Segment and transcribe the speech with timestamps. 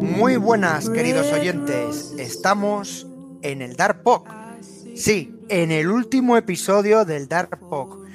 [0.00, 2.14] Muy buenas, queridos oyentes.
[2.16, 3.06] Estamos
[3.42, 4.30] en el Dark Pok.
[4.96, 8.06] Sí, en el último episodio del Dark Pok.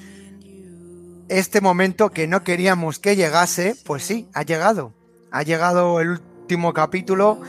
[1.30, 4.92] Este momento que no queríamos que llegase, pues sí, ha llegado.
[5.30, 7.39] Ha llegado el último capítulo,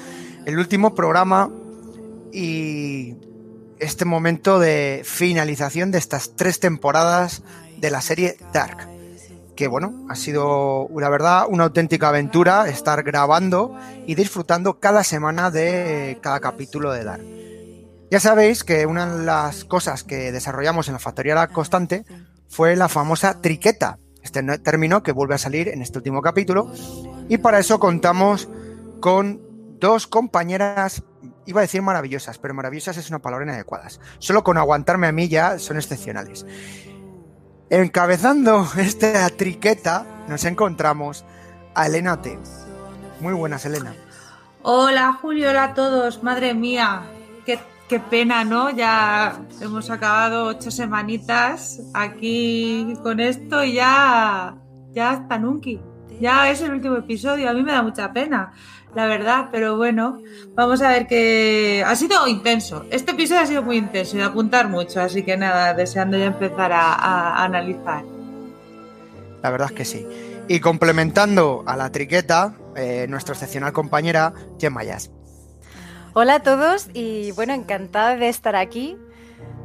[0.45, 1.51] el último programa
[2.35, 3.15] y
[3.79, 7.43] este momento de finalización de estas tres temporadas
[7.79, 8.98] de la serie Dark
[9.59, 13.77] que bueno, ha sido la verdad una auténtica aventura estar grabando
[14.07, 17.25] y disfrutando cada semana de cada capítulo de Dark.
[18.09, 22.05] Ya sabéis que una de las cosas que desarrollamos en la Factorial Constante
[22.47, 26.73] fue la famosa triqueta, este término que vuelve a salir en este último capítulo,
[27.29, 28.49] y para eso contamos
[29.01, 29.41] con
[29.81, 31.03] dos compañeras,
[31.47, 33.89] iba a decir maravillosas, pero maravillosas es una palabra inadecuada.
[34.21, 36.47] Solo con aguantarme a mí ya son excepcionales.
[37.71, 41.25] Encabezando esta triqueta nos encontramos
[41.75, 42.39] a Elena T.
[43.21, 43.95] Muy buenas, Elena.
[44.63, 46.23] Hola, Julio, hola a todos.
[46.23, 47.03] Madre mía,
[47.45, 48.71] qué, qué pena, ¿no?
[48.71, 54.57] Ya hemos acabado ocho semanitas aquí con esto y ya,
[54.93, 55.79] ya está Nunki.
[56.21, 57.51] Ya es el último episodio.
[57.51, 58.53] A mí me da mucha pena
[58.99, 60.21] la verdad, pero bueno,
[60.57, 62.85] vamos a ver que ha sido intenso.
[62.91, 66.25] Este episodio ha sido muy intenso y de apuntar mucho, así que nada, deseando ya
[66.25, 68.03] empezar a, analizar.
[69.41, 70.05] La verdad es que sí.
[70.49, 75.13] Y complementando a la triqueta, eh, nuestra excepcional compañera Gemma Yas.
[76.13, 78.97] Hola a todos y bueno, encantada de estar aquí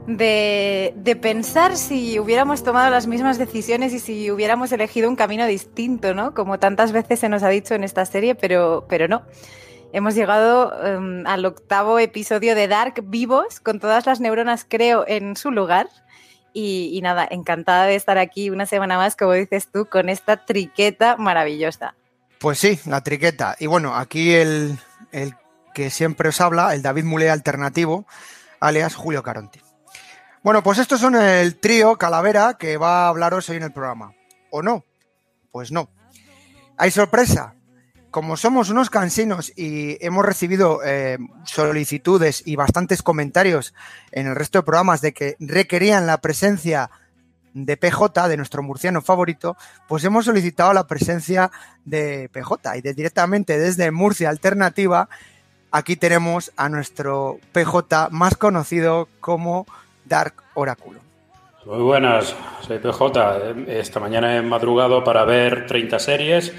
[0.08, 6.14] de, pensar si hubiéramos tomado las mismas decisiones y si hubiéramos elegido un camino distinto,
[6.14, 6.34] ¿no?
[6.34, 9.24] Como tantas veces se nos ha dicho en esta serie, pero, pero no.
[9.94, 15.36] Hemos llegado em, al octavo episodio de Dark vivos, con todas las neuronas, creo, en
[15.36, 15.88] su lugar.
[16.56, 21.18] Y, nada, encantada de estar aquí una semana más, como dices tú, con esta triqueta
[21.18, 21.96] maravillosa.
[22.40, 23.56] Pues sí, la triqueta.
[23.60, 24.78] Y bueno, aquí el,
[25.12, 25.34] el
[25.74, 28.06] que siempre os habla, el David Mulé alternativo,
[28.60, 29.63] alias Julio Caronti.
[30.44, 34.14] Bueno, pues estos son el trío Calavera que va a hablaros hoy en el programa.
[34.52, 34.84] ¿O no?
[35.54, 35.90] Pues no.
[36.76, 37.56] Hay sorpresa.
[38.12, 43.74] Como somos unos cansinos y hemos recibido eh, solicitudes y bastantes comentarios
[44.12, 46.92] en el resto de programas de que requerían la presencia
[47.54, 49.56] de PJ, de nuestro murciano favorito,
[49.88, 51.52] pues hemos solicitado la presencia
[51.86, 55.08] de PJ y de directamente desde Murcia Alternativa,
[55.72, 59.66] aquí tenemos a nuestro PJ más conocido como
[60.14, 61.00] Dark Oráculo.
[61.66, 63.56] Muy buenas, soy PJ.
[63.66, 66.54] Esta mañana he madrugado para ver 30 series,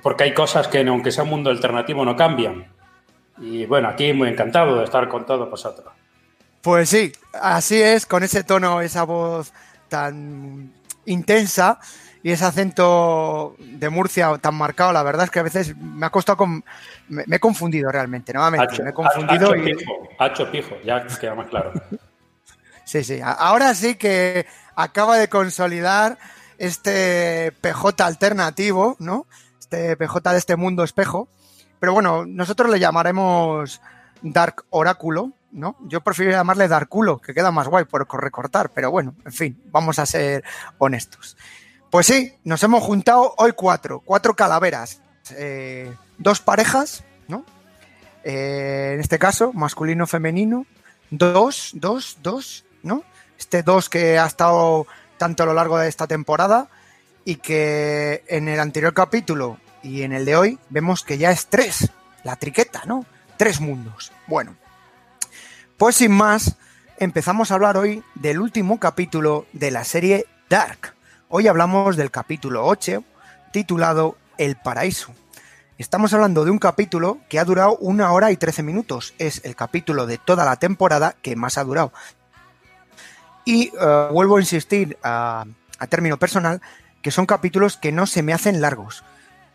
[0.00, 2.64] porque hay cosas que, aunque sea un mundo alternativo, no cambian.
[3.38, 5.92] Y bueno, aquí muy encantado de estar con todos vosotros.
[6.62, 9.52] Pues sí, así es, con ese tono, esa voz
[9.88, 10.72] tan
[11.04, 11.80] intensa
[12.22, 16.10] y ese acento de Murcia tan marcado, la verdad es que a veces me ha
[16.10, 16.62] costado con...
[17.08, 19.74] me, he confundido realmente, nuevamente, me he confundido y...
[19.74, 21.72] pijo, pijo, ya queda más claro.
[22.86, 23.20] Sí, sí.
[23.22, 24.46] Ahora sí que
[24.76, 26.18] acaba de consolidar
[26.56, 29.26] este PJ alternativo, ¿no?
[29.58, 31.28] Este PJ de este mundo espejo.
[31.80, 33.80] Pero bueno, nosotros le llamaremos
[34.22, 35.76] Dark Oráculo, ¿no?
[35.82, 39.98] Yo prefiero llamarle Darkulo, que queda más guay por recortar, pero bueno, en fin, vamos
[39.98, 40.44] a ser
[40.78, 41.36] honestos.
[41.90, 45.00] Pues sí, nos hemos juntado hoy cuatro, cuatro calaveras,
[45.36, 47.44] eh, dos parejas, ¿no?
[48.22, 50.66] Eh, en este caso, masculino-femenino,
[51.10, 52.65] dos, dos, dos,
[53.38, 54.86] Este 2 que ha estado
[55.18, 56.68] tanto a lo largo de esta temporada
[57.24, 61.46] y que en el anterior capítulo y en el de hoy vemos que ya es
[61.46, 61.90] 3,
[62.24, 63.04] la triqueta, ¿no?
[63.36, 64.12] Tres mundos.
[64.26, 64.54] Bueno,
[65.76, 66.56] pues sin más,
[66.98, 70.94] empezamos a hablar hoy del último capítulo de la serie Dark.
[71.28, 73.02] Hoy hablamos del capítulo 8,
[73.52, 75.12] titulado El Paraíso.
[75.78, 79.12] Estamos hablando de un capítulo que ha durado una hora y 13 minutos.
[79.18, 81.92] Es el capítulo de toda la temporada que más ha durado.
[83.46, 85.46] Y eh, vuelvo a insistir a,
[85.88, 86.60] término personal
[87.00, 89.04] que son capítulos que no se me hacen largos.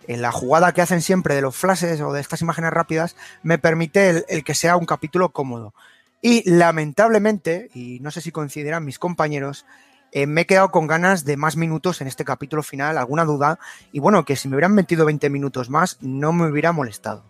[0.07, 3.59] En la jugada que hacen siempre de los flashes o de estas imágenes rápidas me
[3.59, 5.73] permite el, que sea un capítulo cómodo.
[6.21, 9.65] Y lamentablemente, y no sé si coincidirán mis compañeros,
[10.13, 13.59] eh, me he quedado con ganas de más minutos en este capítulo final, alguna duda,
[13.91, 17.23] y bueno, que si me hubieran metido 20 minutos más no me hubiera molestado.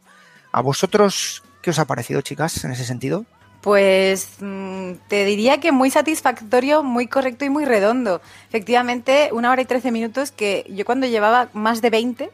[0.51, 3.25] ¿A vosotros qué os ha parecido, chicas, en ese sentido?
[3.61, 8.21] Pues mm, te diría que muy satisfactorio, muy correcto y muy redondo.
[8.49, 12.31] Efectivamente, una hora y trece minutos que yo cuando llevaba más de 20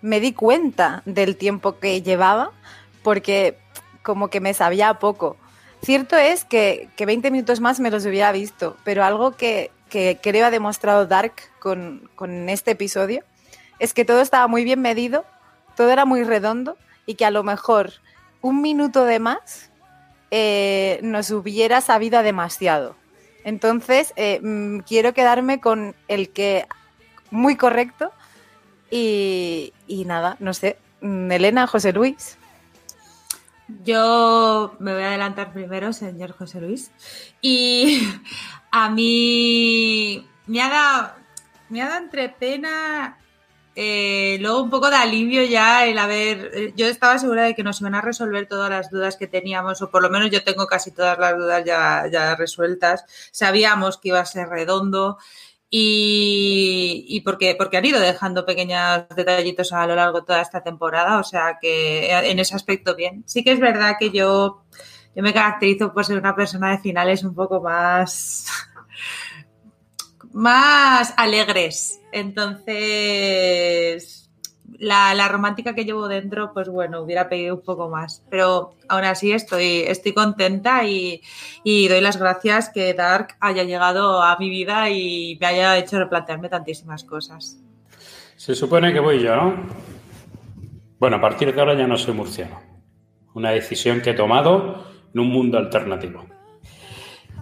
[0.00, 2.52] me di cuenta del tiempo que llevaba
[3.02, 3.58] porque
[4.02, 5.36] como que me sabía poco.
[5.82, 10.18] Cierto es que, que 20 minutos más me los hubiera visto, pero algo que, que
[10.22, 13.24] creo ha demostrado Dark con, con este episodio
[13.78, 15.24] es que todo estaba muy bien medido,
[15.76, 17.92] todo era muy redondo y que a lo mejor
[18.42, 19.69] un minuto de más
[20.30, 22.96] eh, nos hubiera sabido demasiado.
[23.44, 26.66] Entonces, eh, mm, quiero quedarme con el que
[27.30, 28.12] muy correcto
[28.90, 29.72] y,
[30.06, 30.78] nada, no sé.
[31.00, 32.36] Mm, Elena, José Luis.
[33.84, 36.90] Yo me voy a adelantar primero, señor José Luis.
[37.40, 38.02] Y
[38.70, 41.12] a mí me ha dado,
[41.68, 43.19] me ha dado entre pena,
[43.82, 46.50] eh, luego un poco de alivio ya el haber.
[46.54, 49.80] eh, Yo estaba segura de que nos iban a resolver todas las dudas que teníamos,
[49.80, 53.04] o por lo menos yo tengo casi todas las dudas ya, ya resueltas.
[53.32, 55.18] Sabíamos que iba a ser redondo.
[55.72, 61.18] Y, porque, porque han ido dejando pequeños detallitos a lo largo de toda esta temporada,
[61.20, 63.22] o sea que en ese aspecto bien.
[63.26, 64.64] Sí que es verdad que yo,
[65.14, 68.46] yo me caracterizo por ser una persona de finales un poco más,
[70.32, 72.00] más alegres.
[72.12, 73.50] Entonces,
[74.78, 78.24] la, la romántica que llevo dentro, pues bueno, hubiera pedido un poco más.
[78.30, 81.22] Pero aún así estoy, estoy contenta y,
[81.64, 85.98] y doy las gracias que Dark haya llegado a mi vida y me haya hecho
[85.98, 87.58] replantearme tantísimas cosas.
[88.36, 89.54] Se supone que voy yo, ¿no?
[90.98, 92.60] Bueno, a partir de ahora ya no soy murciano.
[93.34, 96.26] Una decisión que he tomado en un mundo alternativo.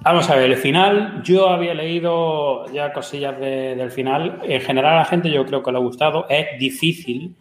[0.02, 4.40] Vamos a ver, el final, yo había leído ya cosillas de- del final.
[4.44, 6.26] En general a la gente yo creo que le ha gustado.
[6.28, 7.34] Es difícil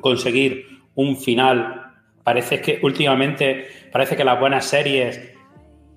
[0.00, 1.82] conseguir un final.
[2.24, 5.32] Parece que últimamente, parece que las buenas series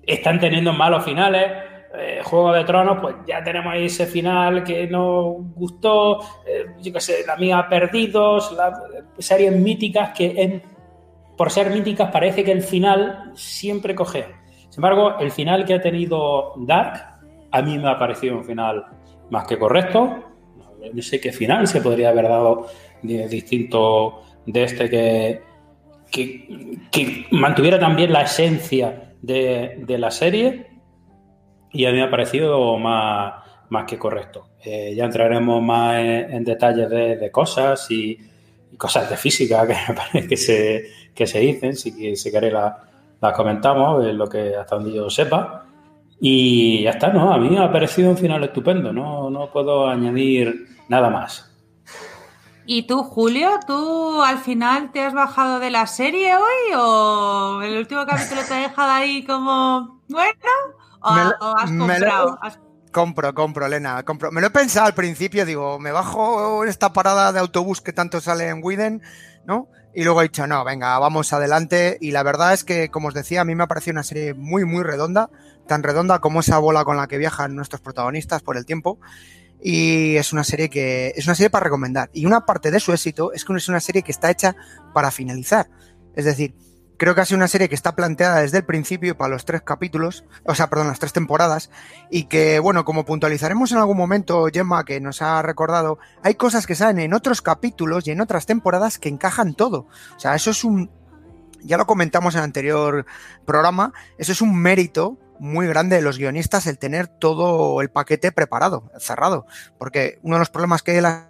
[0.02, 1.50] están teniendo malos finales.
[1.98, 6.20] Eh, Juego de Tronos, pues ya tenemos ahí ese final que nos gustó.
[6.46, 8.74] Eh, yo qué sé, la mía Perdidos, las
[9.18, 10.60] series míticas que
[11.38, 14.26] por ser míticas parece que el final siempre coge.
[14.76, 17.02] Sin embargo, el final que ha tenido Dark
[17.50, 18.84] a mí me ha parecido un final
[19.30, 20.22] más que correcto.
[20.92, 22.66] No sé qué final se podría haber dado
[23.00, 25.40] distinto de este que,
[26.90, 30.66] que, mantuviera también la esencia de, de la serie
[31.72, 33.32] y a mí me ha parecido más,
[33.70, 34.48] más que correcto.
[34.62, 38.18] Eh, ya entraremos más en, detalles de, cosas y,
[38.76, 39.66] cosas de física
[40.28, 42.85] que se, que se dicen, si, si queréis la-
[43.20, 45.64] las comentamos, es lo que hasta donde yo sepa.
[46.20, 47.32] Y ya está, ¿no?
[47.32, 51.52] A mí me ha parecido un final estupendo, no, no puedo añadir nada más.
[52.64, 53.50] ¿Y tú, Julio?
[53.66, 58.54] ¿Tú al final te has bajado de la serie hoy o el último capítulo te
[58.54, 60.32] ha dejado ahí como bueno?
[61.00, 62.38] ¿O, Me lo- o has lo- comprado?
[62.42, 62.58] Has-
[62.92, 64.32] Compro, compro, Elena, compro.
[64.32, 67.92] Me lo he pensado al principio, digo, me bajo en esta parada de autobús que
[67.92, 69.02] tanto sale en Widen,
[69.44, 69.68] ¿no?
[69.96, 71.96] Y luego he dicho, no, venga, vamos adelante.
[72.02, 74.34] Y la verdad es que, como os decía, a mí me ha parecido una serie
[74.34, 75.30] muy, muy redonda,
[75.66, 78.98] tan redonda como esa bola con la que viajan nuestros protagonistas por el tiempo.
[79.58, 82.10] Y es una serie que es una serie para recomendar.
[82.12, 84.54] Y una parte de su éxito es que es una serie que está hecha
[84.92, 85.70] para finalizar.
[86.14, 86.54] Es decir,
[86.96, 89.62] creo que ha sido una serie que está planteada desde el principio para los tres
[89.62, 91.70] capítulos, o sea, perdón, las tres temporadas,
[92.10, 96.66] y que, bueno, como puntualizaremos en algún momento, Gemma, que nos ha recordado, hay cosas
[96.66, 99.86] que salen en otros capítulos y en otras temporadas que encajan todo.
[100.16, 100.90] O sea, eso es un,
[101.62, 103.06] ya lo comentamos en el anterior
[103.44, 108.32] programa, eso es un mérito muy grande de los guionistas el tener todo el paquete
[108.32, 109.46] preparado, cerrado,
[109.78, 111.24] porque uno de los problemas que hay en las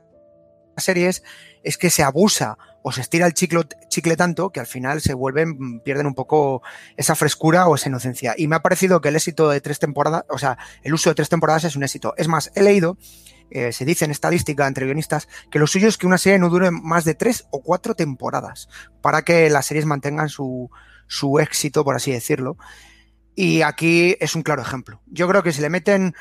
[0.76, 1.22] series
[1.62, 2.58] es que se abusa
[2.88, 6.62] o se estira el chicle, chicle tanto que al final se vuelven, pierden un poco
[6.96, 8.36] esa frescura o esa inocencia.
[8.38, 11.16] Y me ha parecido que el éxito de tres temporadas, o sea, el uso de
[11.16, 12.14] tres temporadas es un éxito.
[12.16, 12.96] Es más, he leído,
[13.50, 16.48] eh, se dice en estadística entre guionistas, que lo suyo es que una serie no
[16.48, 18.68] dure más de tres o cuatro temporadas
[19.02, 20.70] para que las series mantengan su,
[21.08, 22.56] su éxito, por así decirlo.
[23.34, 25.02] Y aquí es un claro ejemplo.
[25.06, 26.14] Yo creo que si le meten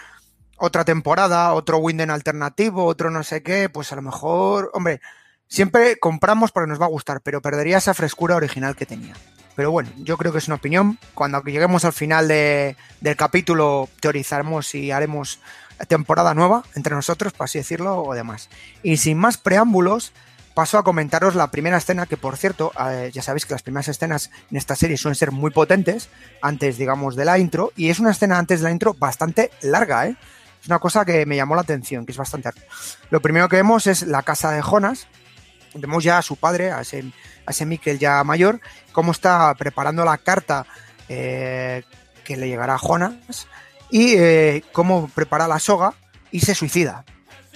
[0.57, 4.99] otra temporada, otro Winden alternativo, otro no sé qué, pues a lo mejor, hombre,
[5.47, 9.15] siempre compramos porque nos va a gustar, pero perdería esa frescura original que tenía.
[9.55, 10.99] Pero bueno, yo creo que es una opinión.
[11.13, 15.39] Cuando lleguemos al final de, del capítulo, teorizaremos y haremos
[15.87, 18.49] temporada nueva entre nosotros, por así decirlo, o demás.
[18.83, 20.13] Y sin más preámbulos,
[20.53, 23.87] paso a comentaros la primera escena, que por cierto, eh, ya sabéis que las primeras
[23.87, 26.09] escenas en esta serie suelen ser muy potentes,
[26.41, 30.07] antes, digamos, de la intro, y es una escena antes de la intro bastante larga,
[30.07, 30.15] ¿eh?
[30.61, 32.61] Es una cosa que me llamó la atención, que es bastante larga.
[33.11, 35.07] Lo primero que vemos es la casa de Jonas,
[35.75, 37.03] vemos ya a su padre, a ese,
[37.45, 38.59] a Mikel ya mayor,
[38.91, 40.65] cómo está preparando la carta
[41.09, 41.83] eh,
[42.23, 43.47] que le llegará a Jonas
[43.89, 45.93] y eh, cómo prepara la soga
[46.31, 47.05] y se suicida.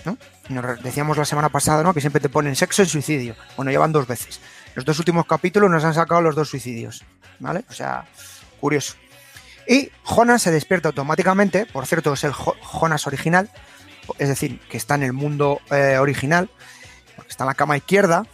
[0.06, 0.18] ¿no?
[0.50, 1.94] Nos decíamos la semana pasada ¿no?
[1.94, 3.36] que siempre te ponen sexo y suicidio.
[3.58, 4.40] Bueno, llevan dos veces.
[4.76, 7.04] Los dos últimos capítulos nos han sacado los dos suicidios.
[7.40, 7.64] ¿Vale?
[7.70, 8.06] O sea,
[8.60, 8.96] curioso.
[9.68, 13.50] Y Jonas se despierta automáticamente, por cierto, es el Jo- Jonas original,
[14.18, 16.50] es decir, que está en el mundo eh, original,
[17.28, 18.26] está en la cama izquierda,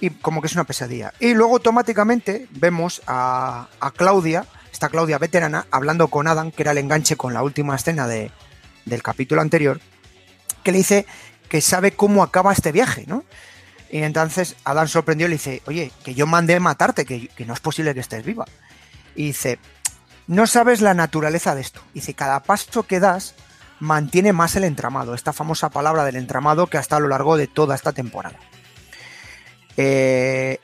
[0.00, 1.12] y como que es una pesadilla.
[1.20, 6.72] Y luego automáticamente vemos a, a Claudia, esta Claudia veterana, hablando con Adam, que era
[6.72, 8.30] el enganche con la última escena de,
[8.84, 9.80] del capítulo anterior,
[10.62, 11.06] que le dice
[11.48, 13.24] que sabe cómo acaba este viaje, ¿no?
[13.90, 17.52] Y entonces Adam sorprendió y le dice, oye, que yo mandé matarte, que, que no
[17.52, 18.46] es posible que estés viva.
[19.14, 19.58] Y dice,
[20.26, 21.82] no sabes la naturaleza de esto.
[21.92, 23.34] Dice, cada paso que das
[23.82, 27.36] mantiene más el entramado, esta famosa palabra del entramado que ha estado a lo largo
[27.36, 28.38] de toda esta temporada.
[29.76, 30.60] Eh,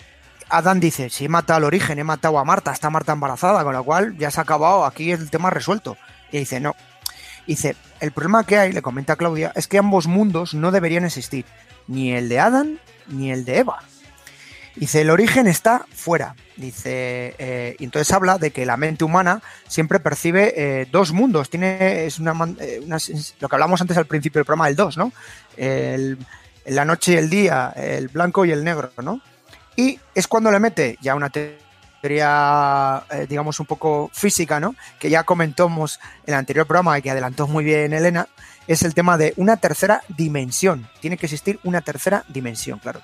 [0.48, 3.72] Adam dice, si he matado al origen, he matado a Marta, está Marta embarazada, con
[3.72, 5.96] lo cual ya se ha acabado, aquí el tema resuelto.
[6.30, 6.76] Y dice, no.
[7.44, 11.44] Dice, el problema que hay, le comenta Claudia, es que ambos mundos no deberían existir,
[11.88, 13.82] ni el de Adam ni el de Eva.
[14.76, 16.36] Dice, el origen está fuera.
[16.58, 21.50] Dice, eh, y entonces habla de que la mente humana siempre percibe eh, dos mundos.
[21.50, 22.98] Tiene, es una, eh, una,
[23.38, 25.12] lo que hablamos antes al principio del programa, el dos, ¿no?
[25.56, 26.18] El,
[26.66, 29.20] la noche y el día, el blanco y el negro, ¿no?
[29.76, 34.74] Y es cuando le mete ya una teoría, eh, digamos, un poco física, ¿no?
[34.98, 38.26] Que ya comentamos en el anterior programa y que adelantó muy bien Elena,
[38.66, 40.88] es el tema de una tercera dimensión.
[41.00, 43.00] Tiene que existir una tercera dimensión, claro.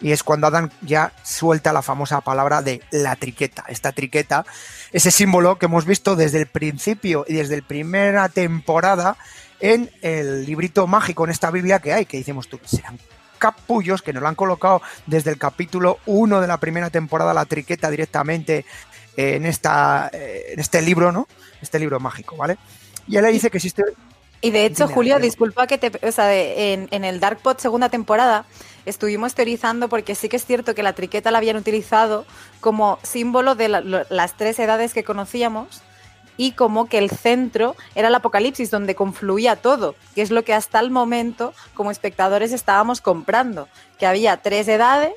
[0.00, 3.64] Y es cuando Adam ya suelta la famosa palabra de la triqueta.
[3.68, 4.44] Esta triqueta,
[4.92, 9.16] ese símbolo que hemos visto desde el principio y desde la primera temporada
[9.60, 12.98] en el librito mágico, en esta Biblia que hay, que decimos tú, serán
[13.38, 17.44] capullos que nos lo han colocado desde el capítulo 1 de la primera temporada, la
[17.44, 18.64] triqueta directamente
[19.16, 21.26] en, esta, en este libro, ¿no?
[21.62, 22.58] Este libro mágico, ¿vale?
[23.08, 23.82] Y él le dice que existe...
[24.40, 26.06] Y de hecho, Julio, disculpa que te...
[26.06, 28.44] O sea, en, en el Dark Pod segunda temporada
[28.84, 32.24] estuvimos teorizando porque sí que es cierto que la triqueta la habían utilizado
[32.60, 35.82] como símbolo de la, las tres edades que conocíamos
[36.36, 40.54] y como que el centro era el apocalipsis donde confluía todo, que es lo que
[40.54, 45.14] hasta el momento como espectadores estábamos comprando, que había tres edades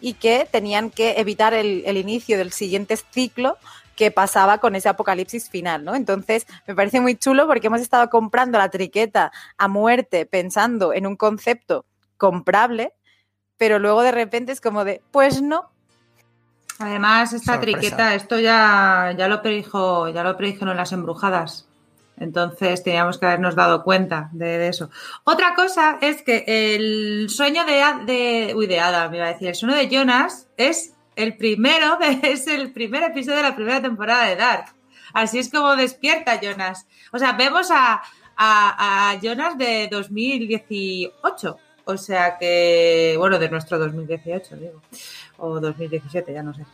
[0.00, 3.58] y que tenían que evitar el, el inicio del siguiente ciclo
[4.00, 5.94] que pasaba con ese apocalipsis final, ¿no?
[5.94, 11.06] Entonces, me parece muy chulo porque hemos estado comprando la triqueta a muerte pensando en
[11.06, 11.84] un concepto
[12.16, 12.94] comprable,
[13.58, 15.68] pero luego de repente es como de, pues no,
[16.78, 17.78] Además, esta Sorpresa.
[17.78, 21.68] triqueta, esto ya, ya lo predijo, ya lo predijeron las embrujadas.
[22.16, 24.88] Entonces teníamos que habernos dado cuenta de, de eso.
[25.24, 29.48] Otra cosa es que el sueño de, de, uy, de Adam, me iba a decir,
[29.48, 34.26] el sueño de Jonas es el primero, es el primer episodio de la primera temporada
[34.26, 34.74] de Dark.
[35.12, 36.86] Así es como despierta Jonas.
[37.12, 41.58] O sea, vemos a Jonas de 2018.
[41.84, 44.80] O sea que, bueno, de nuestro 2018, digo
[45.40, 46.66] o 2017, ya no sé.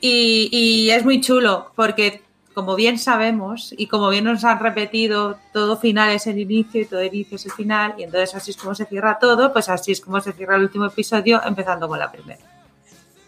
[0.00, 2.22] Y, y, es muy chulo porque,
[2.54, 6.86] como bien sabemos y como bien nos han repetido, todo final es el inicio y
[6.86, 9.92] todo inicio es el final, y entonces así es como se cierra todo, pues así
[9.92, 12.53] es como se cierra el último episodio, empezando con la primera.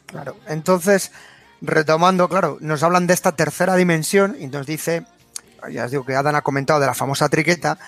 [0.07, 1.13] Claro, entonces,
[1.61, 5.05] retomando, claro, nos hablan de esta tercera dimensión y nos dice,
[5.71, 7.79] ya os digo que Adán ha comentado de la famosa triqueta,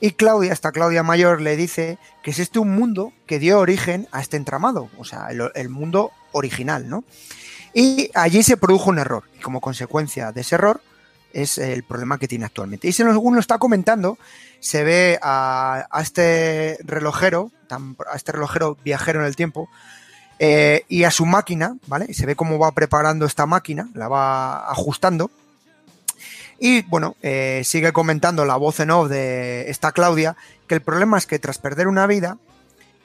[0.00, 4.06] y Claudia, esta Claudia mayor, le dice que es este un mundo que dio origen
[4.12, 7.04] a este entramado, o sea, el, el mundo original, ¿no?
[7.74, 10.80] Y allí se produjo un error, y como consecuencia de ese error
[11.32, 12.88] es el problema que tiene actualmente.
[12.88, 14.18] Y según lo está comentando,
[14.60, 19.68] se ve a, a este relojero, a este relojero viajero en el tiempo,
[20.38, 22.06] eh, y a su máquina, ¿vale?
[22.08, 25.30] Y se ve cómo va preparando esta máquina, la va ajustando.
[26.60, 31.18] Y bueno, eh, sigue comentando la voz en off de esta Claudia, que el problema
[31.18, 32.38] es que tras perder una vida,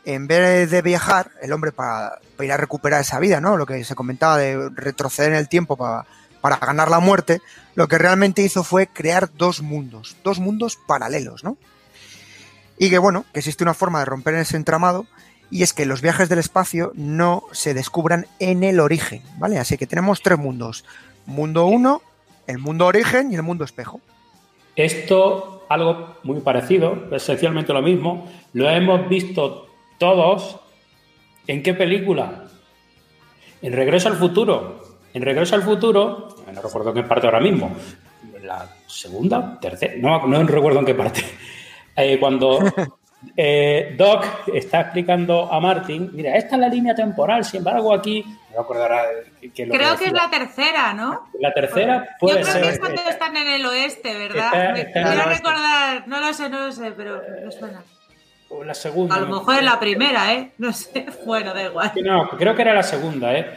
[0.06, 3.58] en vez de viajar, el hombre para, para, ir a recuperar esa vida, ¿no?
[3.58, 6.06] Lo que se comentaba de retroceder en el tiempo para,
[6.42, 7.42] para, ganar la muerte,
[7.75, 11.58] lo que realmente hizo fue crear dos mundos, dos mundos paralelos, ¿no?
[12.78, 15.06] Y que bueno, que existe una forma de romper ese entramado,
[15.53, 19.60] y es que los viajes del espacio no se descubran en el origen, ¿vale?
[19.60, 20.83] Así que tenemos tres mundos.
[21.27, 22.01] Mundo 1,
[22.48, 24.01] el mundo origen y el mundo espejo.
[24.75, 29.67] Esto, algo muy parecido, esencialmente lo mismo, lo hemos visto
[30.00, 30.60] todos.
[31.45, 32.45] ¿En qué película?
[33.62, 34.81] En Regreso al Futuro.
[35.13, 37.75] En Regreso al Futuro, no recuerdo en qué parte ahora mismo,
[38.41, 41.24] la segunda, tercera, no, no recuerdo en qué parte.
[41.95, 42.60] Eh, cuando
[43.36, 48.24] eh, Doc está explicando a Martin, mira, esta es la línea temporal, sin embargo aquí,
[48.53, 49.03] no acordará
[49.53, 51.30] que lo Creo que, que, es la tercera, ¿no?
[51.39, 52.62] La tercera puede Yo creo ser.
[52.62, 54.77] que es cuando está, están en el oeste, ¿verdad?
[54.77, 57.84] Está, está Me quiero recordar, no lo sé, no lo sé, pero me suena.
[58.50, 59.15] O la segunda.
[59.15, 60.51] A lo mejor es la primera, ¿eh?
[60.60, 61.92] No sé, bueno, da igual.
[62.03, 63.48] No, creo que era la segunda, ¿eh?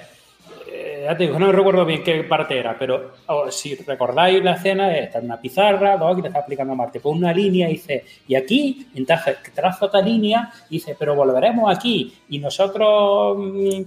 [1.05, 4.97] Ya te digo, no recuerdo bien qué parte era, pero oh, si recordáis la escena,
[4.97, 8.35] está en una pizarra, Doc te está explicando a Marte, con una línea, dice, y
[8.35, 13.83] aquí, entonces trazo otra línea, dice, pero volveremos aquí, y nosotros mm,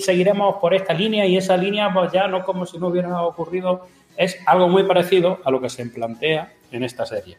[0.00, 3.86] seguiremos por esta línea, y esa línea, pues ya no como si no hubiera ocurrido,
[4.16, 7.36] es algo muy parecido a lo que se plantea en esta serie.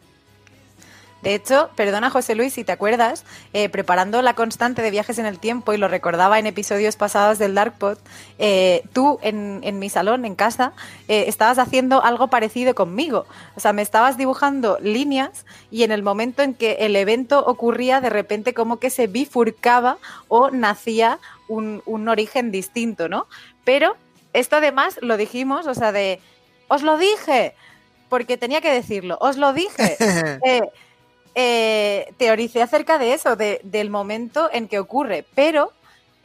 [1.22, 5.26] De hecho, perdona José Luis, si te acuerdas, eh, preparando la constante de viajes en
[5.26, 7.98] el tiempo, y lo recordaba en episodios pasados del Darkpod,
[8.38, 10.72] eh, tú en, en, mi salón, en casa,
[11.08, 13.26] eh, estabas haciendo algo parecido conmigo.
[13.54, 18.00] O sea, me estabas dibujando líneas y en el momento en que el evento ocurría,
[18.00, 23.26] de repente como que se bifurcaba o nacía un, un origen distinto, ¿no?
[23.64, 23.96] Pero
[24.32, 26.20] esto además lo dijimos, o sea, de,
[26.68, 27.54] os lo dije,
[28.08, 29.96] porque tenía que decirlo, os lo dije.
[31.34, 35.72] Eh, teoricé acerca de eso, de, del momento en que ocurre, pero,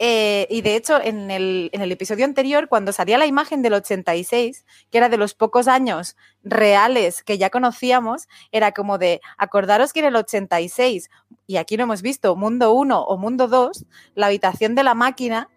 [0.00, 3.74] eh, y de hecho en el, en el, episodio anterior, cuando salía la imagen del
[3.74, 9.92] 86, que era de los pocos años reales que ya conocíamos, era como de, acordaros
[9.92, 11.08] que en el 86,
[11.46, 13.84] y aquí lo hemos visto, Mundo 1 o Mundo 2,
[14.16, 15.48] la habitación de la máquina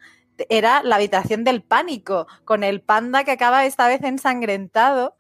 [0.48, 5.16] era la habitación del pánico, con el panda que acaba esta vez ensangrentado.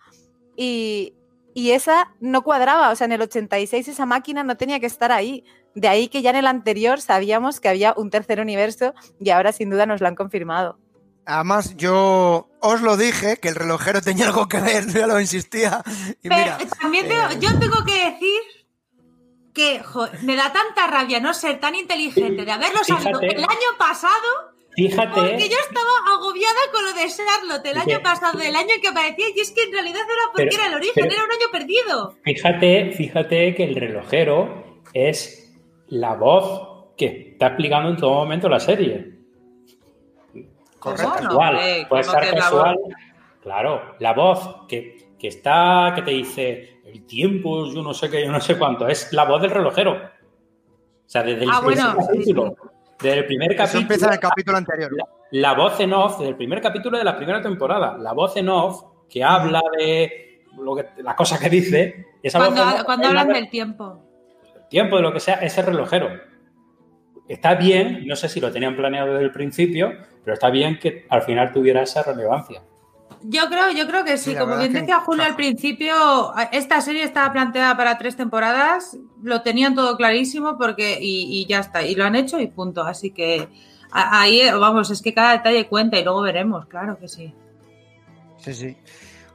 [0.55, 1.13] Y,
[1.53, 5.11] y esa no cuadraba, o sea, en el 86 esa máquina no tenía que estar
[5.11, 5.43] ahí.
[5.75, 9.51] De ahí que ya en el anterior sabíamos que había un tercer universo y ahora
[9.51, 10.79] sin duda nos lo han confirmado.
[11.25, 15.83] Además, yo os lo dije, que el relojero tenía algo que ver, ya lo insistía.
[16.23, 18.41] Y Pero mira, también tengo, eh, yo tengo que decir
[19.53, 19.83] que
[20.23, 23.35] me da tanta rabia no ser tan inteligente de haberlo sabido Fíjate.
[23.35, 28.39] el año pasado Fíjate, porque yo estaba agobiada con lo de Charlotte el año pasado,
[28.39, 30.93] el año que aparecía, y es que en realidad era porque Pero- era el origen,
[30.95, 32.15] pero- era un año perdido.
[32.23, 35.53] fíjate, fíjate que el relojero es
[35.87, 39.17] la voz que está explicando en todo momento la serie.
[40.79, 41.11] correcto.
[41.13, 42.77] Casual, puede ¿cómo ser la casual.
[43.41, 48.23] Claro, la voz que, que está, que te dice el tiempo, yo no sé qué,
[48.23, 49.93] yo no sé cuánto, es la voz del relojero.
[49.93, 52.33] O sea, desde el Ah, bueno, sí,
[53.01, 54.91] desde el primer Eso capítulo, empieza en el capítulo anterior.
[54.93, 58.35] la, la voz en off, desde el primer capítulo de la primera temporada, la voz
[58.37, 63.07] en off que habla de lo que, las cosas que dice, esa Cuando, voz cuando
[63.07, 64.03] hablan de- del tiempo.
[64.69, 66.09] tiempo, de lo que sea, ese relojero.
[67.27, 71.05] Está bien, no sé si lo tenían planeado desde el principio, pero está bien que
[71.09, 72.63] al final tuviera esa relevancia.
[73.21, 77.03] Yo creo, yo creo que sí, como bien que decía Julio al principio, esta serie
[77.03, 81.95] estaba planteada para tres temporadas, lo tenían todo clarísimo porque y, y ya está, y
[81.95, 82.83] lo han hecho y punto.
[82.83, 83.49] Así que
[83.91, 87.33] ahí, vamos, es que cada detalle cuenta y luego veremos, claro que sí.
[88.37, 88.77] Sí, sí.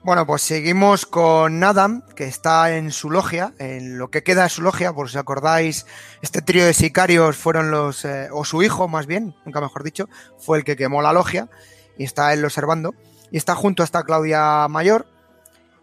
[0.03, 4.51] Bueno, pues seguimos con Adam, que está en su logia, en lo que queda de
[4.51, 5.87] su logia, por si acordáis,
[6.21, 10.11] este trío de sicarios fueron los, eh, o su hijo más bien, nunca mejor dicho,
[10.37, 11.49] fue el que quemó la logia,
[11.97, 12.95] y está él observando,
[13.35, 15.09] y está junto a esta Claudia Mayor,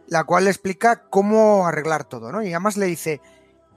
[0.08, 2.42] la cual le explica cómo arreglar todo, ¿no?
[2.42, 3.20] Y además le dice,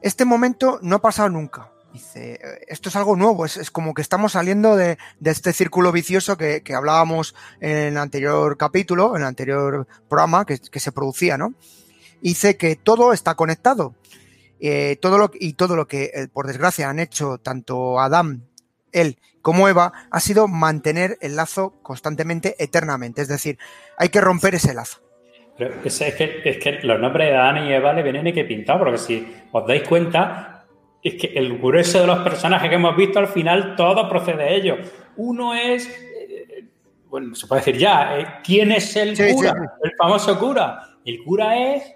[0.01, 1.73] este momento no ha pasado nunca.
[1.93, 5.53] Dice, "Eh, esto es algo nuevo, es, es como que estamos saliendo de, de este
[5.53, 10.79] círculo vicioso que, que hablábamos en el anterior capítulo, en el anterior programa que, que
[10.79, 11.55] se producía, ¿no?
[12.23, 13.97] Dice que todo está conectado.
[14.61, 18.47] Eh, todo lo, y todo lo que, eh, por desgracia, han hecho tanto Adán,
[18.93, 23.21] él, como Eva, ha sido mantener el lazo constantemente, eternamente.
[23.21, 23.59] Es decir,
[23.99, 25.03] hay que romper ese lazo.
[25.59, 28.33] Pero es, es que, es que los nombres de Adán y Eva le vienen ni
[28.33, 30.65] que pintado, porque si os dais cuenta,
[31.03, 34.55] es que el grueso de los personajes que hemos visto al final, todo procede de
[34.55, 34.79] ellos.
[35.17, 36.65] Uno es, eh,
[37.11, 39.53] bueno, se puede decir ya, eh, ¿quién es el sí, cura?
[39.53, 39.81] sí.
[39.83, 40.81] El famoso cura.
[41.05, 41.95] El cura es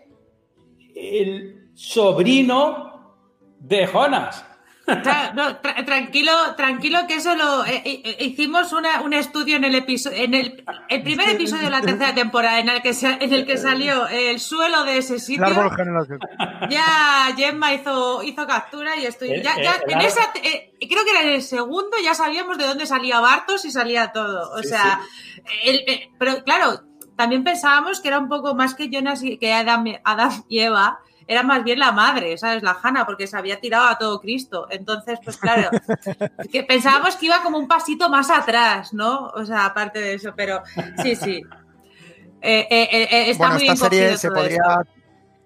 [0.95, 3.17] el sobrino
[3.59, 4.45] de Jonas.
[4.88, 9.64] Tra- no, tra- tranquilo, tranquilo que eso lo eh, eh, hicimos una- un estudio en
[9.64, 13.33] el episodio, en el, el primer episodio de la tercera temporada en el que en
[13.33, 15.44] el que salió el suelo de ese El sitio.
[15.46, 16.27] árbol genealógico.
[16.70, 19.31] Ya Gemma hizo, hizo captura y estoy.
[19.33, 22.57] Eh, Ya, ya eh, en esa, eh, creo que era en el segundo, ya sabíamos
[22.59, 24.51] de dónde salía Bartos y salía todo.
[24.53, 25.01] O Sí, sea,
[25.64, 26.83] el- eh, pero claro,
[27.16, 31.01] también pensábamos que era un poco más que Jonas y que Adam, Adam y Eva.
[31.31, 32.62] Era más bien la madre, ¿sabes?
[32.62, 34.67] La Hanna, porque se había tirado a todo Cristo.
[34.71, 35.69] Entonces, pues claro,
[36.53, 39.27] que pensábamos que iba como un pasito más atrás, ¿no?
[39.35, 40.62] O sea, aparte de eso, pero
[41.03, 41.43] sí, sí.
[42.41, 44.62] Eh, eh, eh, está bueno, muy esta serie se podría.
[44.81, 44.93] esto.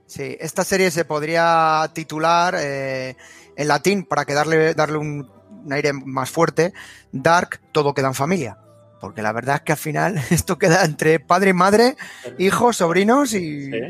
[0.06, 3.16] Sí, esta serie se podría titular eh,
[3.56, 5.28] en latín para que darle, darle un,
[5.64, 6.72] un aire más fuerte.
[7.10, 8.58] Dark, todo queda en familia.
[9.00, 11.96] Porque la verdad es que al final esto queda entre padre y madre,
[12.38, 13.70] hijos, sobrinos y.
[13.70, 13.80] Sí.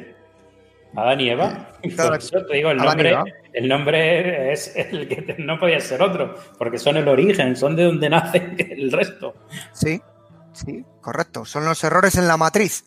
[0.97, 1.69] Adán y Eva.
[1.83, 2.11] Claro.
[2.11, 3.17] Por eso te digo, el nombre,
[3.53, 7.75] el nombre es el que te- no podía ser otro, porque son el origen, son
[7.75, 9.35] de donde nace el resto.
[9.73, 10.01] Sí.
[10.53, 11.45] Sí, correcto.
[11.45, 12.85] Son los errores en la matriz,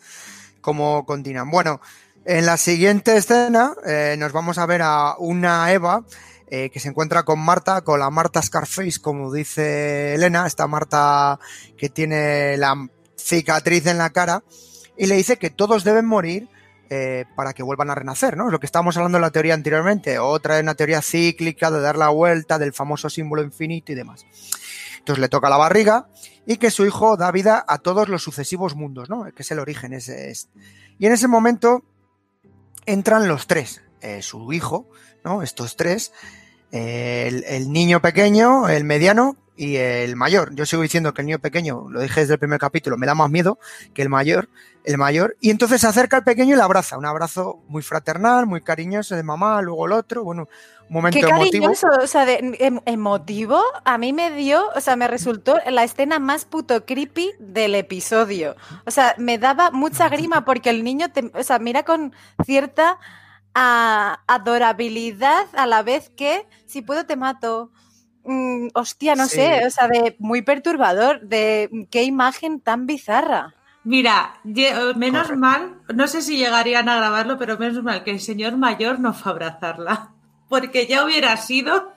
[0.62, 1.50] como continúan.
[1.50, 1.82] Bueno,
[2.24, 6.04] en la siguiente escena eh, nos vamos a ver a una Eva
[6.48, 11.40] eh, que se encuentra con Marta, con la Marta Scarface, como dice Elena, esta Marta
[11.76, 12.88] que tiene la
[13.18, 14.44] cicatriz en la cara,
[14.96, 16.48] y le dice que todos deben morir
[16.90, 18.48] eh, para que vuelvan a renacer, ¿no?
[18.48, 20.20] Es lo que estábamos hablando en la teoría anteriormente.
[20.20, 24.26] Otra es una teoría cíclica de dar la vuelta, del famoso símbolo infinito y demás.
[25.00, 26.08] Entonces le toca la barriga
[26.46, 29.24] y que su hijo da vida a todos los sucesivos mundos, ¿no?
[29.36, 29.94] Que es el origen.
[29.94, 30.50] Ese es.
[30.98, 31.84] Y en ese momento
[32.86, 34.90] entran los tres, eh, su hijo,
[35.24, 35.42] ¿no?
[35.42, 36.12] Estos tres,
[36.76, 40.54] el, el niño pequeño, el mediano y el mayor.
[40.54, 43.16] Yo sigo diciendo que el niño pequeño, lo dije desde el primer capítulo, me da
[43.16, 43.58] más miedo
[43.94, 44.50] que el mayor,
[44.84, 45.38] el mayor.
[45.40, 46.98] Y entonces se acerca al pequeño y le abraza.
[46.98, 50.50] Un abrazo muy fraternal, muy cariñoso de mamá, luego el otro, bueno,
[50.90, 51.52] un momento Qué emotivo.
[51.52, 55.84] cariñoso, o sea, de, em- emotivo, a mí me dio, o sea, me resultó la
[55.86, 58.56] escena más puto creepy del episodio.
[58.86, 62.14] O sea, me daba mucha grima porque el niño, te- o sea, mira con
[62.46, 63.00] cierta
[63.56, 67.72] adorabilidad a la vez que, si puedo te mato.
[68.26, 69.36] Mm, hostia, no Sí.
[69.36, 73.54] sé, o sea, de muy perturbador, de qué imagen tan bizarra.
[73.84, 75.38] Mira, eh, menos Correcto.
[75.40, 79.14] mal, no sé si llegarían a grabarlo, pero menos mal que el señor mayor no
[79.14, 80.12] fue a abrazarla.
[80.50, 81.94] Porque ya hubiera sido.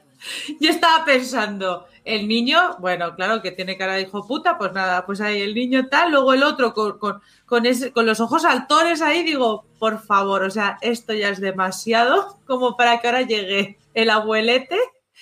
[0.61, 5.05] Yo estaba pensando, el niño, bueno, claro que tiene cara de hijo puta, pues nada,
[5.07, 8.43] pues ahí el niño tal, luego el otro con, con, con, ese- con los ojos
[8.43, 13.23] saltones ahí, digo, por favor, o sea, esto ya es demasiado como para que ahora
[13.23, 14.79] llegue el abuelete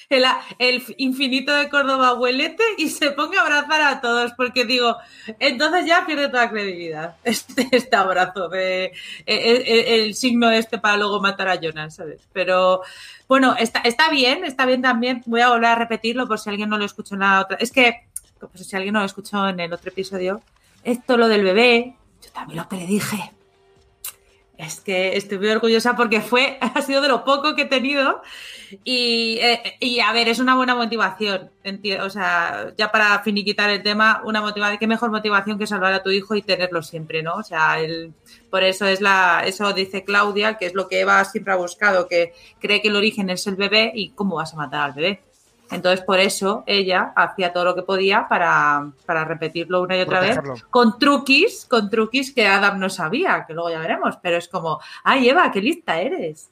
[0.08, 4.96] el, infinito de Córdoba abuelete y se ponga a abrazar a todos, porque digo,
[5.38, 8.92] entonces ya pierde toda credibilidad este, este abrazo de
[9.26, 12.20] el, el- el signo este para luego matar a Jonas, ¿sabes?
[12.32, 12.82] Pero
[13.28, 15.22] bueno, está, está bien, está bien también.
[15.26, 17.56] Voy a volver a repetirlo por si alguien no lo escuchó en la otra.
[17.60, 18.06] Es que,
[18.38, 20.40] pues, si alguien no lo escuchó en el otro episodio,
[20.84, 23.32] esto lo del bebé, yo también lo predije.
[24.58, 28.22] Es que estoy muy orgullosa porque fue, ha sido de lo poco que he tenido.
[28.84, 31.50] Y, eh, a ver, es una buena motivación.
[32.02, 36.02] O sea, ya para finiquitar el tema, una motivación, qué mejor motivación que salvar a
[36.02, 37.34] tu hijo y tenerlo siempre, ¿no?
[37.36, 38.12] O sea, el,
[38.50, 42.08] por eso es la, eso dice Claudia, que es lo que Eva siempre ha buscado,
[42.08, 45.25] que cree que el origen es el bebé y cómo vas a matar al bebé.
[45.70, 50.20] Entonces, por eso ella hacía todo lo que podía para, para repetirlo una y otra
[50.20, 50.38] vez
[50.70, 54.80] con truquis, con truquis que Adam no sabía, que luego ya veremos, pero es como,
[55.02, 56.50] ay Eva, qué lista eres.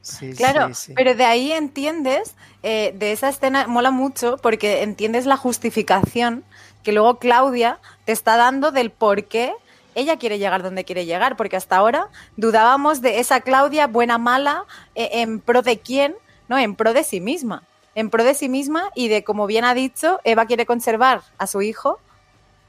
[0.00, 0.92] Sí, Claro, sí, sí.
[0.94, 6.44] pero de ahí entiendes, eh, de esa escena mola mucho porque entiendes la justificación
[6.82, 9.52] que luego Claudia te está dando del por qué
[9.96, 14.64] ella quiere llegar donde quiere llegar, porque hasta ahora dudábamos de esa Claudia buena, mala,
[14.94, 16.14] eh, en pro de quién,
[16.48, 17.62] no, en pro de sí misma,
[17.96, 21.48] en pro de sí misma y de, como bien ha dicho, Eva quiere conservar a
[21.48, 21.98] su hijo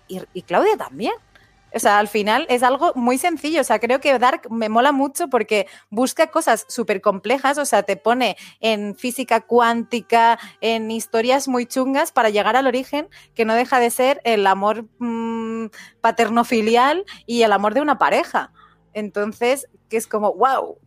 [0.08, 1.14] y, y Claudia también.
[1.74, 3.62] O sea, al final es algo muy sencillo.
[3.62, 7.58] O sea, creo que Dark me mola mucho porque busca cosas súper complejas.
[7.58, 13.10] O sea, te pone en física cuántica, en historias muy chungas para llegar al origen
[13.36, 15.68] que no deja de ser el amor mm,
[16.02, 18.54] paterno-filial y el amor de una pareja.
[18.94, 20.78] Entonces, que es como, wow.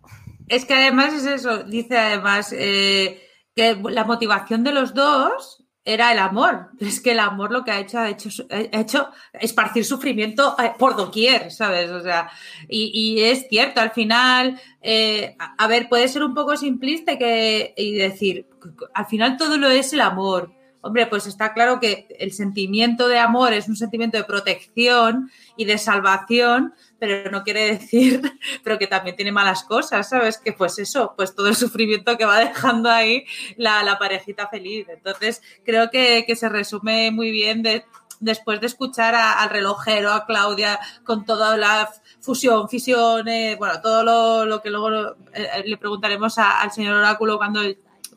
[0.49, 6.13] Es que además es eso, dice además eh, que la motivación de los dos era
[6.13, 6.71] el amor.
[6.79, 10.73] Es que el amor lo que ha hecho ha hecho, ha hecho esparcir sufrimiento eh,
[10.79, 11.91] por doquier, ¿sabes?
[11.91, 12.31] O sea,
[12.69, 17.75] y, y es cierto, al final, eh, a, ver, puede ser un poco simplista que,
[17.77, 18.47] y decir,
[18.95, 20.53] al final todo lo es el amor.
[20.83, 25.67] Hombre, pues está claro que el sentimiento de amor es un sentimiento de protección y
[25.67, 28.21] de salvación, pero no quiere decir,
[28.63, 30.39] pero que también tiene malas cosas, ¿sabes?
[30.39, 33.25] Que pues eso, pues todo el sufrimiento que va dejando ahí
[33.57, 34.87] la, la parejita feliz.
[34.89, 37.85] Entonces, creo que, que se resume muy bien de,
[38.21, 44.05] después de escuchar al relojero, a Claudia, con toda la fusión, fisión, eh, bueno, todo
[44.05, 47.63] lo, lo que luego lo- eh, le preguntaremos al señor Oráculo cuando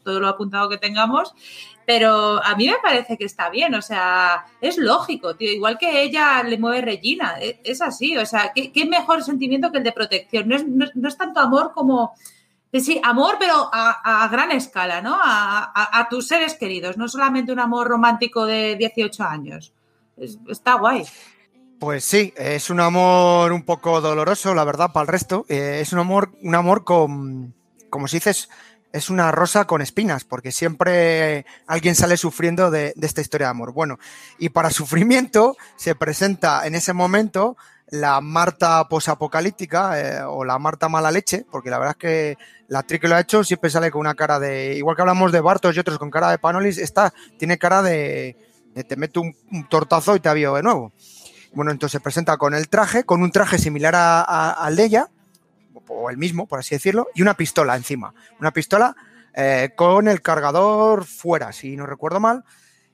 [0.03, 1.33] todo lo apuntado que tengamos.
[1.85, 5.51] Pero a mí me parece que está bien, o sea, es lógico, tío.
[5.51, 9.71] Igual que ella le mueve Regina, e- es así, o sea, ¿qué, qué mejor sentimiento
[9.71, 10.47] que el de protección?
[10.47, 12.13] No es, no es- tanto amor como.
[12.71, 15.15] eh, Sí, amor, pero a, a gran escala, ¿no?
[15.21, 19.73] A, a- tus seres queridos, no solamente un amor romántico de 18 años.
[20.17, 21.03] Es- está guay.
[21.79, 25.45] Pues sí, es un amor un poco doloroso, la verdad, para el resto.
[25.49, 27.53] Eh, es un amor, un amor con,
[27.89, 28.49] como si dices,
[28.93, 33.51] es una rosa con espinas, porque siempre alguien sale sufriendo de, de esta historia de
[33.51, 33.73] amor.
[33.73, 33.97] Bueno,
[34.39, 37.57] y para sufrimiento se presenta en ese momento
[37.89, 42.79] la Marta posapocalíptica eh, o la Marta mala leche, porque la verdad es que la
[42.79, 45.41] actriz que lo ha hecho siempre sale con una cara de, igual que hablamos de
[45.41, 48.35] Bartos y otros con cara de Panolis, esta tiene cara de,
[48.87, 49.35] te meto un,
[49.69, 50.91] tortazo y te avío de nuevo.
[51.53, 54.85] Bueno, entonces se presenta con el traje, con un traje similar a- a- al de
[54.85, 55.07] ella,
[55.93, 58.13] o el mismo, por así decirlo, y una pistola encima.
[58.39, 58.95] Una pistola
[59.33, 62.43] eh, con el cargador fuera, si no recuerdo mal,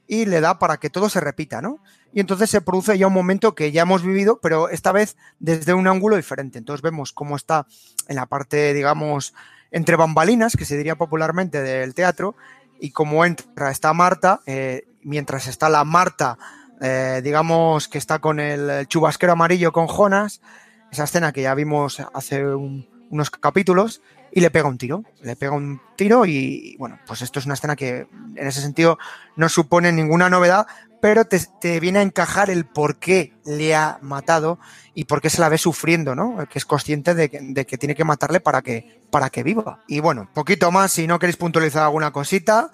[0.08, 1.80] y le da para que todo se repita, ¿no?
[2.14, 5.74] Y entonces se produce ya un momento que ya hemos vivido, pero esta vez desde
[5.74, 6.58] un ángulo diferente.
[6.58, 7.68] Entonces vemos cómo está
[8.08, 9.36] en la parte, digamos,
[9.70, 12.36] entre bambalinas, que se diría popularmente del teatro,
[12.80, 16.38] y cómo entra esta Marta, eh, mientras está la Marta,
[16.82, 20.42] eh, digamos, que está con el chubasquero amarillo con Jonas,
[20.91, 25.36] esa escena que ya vimos hace un- unos capítulos, y le pega un tiro, le
[25.36, 28.99] pega un tiro y bueno, pues esto es una escena que en ese sentido
[29.36, 30.67] no supone ninguna novedad,
[31.02, 34.60] pero te, te viene a encajar el por qué le ha matado
[34.93, 36.38] y por qué se la ve sufriendo, ¿no?
[36.47, 39.80] Que es consciente de que, de que tiene que matarle para que, para que viva.
[39.88, 42.69] Y bueno, poquito más, si no queréis puntualizar alguna cosita,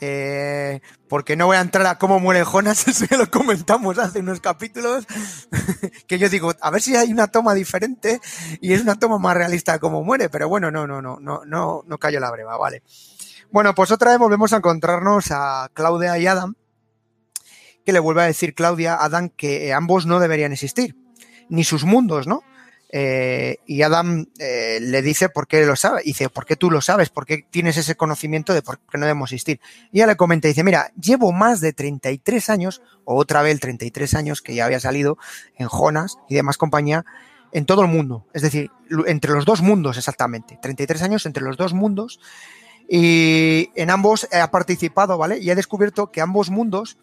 [0.00, 4.20] eh, porque no voy a entrar a cómo muere Jonas, eso ya lo comentamos hace
[4.20, 5.06] unos capítulos,
[6.06, 8.20] que yo digo, a ver si hay una toma diferente
[8.60, 11.42] y es una toma más realista de cómo muere, pero bueno, no, no, no, no,
[11.44, 12.82] no, no cayó la breva, vale.
[13.50, 16.54] Bueno, pues otra vez volvemos a encontrarnos a Claudia y Adam,
[17.84, 20.96] que le vuelve a decir Claudia a Adam que ambos no deberían existir,
[21.48, 22.42] ni sus mundos, ¿no?
[22.88, 26.02] Eh, y Adam eh, le dice por qué lo sabe.
[26.04, 27.10] Dice, ¿por qué tú lo sabes?
[27.10, 29.60] ¿Por qué tienes ese conocimiento de por qué no debemos existir?
[29.92, 34.14] Y ella le comenta, dice, mira, llevo más de 33 años, o otra vez 33
[34.14, 35.18] años que ya había salido
[35.56, 37.04] en Jonas y demás compañía,
[37.52, 38.26] en todo el mundo.
[38.32, 38.70] Es decir,
[39.06, 40.58] entre los dos mundos exactamente.
[40.60, 42.20] 33 años entre los dos mundos.
[42.88, 45.38] Y en ambos ha participado, ¿vale?
[45.38, 46.98] Y ha descubierto que ambos mundos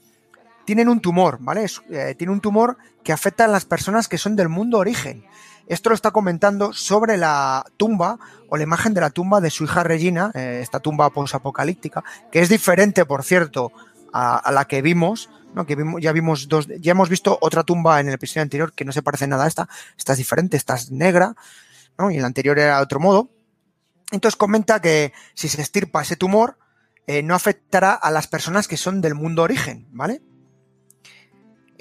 [0.65, 1.65] tienen un tumor, ¿vale?
[1.89, 5.25] Eh, tiene un tumor que afecta a las personas que son del mundo origen.
[5.67, 9.63] Esto lo está comentando sobre la tumba o la imagen de la tumba de su
[9.63, 13.71] hija Regina, eh, esta tumba posapocalíptica, que es diferente, por cierto,
[14.11, 15.65] a, la que vimos, ¿no?
[15.65, 18.85] Que vimos, ya vimos dos, ya hemos visto otra tumba en el episodio anterior que
[18.85, 21.35] no se parece nada a esta, esta es diferente, esta es negra,
[21.97, 22.11] ¿no?
[22.11, 23.29] Y la anterior era de otro modo.
[24.11, 26.57] Entonces comenta que si se estirpa ese tumor,
[27.07, 30.21] eh, no afectará a las personas que son del mundo origen, ¿vale?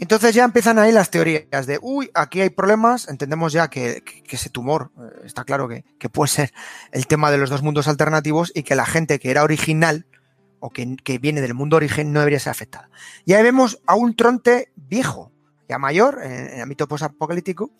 [0.02, 4.50] Entonces ya empiezan ahí las teorías de, uy, aquí hay problemas, entendemos ya que, ese
[4.50, 6.52] tumor, eh, está claro que, puede ser
[6.90, 10.06] el tema de los dos mundos alternativos y que la gente que era original
[10.58, 12.90] o que, viene del mundo origen no debería ser afectada.
[13.24, 15.30] Y ahí vemos a un tronte viejo,
[15.68, 17.70] ya mayor, en, el ámbito posapocalíptico,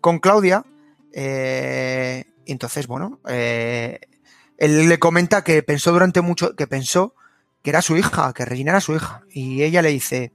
[0.00, 0.64] con Claudia.
[1.12, 4.00] eh, entonces, bueno, eh,
[4.58, 7.14] él le comenta que pensó durante mucho, que pensó
[7.62, 9.22] que era su hija, que Regina era su hija.
[9.30, 10.32] Y ella le dice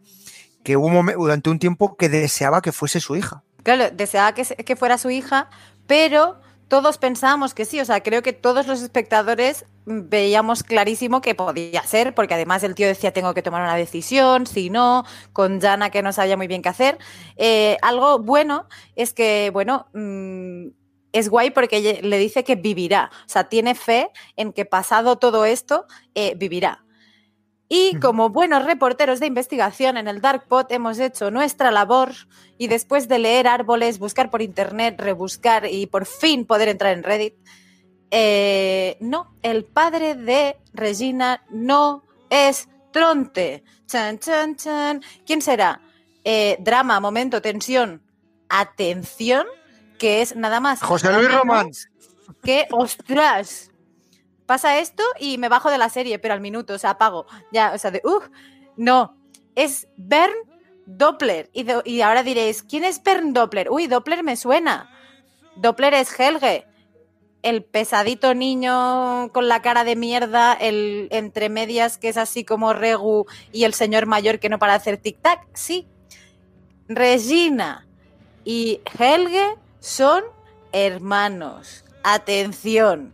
[0.68, 3.42] que hubo durante un tiempo que deseaba que fuese su hija.
[3.64, 5.50] Claro, deseaba que, fuera su hija,
[5.88, 7.80] pero todos pensábamos que sí.
[7.80, 12.76] O sea, creo que todos los espectadores veíamos clarísimo que podía ser, porque además el
[12.76, 16.48] tío decía tengo que tomar una decisión, si no, con Jana que no sabía muy
[16.48, 16.98] bien qué hacer.
[17.38, 20.68] Eh, algo bueno es que, bueno, mm,
[21.14, 23.10] es guay porque le dice que vivirá.
[23.26, 26.84] O sea, tiene fe en que pasado todo esto, eh, vivirá.
[27.70, 32.14] Y como buenos reporteros de investigación en el Darkpot hemos hecho nuestra labor
[32.58, 37.04] y después de leer árboles, buscar por internet, rebuscar y por fin poder entrar en
[37.04, 37.36] Reddit,
[38.10, 43.64] eh, no, el padre de Regina no es Tronte.
[43.86, 45.02] Chan, chan, chan.
[45.26, 45.82] ¿Quién será?
[46.24, 48.02] Eh, drama, momento, tensión,
[48.50, 49.46] atención,
[50.00, 50.82] que es nada más.
[50.82, 51.72] José Luis Román.
[52.44, 53.72] Que, ostras,
[54.48, 57.28] pasa esto y me bajo de la serie, pero al minuto, o sea, apago.
[57.52, 58.22] Ya, o sea, de, uh,
[58.78, 59.16] no,
[59.54, 60.34] es Bern
[60.88, 61.50] Doppler.
[61.54, 63.70] Y, de- y ahora diréis, ¿quién es Bern Doppler?
[63.70, 64.90] Uy, Doppler me suena.
[65.58, 66.66] Doppler es Helge,
[67.44, 72.74] el pesadito niño con la cara de mierda, el entre medias que es así como
[72.74, 75.42] Regu y el señor mayor que no para hacer tic-tac.
[75.54, 75.88] Sí.
[76.88, 77.88] Regina
[78.46, 80.24] y Helge son
[80.72, 81.84] hermanos.
[82.04, 83.14] Atención.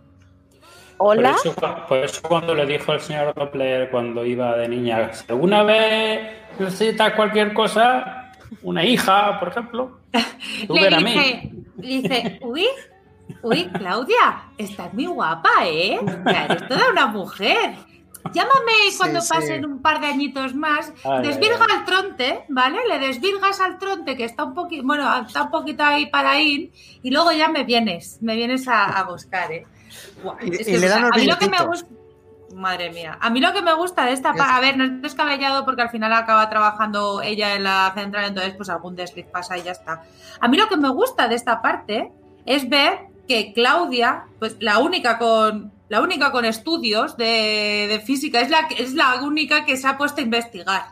[0.97, 1.31] Hola.
[1.31, 5.25] Por eso, por eso cuando le dijo el señor Doppler cuando iba de niña, si
[5.29, 9.99] alguna vez necesitas cualquier cosa, una hija, por ejemplo,
[10.67, 11.13] tú Le ven a mí.
[11.13, 12.65] dice, le dice, uy,
[13.41, 15.99] uy, Claudia, estás muy guapa, ¿eh?
[16.25, 17.73] Ya eres toda una mujer.
[18.33, 19.33] Llámame Sí, cuando sí.
[19.33, 20.93] pasen un par de añitos más.
[21.03, 21.77] Ay, Desvirga ay, ay.
[21.77, 22.77] al tronte, ¿vale?
[22.87, 26.71] Le desvirgas al tronte que está un poquito, bueno, está un poquito ahí para ir
[27.01, 29.65] y luego ya me vienes, me vienes a, a buscar, ¿eh?
[30.23, 31.87] Buah, Y- es y que, le o sea, dan a mí lo que me gusta...
[32.55, 33.17] Madre mía.
[33.19, 35.81] A mí lo que me gusta de esta Es- a ver, no es descabellado porque
[35.81, 39.71] al final acaba trabajando ella en la central, entonces pues algún desliz pasa y ya
[39.71, 40.03] está.
[40.39, 42.11] A mí lo que me gusta de esta parte
[42.45, 48.39] es ver que Claudia, pues la única con la única con estudios de, de física,
[48.41, 50.85] es la, es la única que se ha puesto a investigar.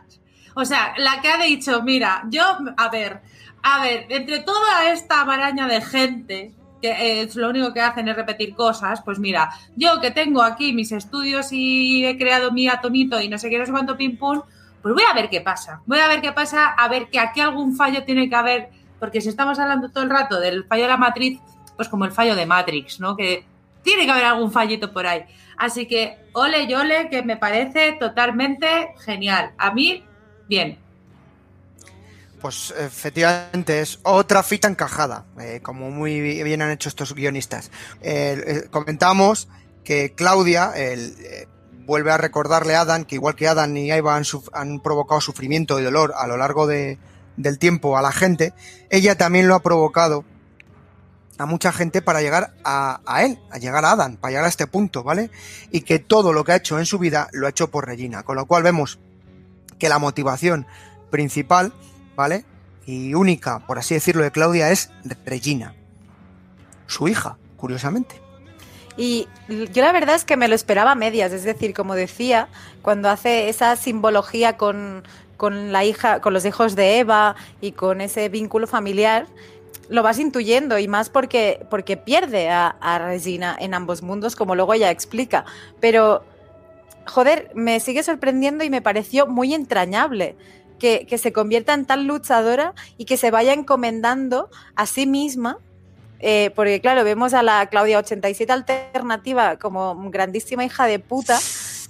[0.54, 2.42] O sea, la que ha dicho, mira, yo,
[2.76, 3.20] a ver,
[3.62, 6.52] A ver, entre toda esta maraña de gente
[6.82, 10.72] que es lo único que hacen es repetir cosas, pues mira, yo que tengo aquí
[10.72, 14.18] mis estudios y he creado mi atomito y no sé qué, no sé cuánto pim
[14.18, 14.42] pum,
[14.82, 15.80] pues voy a ver qué pasa.
[15.86, 19.20] Voy a ver qué pasa, a ver que aquí algún fallo tiene que haber, porque
[19.20, 21.38] si estamos hablando todo el rato del fallo de la matriz,
[21.76, 23.16] pues como el fallo de Matrix, ¿no?
[23.16, 23.44] Que
[23.82, 25.24] tiene que haber algún fallito por ahí.
[25.56, 29.52] Así que ole y ole, que me parece totalmente genial.
[29.56, 30.04] A mí,
[30.48, 30.81] bien.
[32.42, 37.70] Pues efectivamente es otra fita encajada, eh, como muy bien han hecho estos guionistas.
[38.00, 39.48] Eh, comentamos
[39.84, 41.46] que Claudia eh,
[41.86, 44.24] vuelve a recordarle a Adam que igual que Adam y Eva han,
[44.54, 46.98] han provocado sufrimiento y dolor a lo largo de,
[47.36, 48.54] del tiempo a la gente,
[48.90, 50.24] ella también lo ha provocado
[51.38, 54.48] a mucha gente para llegar a, a, él, a llegar a Adam, para llegar a
[54.48, 55.30] este punto, ¿vale?
[55.70, 58.24] Y que todo lo que ha hecho en su vida lo ha hecho por Regina,
[58.24, 58.98] con lo cual vemos
[59.78, 60.66] que la motivación
[61.10, 61.72] principal
[62.14, 62.44] ¿vale?
[62.86, 64.90] Y única, por así decirlo, de Claudia es
[65.24, 65.74] Regina,
[66.86, 68.20] su hija, curiosamente.
[68.96, 72.48] Y yo la verdad es que me lo esperaba a medias, es decir, como decía,
[72.82, 75.02] cuando hace esa simbología con,
[75.36, 79.26] con la hija, con los hijos de Eva y con ese vínculo familiar,
[79.88, 84.54] lo vas intuyendo y más porque, porque pierde a, a Regina en ambos mundos, como
[84.54, 85.44] luego ella explica.
[85.80, 86.24] Pero,
[87.06, 90.36] joder, me sigue sorprendiendo y me pareció muy entrañable
[90.82, 95.58] que, se convierta en tan luchadora y que se vaya encomendando a sí misma.
[96.18, 101.38] Eh, porque claro, vemos a la Claudia 87 alternativa como grandísima hija de puta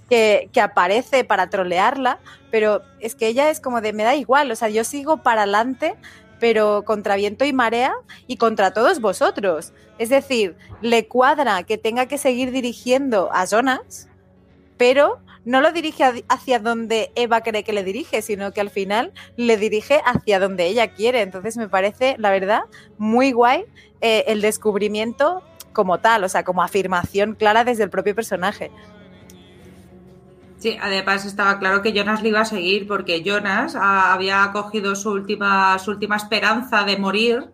[0.09, 2.19] que, que, aparece para trolearla,
[2.51, 5.43] pero es que ella es como de me da igual, o sea, yo sigo para
[5.43, 5.97] adelante,
[6.39, 7.95] pero contra viento y marea
[8.27, 9.73] y contra todos vosotros.
[9.99, 14.09] Es decir, le cuadra que tenga que seguir dirigiendo a Jonas,
[14.77, 19.13] pero no lo dirige hacia donde Eva cree que le dirige, sino que al final
[19.37, 21.23] le dirige hacia donde ella quiere.
[21.23, 22.63] Entonces me parece, la verdad,
[22.99, 23.65] muy guay
[24.01, 28.71] eh, el descubrimiento como tal, o sea, como afirmación clara desde el propio personaje.
[30.59, 35.11] Sí, además estaba claro que Jonas le iba a seguir porque Jonas había cogido su
[35.11, 37.51] última, su última esperanza de morir,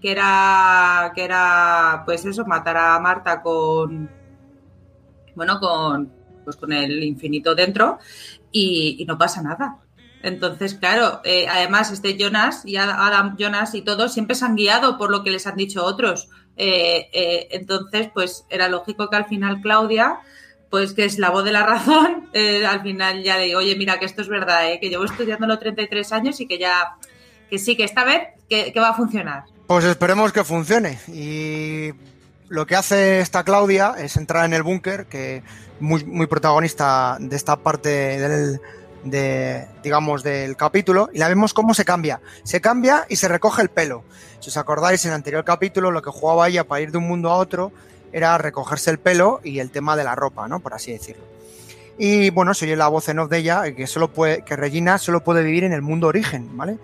[0.00, 4.08] que era, que era, pues eso, matar a Marta con,
[5.34, 6.12] bueno, con,
[6.44, 7.98] pues con el infinito dentro
[8.50, 9.78] y, no pasa nada.
[10.22, 14.96] Entonces, claro, eh, además este Jonas y Adam Jonas y todos siempre se han guiado
[14.96, 16.28] por lo que les han dicho otros.
[16.56, 20.20] Eh, eh, entonces, pues era lógico que al final Claudia,
[20.70, 22.28] pues que es la voz de la razón,
[22.68, 26.40] al final ya de, oye, mira que esto es verdad, que llevo estudiándolo 33 años
[26.40, 26.96] y que ya,
[27.50, 29.44] que sí, que esta vez que, que va a funcionar.
[29.66, 30.98] Pues esperemos que funcione.
[31.08, 31.92] Y
[32.52, 35.42] lo que hace esta Claudia es entrar en el búnker, que
[35.80, 38.60] muy, muy protagonista de esta parte del,
[39.04, 42.20] de, digamos, del capítulo, y la vemos cómo se cambia.
[42.42, 44.04] Se cambia y se recoge el pelo.
[44.38, 47.08] Si os acordáis, en el anterior capítulo lo que jugaba ella para ir de un
[47.08, 47.72] mundo a otro
[48.12, 50.60] era recogerse el pelo y el tema de la ropa, ¿no?
[50.60, 51.24] Por así decirlo.
[51.96, 54.98] Y bueno, se oye la voz en off de ella, que solo puede, que Regina
[54.98, 56.76] solo puede vivir en el mundo origen, ¿vale?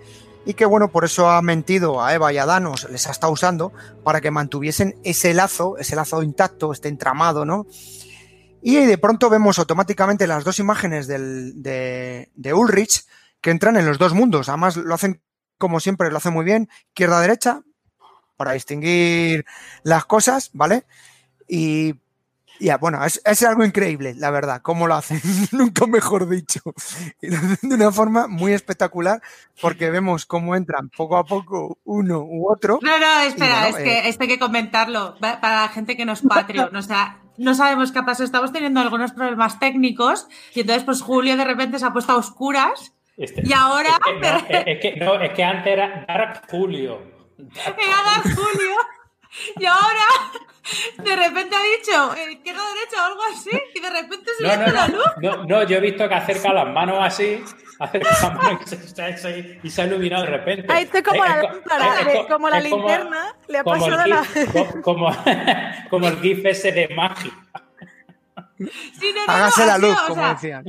[0.45, 3.33] Y que bueno, por eso ha mentido a Eva y a Danos, les ha estado
[3.33, 3.71] usando
[4.03, 7.67] para que mantuviesen ese lazo, ese lazo intacto, este entramado, ¿no?
[8.61, 13.05] Y de pronto vemos automáticamente las dos imágenes del, de, de, Ulrich
[13.41, 14.49] que entran en los dos mundos.
[14.49, 15.21] Además, lo hacen
[15.59, 17.61] como siempre, lo hacen muy bien, izquierda-derecha,
[18.37, 19.45] para distinguir
[19.83, 20.85] las cosas, ¿vale?
[21.47, 21.95] Y
[22.59, 26.61] ya, bueno, es, es, algo increíble, la verdad, cómo lo hacen, nunca mejor dicho.
[27.21, 29.21] Y lo hacen de una forma muy espectacular,
[29.61, 32.79] porque vemos cómo entran poco a poco uno u otro.
[32.81, 34.09] No, no, espera, bueno, es, que, eh...
[34.09, 36.75] esto hay que comentarlo para la gente que no es Patreon.
[36.75, 41.37] O sea, no sabemos qué pasó, estamos teniendo algunos problemas técnicos y entonces pues Julio
[41.37, 43.89] de repente se ha puesto a oscuras este, y ahora...
[44.05, 47.01] Es que, no, es, que, no, es que antes era Dark Julio.
[47.37, 48.75] Era Dark Julio
[49.57, 50.05] y ahora
[50.97, 54.49] de repente ha dicho eh, izquierda derecha o algo así y de repente se no,
[54.49, 55.05] le no, no, la luz.
[55.21, 57.43] No, no, yo he visto que acerca las manos así
[57.79, 60.71] acerca las manos y se, y se ha iluminado de repente.
[60.73, 61.95] Ahí estoy como la lámpara,
[62.29, 64.23] como la es como- linterna, le ha como el pasado la...
[64.23, 65.09] gif- co- como,
[65.89, 67.31] como el gif ese de magia.
[68.59, 70.63] Sí, no, no, Hágase no, la luz, o como decían.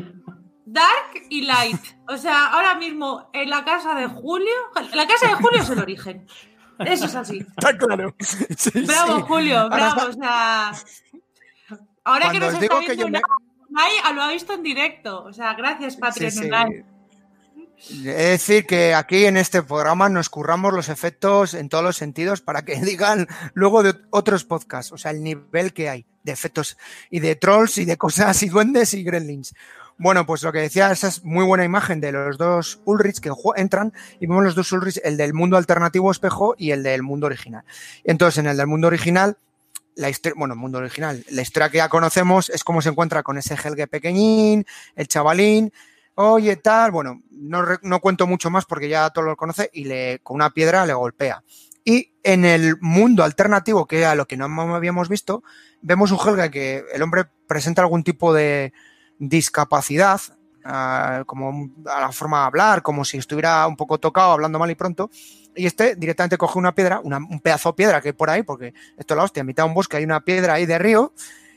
[0.64, 1.80] Dark y light.
[2.08, 4.54] O sea, ahora mismo en la casa de Julio,
[4.94, 6.26] la casa de Julio es el origen.
[6.86, 7.38] Eso es así.
[7.56, 8.14] Está claro.
[8.18, 9.22] Sí, Bravo, sí.
[9.26, 10.02] Julio, bravo.
[10.08, 10.72] O sea,
[12.04, 15.24] ahora que nos os está digo que viendo yo me- lo ha visto en directo.
[15.24, 16.48] O sea, gracias, Patreon Sí.
[17.82, 22.42] Es decir, que aquí en este programa nos curramos los efectos en todos los sentidos
[22.42, 26.76] para que digan luego de otros podcasts, o sea, el nivel que hay de efectos
[27.08, 29.54] y de trolls y de cosas y duendes y gremlins.
[30.02, 33.30] Bueno, pues lo que decía, esa es muy buena imagen de los dos Ulrich que
[33.56, 37.26] entran y vemos los dos Ulrich, el del mundo alternativo espejo y el del mundo
[37.26, 37.64] original.
[38.02, 39.36] Entonces, en el del mundo original,
[39.96, 43.36] la historia, bueno, mundo original, la historia que ya conocemos es cómo se encuentra con
[43.36, 44.64] ese Helge pequeñín,
[44.96, 45.70] el chavalín,
[46.14, 50.20] oye, tal, bueno, no, no cuento mucho más porque ya todo lo conoce y le,
[50.22, 51.44] con una piedra le golpea.
[51.84, 55.42] Y en el mundo alternativo, que era lo que no habíamos visto,
[55.82, 58.72] vemos un Helge que el hombre presenta algún tipo de
[59.20, 60.20] discapacidad,
[61.26, 64.74] como a la forma de hablar, como si estuviera un poco tocado, hablando mal y
[64.74, 65.10] pronto,
[65.54, 68.74] y este directamente coge una piedra, un pedazo de piedra que hay por ahí, porque
[68.96, 71.12] esto es la hostia, en mitad de un bosque hay una piedra ahí de río,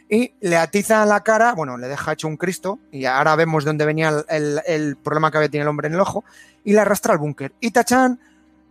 [0.09, 3.69] y le atiza la cara, bueno, le deja hecho un Cristo, y ahora vemos de
[3.69, 6.23] dónde venía el, el- problema que había el hombre en el ojo,
[6.63, 7.53] y le arrastra al búnker.
[7.59, 8.19] Y Tachan,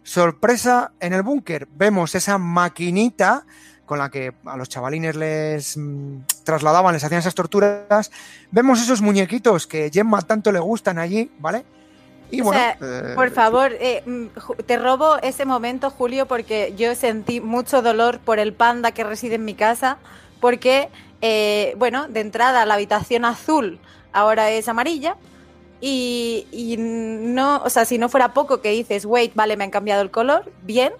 [0.02, 3.44] sorpresa, en el búnker vemos esa maquinita
[3.86, 8.10] con la que a los chavalines les mm, trasladaban, les hacían esas torturas.
[8.50, 11.64] Vemos esos muñequitos que Gemma tanto le gustan allí, ¿vale?
[12.30, 14.26] Y O bueno, sea, eh, Por favor, eh, mm,
[14.64, 19.34] te robo ese momento, Julio, porque yo sentí mucho dolor por el panda que reside
[19.34, 19.98] en mi casa,
[20.40, 20.88] porque,
[21.20, 23.78] eh, bueno, de entrada la habitación azul
[24.12, 25.16] ahora es amarilla.
[25.82, 29.70] Y, y no, o sea, si no fuera poco que dices, wait, vale, me han
[29.70, 30.92] cambiado el color, bien,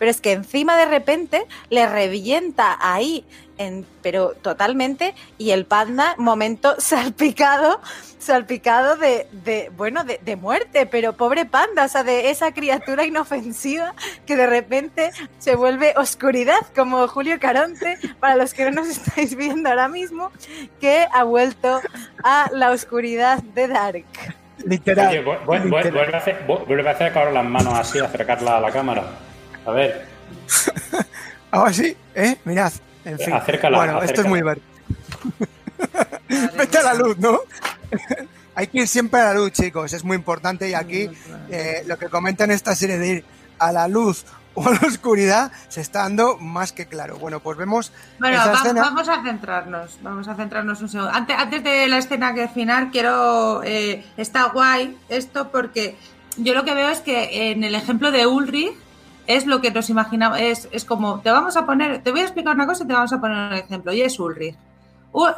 [0.00, 3.24] pero es que encima de repente le revienta ahí,
[3.58, 7.80] en, pero totalmente, y el panda, momento salpicado,
[8.18, 13.04] salpicado de, de bueno, de, de muerte, pero pobre panda, o sea, de esa criatura
[13.04, 13.94] inofensiva
[14.26, 19.36] que de repente se vuelve oscuridad, como Julio Caronte, para los que no nos estáis
[19.36, 20.32] viendo ahora mismo,
[20.80, 21.80] que ha vuelto
[22.24, 24.04] a la oscuridad de Dark.
[24.64, 25.08] literal.
[25.08, 25.20] Oye,
[25.60, 29.04] vuelve, a hacer, vu- vuelve a hacer ahora las manos así, acercarla a la cámara.
[29.70, 30.06] A ver,
[31.50, 32.36] Ahora sí, ¿eh?
[32.44, 32.72] Mirad.
[33.04, 33.32] En fin.
[33.32, 34.66] Acércala, bueno, esto es muy divertido.
[36.56, 37.40] Vete a la luz, ¿no?
[38.54, 39.92] Hay que ir siempre a la luz, chicos.
[39.92, 40.68] Es muy importante.
[40.68, 41.08] Y aquí
[41.50, 43.24] eh, lo que comenta en esta serie de ir
[43.58, 47.16] a la luz o a la oscuridad se está dando más que claro.
[47.18, 48.82] Bueno, pues vemos Bueno, esa va- escena.
[48.82, 51.10] vamos a centrarnos, vamos a centrarnos un segundo.
[51.12, 53.62] Antes, antes de la escena que final, quiero.
[53.64, 55.96] eh, está guay esto porque
[56.36, 58.72] yo lo que veo es que en el ejemplo de Ulrich
[59.36, 60.38] es lo que nos imaginamos.
[60.40, 62.92] Es, es como, te vamos a poner, te voy a explicar una cosa y te
[62.92, 63.92] vamos a poner un ejemplo.
[63.92, 64.56] Y es Ulrich.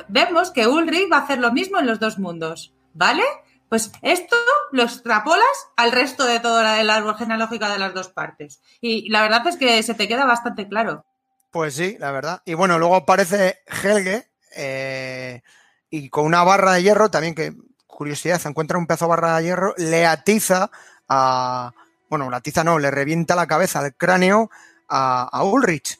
[0.08, 3.22] Vemos que Ulrich va a hacer lo mismo en los dos mundos, ¿vale?
[3.68, 4.36] Pues esto
[4.72, 8.60] lo extrapolas al resto de toda la, el árbol genealógico de las dos partes.
[8.80, 11.04] Y la verdad es que se te queda bastante claro.
[11.50, 12.42] Pues sí, la verdad.
[12.44, 15.42] Y bueno, luego aparece Helge eh,
[15.90, 17.54] y con una barra de hierro, también que,
[17.86, 20.70] curiosidad, se encuentra un pedazo de barra de hierro, le atiza
[21.08, 21.72] a...
[22.12, 24.50] Bueno, la atiza no, le revienta la cabeza, el cráneo
[24.86, 25.98] a, Ulrich.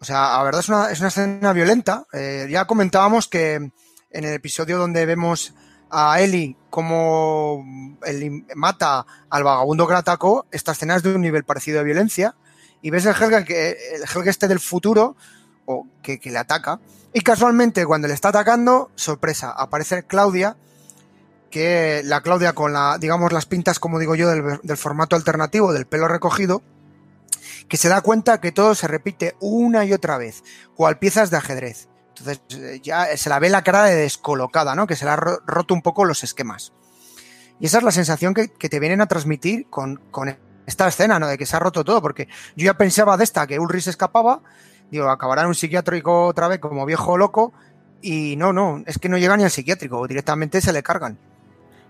[0.00, 2.08] O sea, la verdad es una, es una escena violenta.
[2.12, 3.72] Eh, ya comentábamos que en
[4.10, 5.54] el episodio donde vemos
[5.90, 11.20] a Eli como Eli mata al vagabundo que la atacó, esta escena es de un
[11.20, 12.34] nivel parecido de violencia.
[12.82, 15.14] Y ves el Helga que el Helga este del futuro
[15.66, 16.80] o que, que le ataca.
[17.12, 20.56] Y casualmente cuando le está atacando, sorpresa, aparece Claudia,
[21.54, 25.86] que la Claudia con la, digamos, las pintas, como digo yo, del, formato alternativo, del
[25.86, 26.62] pelo recogido,
[27.68, 30.42] que se da cuenta que todo se repite una y otra vez,
[30.74, 31.88] cual piezas de ajedrez.
[32.08, 34.88] Entonces eh, ya se la ve la cara de descolocada, ¿no?
[34.88, 36.72] Que se le ha ro- roto un poco los esquemas.
[37.60, 40.36] Y esa es la sensación que, que te vienen a transmitir con, con
[40.66, 41.28] esta escena, ¿no?
[41.28, 42.26] De que se ha roto todo, porque
[42.56, 44.42] yo ya pensaba de esta que Ulrich escapaba,
[44.90, 47.52] digo, acabará en un psiquiátrico otra vez como viejo loco,
[48.02, 51.16] y no, no, es que no llega ni al psiquiátrico, directamente se le cargan.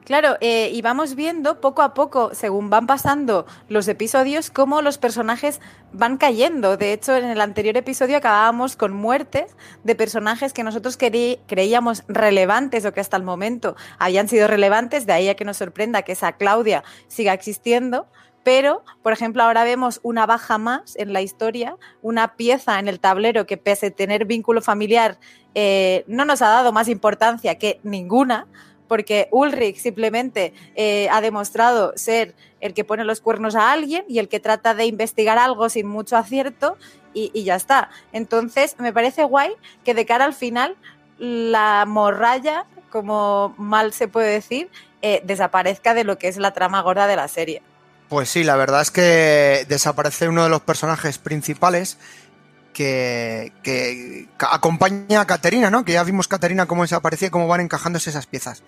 [0.05, 4.99] Claro, eh, y vamos viendo poco a poco, según van pasando los episodios, cómo los
[4.99, 5.63] personajes
[5.95, 6.77] van cayendo.
[6.77, 12.85] De hecho, en el anterior episodio acabábamos con muertes de personajes que nosotros creíamos relevantes
[12.85, 16.13] o que hasta el momento habían sido relevantes, de ahí a que nos sorprenda que
[16.13, 18.07] esa Claudia siga existiendo.
[18.43, 23.01] Pero, por ejemplo, ahora vemos una baja más en la historia, una pieza en el
[23.01, 25.19] tablero que pese a tener vínculo familiar
[25.55, 28.47] eh, no nos ha dado más importancia que ninguna,
[28.89, 34.19] porque Ulrich simplemente eh, ha demostrado ser el que pone los cuernos a alguien y
[34.19, 36.77] el que trata de investigar algo sin mucho acierto
[37.13, 37.91] y, ya está.
[38.13, 39.53] Entonces, me parece guay
[39.85, 40.77] que de cara al final
[41.19, 44.69] la morralla, como mal se puede decir,
[45.01, 47.63] eh, desaparezca de lo que es la trama gorda de la serie.
[48.09, 51.99] Pues sí, la verdad es que desaparece uno de los personajes principales
[52.75, 55.85] que, acompaña a Caterina, ¿no?
[55.85, 58.63] Que ya vimos Caterina cómo desaparecía cómo van encajándose esas piezas.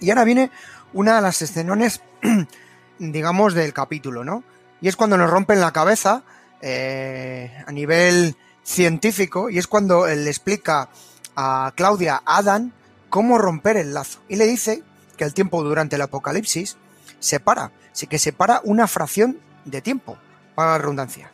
[0.00, 0.50] Y ahora viene
[0.92, 2.02] una de las escenones,
[2.98, 4.42] digamos, del capítulo, ¿no?
[4.80, 6.22] Y es cuando nos rompen la cabeza
[6.60, 10.88] eh, a nivel científico y es cuando él le explica
[11.36, 12.72] a Claudia, a Adam,
[13.08, 14.20] cómo romper el lazo.
[14.28, 14.82] Y le dice
[15.16, 16.76] que el tiempo durante el apocalipsis
[17.20, 17.72] se para,
[18.08, 20.18] que se para una fracción de tiempo,
[20.54, 21.30] para la redundancia.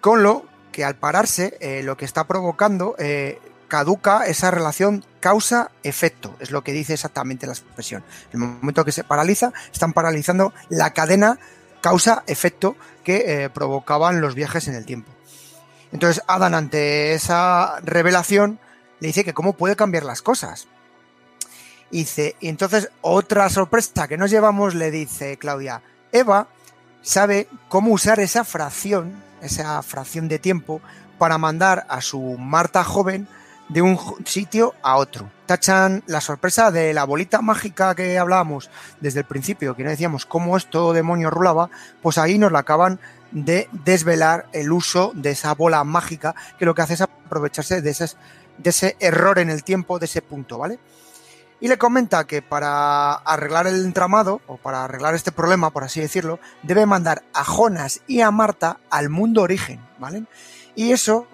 [0.00, 6.36] Con lo que al pararse, eh, lo que está provocando, eh, caduca esa relación causa-efecto,
[6.40, 8.02] es lo que dice exactamente la expresión.
[8.32, 11.38] En el momento que se paraliza, están paralizando la cadena
[11.80, 15.10] causa-efecto que eh, provocaban los viajes en el tiempo.
[15.92, 18.58] Entonces, Adán, ante esa revelación,
[19.00, 20.68] le dice que cómo puede cambiar las cosas.
[21.90, 26.48] Dice, y entonces otra sorpresa que nos llevamos le dice Claudia, Eva
[27.02, 30.80] sabe cómo usar esa fracción, esa fracción de tiempo,
[31.18, 33.28] para mandar a su Marta joven
[33.68, 35.30] de un sitio a otro.
[35.46, 38.70] Tachan la sorpresa de la bolita mágica que hablábamos
[39.00, 41.70] desde el principio, que no decíamos cómo esto demonio rulaba,
[42.02, 46.74] pues ahí nos la acaban de desvelar el uso de esa bola mágica, que lo
[46.74, 48.16] que hace es aprovecharse de, esas,
[48.58, 50.78] de ese error en el tiempo, de ese punto, ¿vale?
[51.62, 56.00] Y le comenta que para arreglar el entramado, o para arreglar este problema, por así
[56.00, 60.24] decirlo, debe mandar a Jonas y a Marta al mundo origen, ¿vale?
[60.74, 61.28] Y eso,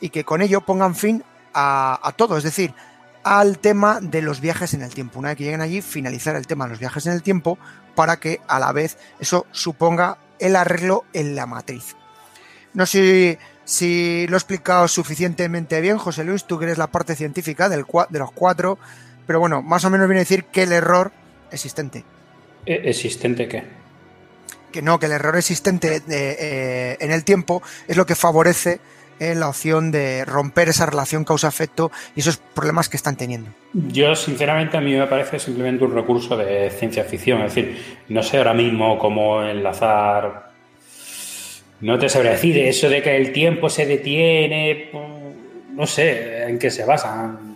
[0.00, 2.72] y que con ello pongan fin a, todo, es decir,
[3.22, 5.18] al tema de los viajes en el tiempo.
[5.18, 7.58] Una vez que lleguen allí, finalizar el tema de los viajes en el tiempo
[7.94, 11.96] para que a la vez eso suponga el arreglo en la matriz.
[12.72, 17.14] No sé si lo he explicado suficientemente bien, José Luis, tú que eres la parte
[17.14, 18.78] científica del, de los cuatro,
[19.30, 21.12] pero bueno, más o menos viene a decir que el error
[21.52, 22.02] existente.
[22.66, 23.62] ¿Existente qué?
[24.72, 28.80] Que no, que el error existente de, eh, en el tiempo es lo que favorece
[29.20, 33.50] eh, la opción de romper esa relación causa-efecto y esos problemas que están teniendo.
[33.72, 37.42] Yo, sinceramente, a mí me parece simplemente un recurso de ciencia ficción.
[37.42, 40.50] Es decir, no sé ahora mismo cómo enlazar.
[41.82, 44.90] No te sabría decir eso de que el tiempo se detiene.
[45.72, 47.49] No sé en qué se basan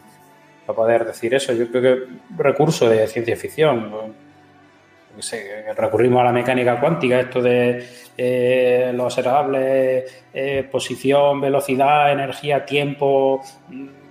[0.67, 1.53] para poder decir eso.
[1.53, 3.93] Yo creo que recurso de ciencia ficción.
[5.77, 7.87] Recurrimos a la mecánica cuántica, esto de
[8.17, 13.43] eh, lo observable, eh, posición, velocidad, energía, tiempo,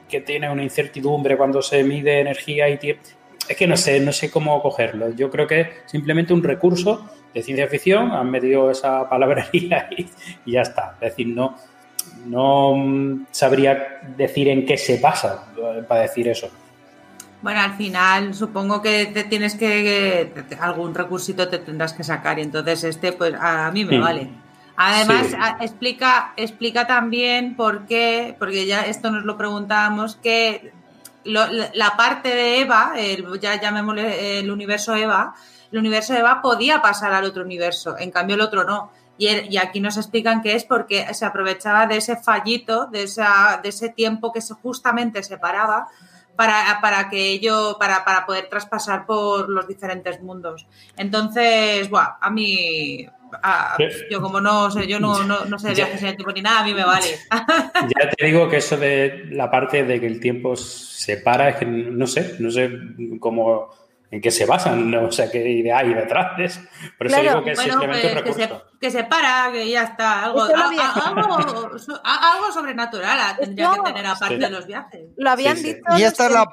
[0.08, 3.04] que tiene una incertidumbre cuando se mide energía y tiempo.
[3.50, 5.10] Es que no sé, no sé cómo cogerlo.
[5.14, 10.08] Yo creo que es simplemente un recurso de ciencia ficción, han metido esa palabrería y,
[10.46, 10.96] y ya está.
[11.02, 11.58] Es decir, no,
[12.26, 15.46] no sabría decir en qué se pasa
[15.88, 16.50] para decir eso.
[17.42, 22.40] Bueno, al final supongo que te tienes que, que algún recursito te tendrás que sacar
[22.40, 23.98] y entonces este pues a mí me Sí.
[24.00, 24.30] vale.
[24.78, 25.36] Además Sí.
[25.40, 30.72] a- explica explica también por qué, porque ya esto nos lo preguntábamos que
[31.26, 35.36] lo- la la parte de Eva, el, ya llamémosle el universo Eva,
[35.72, 38.92] el universo Eva podía pasar al otro universo, en cambio el otro no.
[39.18, 43.04] Y, el- y aquí nos explican que es porque se aprovechaba de ese fallito, de,
[43.04, 45.88] esa, de ese tiempo que se, justamente separaba
[46.36, 50.66] para, para que ello, para, para poder traspasar por los diferentes mundos.
[50.98, 53.06] Entonces, buah, a mí,
[53.44, 53.78] a-
[54.10, 56.42] yo como no sé, yo no, no, no sé de viajes en el tiempo ni
[56.42, 57.08] nada, a mí me vale.
[57.84, 61.56] Ya te digo que eso de la parte de que el tiempo se para, es
[61.58, 62.72] que no sé, no sé
[63.20, 63.70] cómo,
[64.14, 66.62] en qué se basan, no sé qué idea hay detrás de eso.
[66.98, 69.52] Por eso Claro, digo que es Bueno, simplemente un pues que se, que se para,
[69.52, 70.26] que ya está.
[70.26, 74.42] Algo, a- a- algo, so- a- algo sobrenatural tendría que tener aparte Sí.
[74.42, 75.02] de los viajes.
[75.18, 75.68] Lo habían Sí, sí.
[75.74, 75.82] dicho.
[75.90, 76.46] Y los esta es la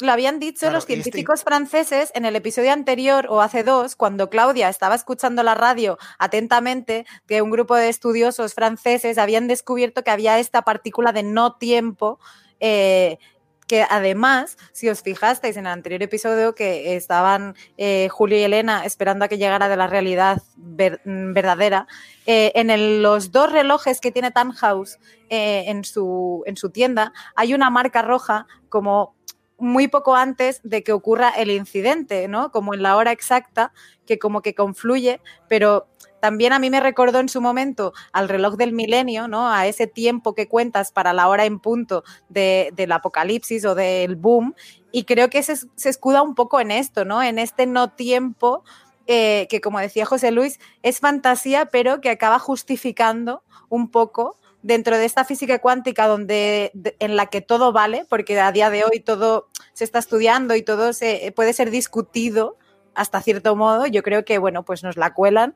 [0.00, 3.96] Lo habían dicho Claro, los este- científicos franceses en el episodio anterior o hace dos,
[3.96, 10.04] cuando Claudia estaba escuchando la radio atentamente, que un grupo de estudiosos franceses habían descubierto
[10.04, 12.18] que había esta partícula de no tiempo.
[12.60, 13.18] eh,
[13.66, 18.84] que además, si os fijasteis en el anterior episodio, que estaban eh, Julio y Elena
[18.84, 21.86] esperando a que llegara de la realidad ver- mm, verdadera,
[22.26, 24.98] eh, en los dos relojes que tiene Tannhaus
[25.30, 29.16] eh, en, su, en su tienda hay una marca roja como
[29.58, 32.52] muy poco antes de que ocurra el incidente, ¿no?
[32.52, 33.72] Como en la hora exacta,
[34.06, 35.88] que como que confluye, pero
[36.26, 39.48] también a mí me recordó en su momento al reloj del milenio, ¿no?
[39.48, 44.16] A ese tiempo que cuentas para la hora en punto de- del apocalipsis o del
[44.16, 44.52] boom.
[44.90, 45.54] Y creo que se,
[45.88, 47.22] escuda un poco en esto, ¿no?
[47.22, 48.64] En este no tiempo
[49.06, 54.98] eh, que, como decía José Luis, es fantasía, pero que acaba justificando un poco dentro
[54.98, 58.82] de esta física cuántica donde de- en la que todo vale, porque a día de
[58.84, 62.56] hoy todo se está estudiando y todo se puede ser discutido
[62.96, 65.54] hasta cierto modo, yo creo que bueno, pues nos la cuelan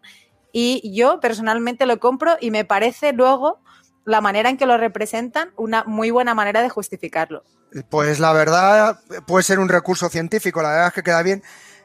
[0.52, 3.60] y yo personalmente lo compro y me parece luego
[4.04, 7.44] la manera en que lo representan una muy buena manera de justificarlo.
[7.88, 11.42] Pues la verdad puede ser un recurso científico, la verdad es que queda bien.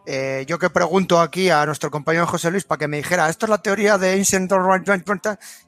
[0.07, 3.47] Eh, yo que pregunto aquí a nuestro compañero José Luis para que me dijera, esto
[3.47, 4.51] es la teoría de Ancient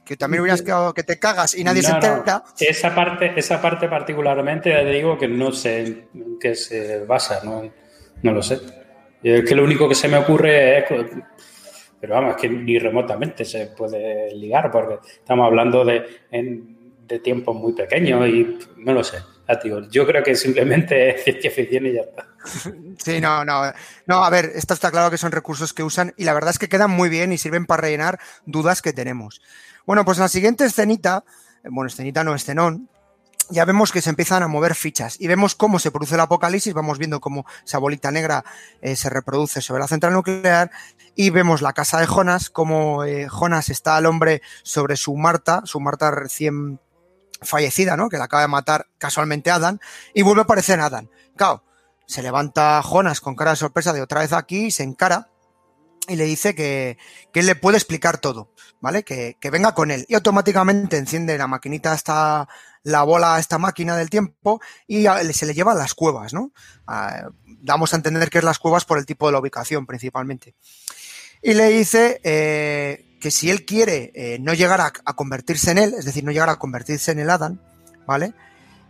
[0.06, 2.44] que también hubieras quedado que te cagas y nadie se No, no, entera.
[2.60, 5.80] Esa parte, esa parte particularmente, ya te digo que no sé
[6.14, 7.64] en qué se basa, no,
[8.22, 8.60] no lo sé.
[9.24, 10.86] Que lo único que se me ocurre es
[12.00, 16.06] pero vamos, es que ni remotamente se puede ligar porque estamos hablando de,
[17.08, 19.18] de tiempos muy pequeños y no lo sé.
[19.90, 22.28] yo creo que simplemente es ciencia y ya está.
[22.98, 23.62] Sí, no, no.
[24.06, 26.60] No, a ver, esto está claro que son recursos que usan y la verdad es
[26.60, 29.42] que quedan muy bien y sirven para rellenar dudas que tenemos.
[29.86, 31.24] Bueno, pues en la siguiente escenita,
[31.64, 32.90] bueno, escenita no, escenón,
[33.50, 36.74] ya vemos que se empiezan a mover fichas y vemos cómo se produce el apocalipsis,
[36.74, 38.44] vamos viendo cómo esa bolita negra
[38.82, 40.72] eh, se reproduce sobre la central nuclear
[41.16, 45.62] y vemos la casa de Jonas, cómo eh, Jonas está al hombre sobre su Marta,
[45.66, 46.80] su Marta recién
[47.42, 48.10] fallecida, ¿no?
[48.10, 49.80] Que la acaba de matar casualmente Adam
[50.14, 51.10] y vuelve a aparecer Adam.
[51.36, 51.64] Claro,
[52.06, 55.30] se levanta Jonas con cara de sorpresa de otra vez aquí y se encara
[56.08, 56.98] y le dice que,
[57.34, 59.04] que él le puede explicar todo, ¿vale?
[59.04, 60.06] Que, que, venga con él.
[60.08, 62.48] Y automáticamente enciende la maquinita esta,
[62.88, 66.52] la bola esta máquina del tiempo y se le lleva a las cuevas, ¿no?
[67.60, 70.56] damos a entender que es las cuevas por el tipo de la ubicación principalmente.
[71.42, 75.96] Y le dice eh, que si él quiere eh, no llegar a, convertirse en él,
[75.98, 77.60] es decir, no llegar a convertirse en el Adam,
[78.06, 78.34] ¿vale?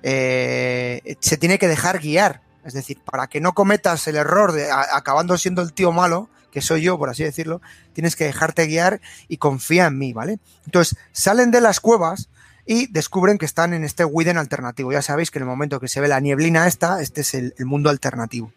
[0.03, 2.41] Eh, se tiene que dejar guiar.
[2.63, 6.62] Es decir, para que no cometas el error de acabando siendo el tío malo, que
[6.62, 7.62] soy yo, por así decirlo,
[7.93, 10.39] tienes que dejarte guiar y confía en mí, ¿vale?
[10.66, 12.30] Entonces, salen de las cuevas
[12.68, 14.91] y descubren que están en este Widen alternativo.
[14.91, 17.54] Ya sabéis que en el momento que se ve la nieblina esta, este es el,
[17.60, 18.52] mundo alternativo.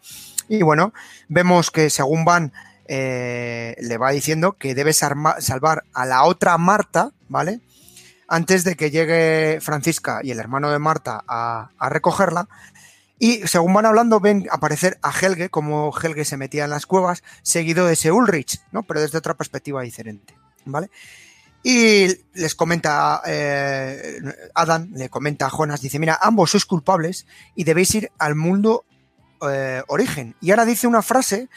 [0.49, 0.93] Y bueno,
[1.29, 2.51] vemos que según van,
[2.87, 7.61] eh, le va diciendo que debe salvar a la otra Marta, ¿vale?
[8.27, 12.49] Antes de que llegue Francisca y el hermano de Marta a, a recogerla.
[13.23, 17.21] Y según van hablando, ven aparecer a Helge, como Helge se metía en las cuevas,
[17.43, 18.81] seguido de ese Ulrich, ¿no?
[18.81, 20.89] Pero desde otra perspectiva diferente, ¿vale?
[21.61, 24.19] Y les comenta, eh,
[24.55, 28.85] Adam le comenta a Jonas, dice, mira, ambos sois culpables y debéis ir al mundo
[29.47, 30.35] eh, origen.
[30.41, 31.47] Y ahora dice una frase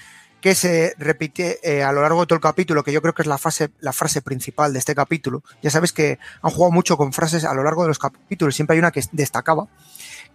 [0.42, 3.22] que se repite eh, a lo largo de todo el capítulo, que yo creo que
[3.22, 3.40] es la,
[3.80, 5.42] la frase principal de este capítulo.
[5.62, 8.74] Ya sabes que han jugado mucho con frases a lo largo de los capítulos, siempre
[8.74, 9.66] hay una que destacaba.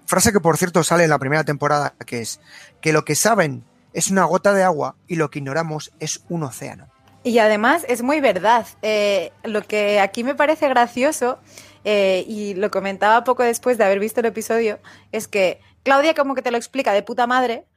[0.10, 2.42] Frase que, por cierto, sale en la primera temporada, que es
[2.82, 6.42] que lo que saben es una gota de agua y lo que ignoramos es un
[6.42, 6.88] océano.
[7.22, 8.66] Y además es muy verdad.
[8.82, 11.38] Eh, lo que aquí me parece gracioso,
[11.84, 14.80] eh, y lo comentaba poco después de haber visto el episodio,
[15.12, 17.68] es que Claudia como que te lo explica de puta madre.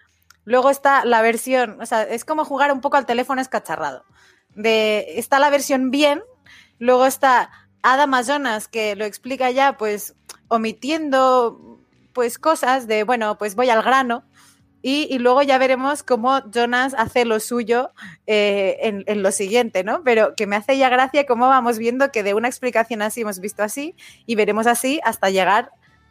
[0.47, 4.07] Luego está la versión, o sea, es como jugar un poco al teléfono escacharrado.
[4.55, 6.23] De, está la versión bien,
[6.79, 7.51] luego está
[7.83, 10.15] Ada Jonas que lo explica ya, pues
[10.49, 11.72] omitiendo
[12.13, 14.25] pues cosas de, bueno, pues voy al grano,
[14.85, 17.93] y, luego ya veremos cómo Jonas hace lo suyo
[18.27, 20.03] eh, en, lo siguiente, ¿no?
[20.03, 23.39] Pero que me hace ya gracia cómo vamos viendo que de una explicación así hemos
[23.39, 23.95] visto así
[24.27, 25.71] y veremos así hasta llegar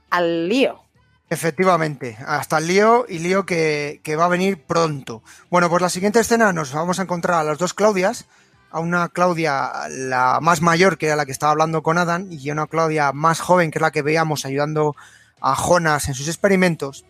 [0.10, 0.86] al lío.
[1.30, 5.22] Efectivamente, hasta el lío y lío que, que, va a venir pronto.
[5.49, 8.26] Bueno, pues la siguiente escena nos vamos a encontrar a las dos Claudias,
[8.70, 12.49] a una Claudia la más mayor, que era la que estaba hablando con Adam, y
[12.49, 14.95] a una Claudia más joven, que es la que veíamos ayudando
[15.41, 17.05] a Jonas en sus experimentos.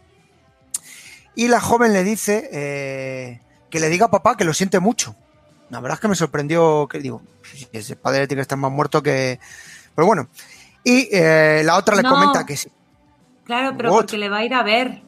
[1.35, 5.15] Y la joven le dice eh, que le diga a papá que lo siente mucho.
[5.69, 7.21] La verdad es que me sorprendió que digo,
[7.71, 9.39] ese padre tiene que estar más muerto que.
[9.95, 10.27] Pero bueno.
[10.83, 12.69] Y eh, la otra le comenta que sí.
[13.45, 15.03] Claro, pero porque le va a ir a ver.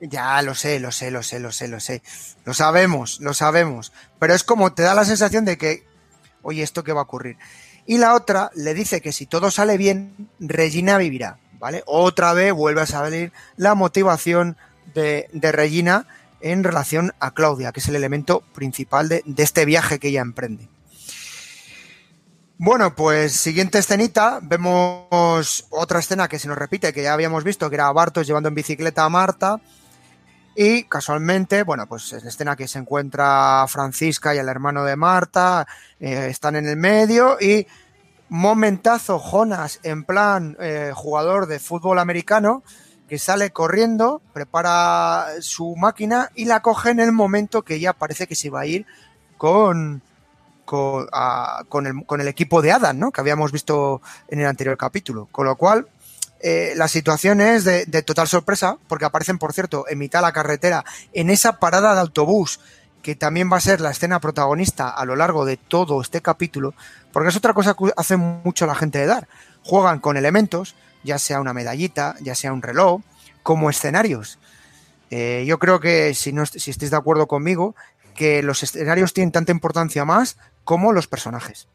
[0.00, 2.02] Ya, lo sé, lo sé, lo sé, lo sé, lo sé.
[2.44, 3.92] Lo sabemos, lo sabemos.
[4.18, 5.86] Pero es como te da la sensación de que,
[6.42, 7.38] oye, ¿esto qué va a ocurrir?
[7.86, 11.38] Y la otra le dice que si todo sale bien, Regina vivirá,
[11.86, 14.56] Otra vez vuelve a salir la motivación
[14.94, 16.06] de, Regina
[16.40, 20.68] en relación a Claudia, que es el elemento principal de, este viaje que ella emprende.
[22.58, 27.68] Bueno, pues siguiente escenita, vemos otra escena que se nos repite, que ya habíamos visto,
[27.68, 29.60] que era Bartos llevando en bicicleta a Marta.
[30.56, 34.94] Y casualmente, bueno, pues es la escena que se encuentra Francisca y el hermano de
[34.94, 35.66] Marta,
[35.98, 37.66] eh, están en el medio y
[38.28, 42.62] momentazo Jonas en plan eh, jugador de fútbol americano,
[43.08, 48.26] que sale corriendo, prepara su máquina y la coge en el momento que ya parece
[48.26, 48.86] que se va a ir
[49.36, 50.02] con,
[50.64, 51.86] con,
[52.20, 53.12] el, equipo de Adam, ¿no?
[53.12, 55.28] que habíamos visto en el anterior capítulo.
[55.30, 55.86] Con lo cual,
[56.40, 60.32] eh, la situación es de, total sorpresa, porque aparecen, por cierto, en mitad de la
[60.32, 62.60] carretera, en esa parada de autobús,
[63.04, 66.72] que también va a ser la escena protagonista a lo largo de todo este capítulo,
[67.12, 69.28] porque es otra cosa que hace mucho la gente de Dar.
[69.62, 70.74] Juegan con elementos,
[71.04, 73.02] ya sea una medallita, ya sea un reloj,
[73.42, 74.38] como escenarios.
[75.10, 77.76] Eh, yo creo que, si, no, si estáis de acuerdo conmigo,
[78.14, 81.68] que los escenarios tienen tanta importancia más como los personajes.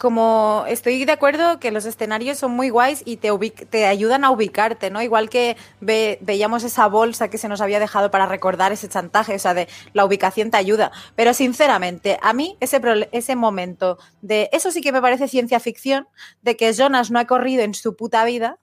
[0.00, 4.24] Como estoy de acuerdo que los escenarios son muy guays y te, ubic- te ayudan
[4.24, 5.02] a ubicarte, ¿no?
[5.02, 9.34] Igual que ve- veíamos esa bolsa que se nos había dejado para recordar ese chantaje,
[9.34, 10.90] o sea, de la ubicación te ayuda.
[11.16, 12.80] Pero sinceramente, a mí ese,
[13.12, 16.08] ese momento de, eso sí que me parece ciencia ficción,
[16.40, 18.56] de que Jonas no ha corrido en su puta vida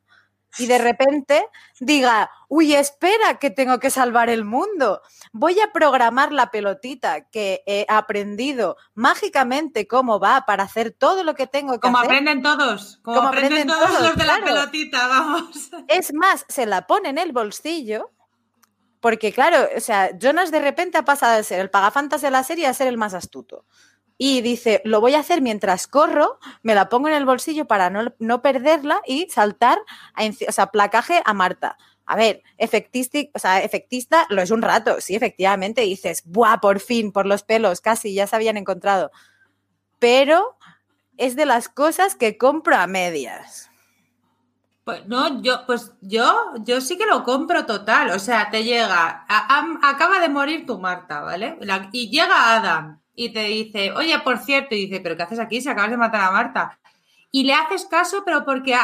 [0.57, 1.47] y de repente
[1.79, 5.01] diga, uy, espera, que tengo que salvar el mundo.
[5.31, 11.35] Voy a programar la pelotita que he aprendido mágicamente cómo va para hacer todo lo
[11.35, 12.11] que tengo que Como hacer.
[12.11, 15.69] aprenden todos, como, Como aprenden, aprenden todos, todos, los de la pelotita, vamos.
[15.87, 18.11] Es más, se la pone en el bolsillo.
[18.99, 22.43] Porque, claro, o sea, Jonas de repente ha pasado de ser el pagafantas de la
[22.43, 23.65] serie a ser el más astuto.
[24.17, 27.89] Y dice, lo voy a hacer mientras corro, me la pongo en el bolsillo para
[27.89, 29.77] no, no perderla y saltar,
[30.15, 31.77] a, o sea, placaje a Marta.
[32.05, 37.11] A ver, o sea, efectista lo es un rato, sí, efectivamente, dices, ¡buah, por fin,
[37.11, 39.11] por los pelos, casi, ya se habían encontrado.
[39.99, 40.57] Pero
[41.17, 43.69] es de las cosas que compro a medias.
[44.83, 48.11] Pues no, yo, pues yo, yo sí que lo compro total.
[48.11, 51.59] O sea, te llega, acaba de morir tu Marta, ¿vale?
[51.91, 55.59] Y llega Adam y te dice, oye, por cierto, y dice, ¿pero qué haces aquí
[55.59, 56.79] si acabas de matar a Marta?
[57.31, 58.75] Y le haces caso, pero porque,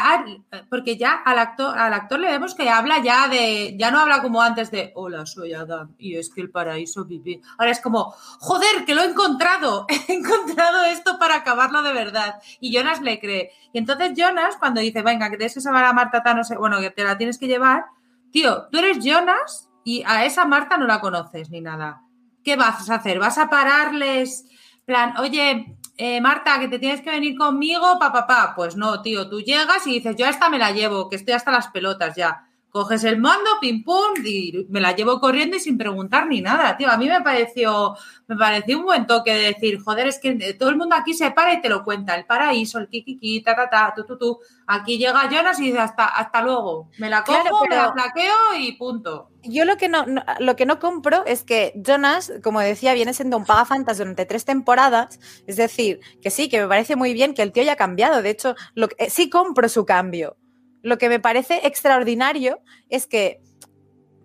[0.68, 4.22] porque ya al actor, al actor le vemos que habla ya de, ya no habla
[4.22, 7.40] como antes de, hola, soy Adam, y es que el paraíso vive.
[7.58, 8.10] Ahora es como,
[8.40, 12.34] joder, que lo he encontrado, he encontrado esto para acabarlo de verdad.
[12.58, 13.52] Y Jonas le cree.
[13.72, 16.56] Y entonces Jonas, cuando dice, venga, que tienes que salvar a Marta, tal, no sé,
[16.56, 17.84] bueno, que te la tienes que llevar,
[18.32, 22.02] tío, tú eres Jonas y a esa Marta no la conoces ni nada.
[22.44, 23.18] ¿Qué vas a hacer?
[23.18, 24.44] ¿Vas a pararles?
[24.84, 28.52] plan, oye, eh, Marta, que te tienes que venir conmigo, pa, pa, pa.
[28.54, 31.50] Pues no, tío, tú llegas y dices, yo esta me la llevo, que estoy hasta
[31.50, 32.46] las pelotas ya.
[32.74, 36.76] Coges el mando, pim pum, y me la llevo corriendo y sin preguntar ni nada,
[36.76, 36.90] tío.
[36.90, 37.94] A mí me pareció,
[38.26, 41.30] me pareció un buen toque de decir, joder, es que todo el mundo aquí se
[41.30, 42.16] para y te lo cuenta.
[42.16, 44.40] El paraíso, el kikiki, ta, ta, ta, tu, tu, tu.
[44.66, 46.90] Aquí llega Jonas y dice, hasta, hasta luego.
[46.98, 49.30] Me la cojo, Claro, me la plaqueo y punto.
[49.44, 53.14] Yo lo que no, no- lo que no compro es que Jonas, como decía, viene
[53.14, 55.20] siendo un pagafantas durante tres temporadas.
[55.46, 58.20] Es decir, que sí, que me parece muy bien que el tío haya cambiado.
[58.20, 60.36] De hecho, lo que- eh, sí compro su cambio.
[60.84, 62.60] Lo que me parece extraordinario
[62.90, 63.40] es que,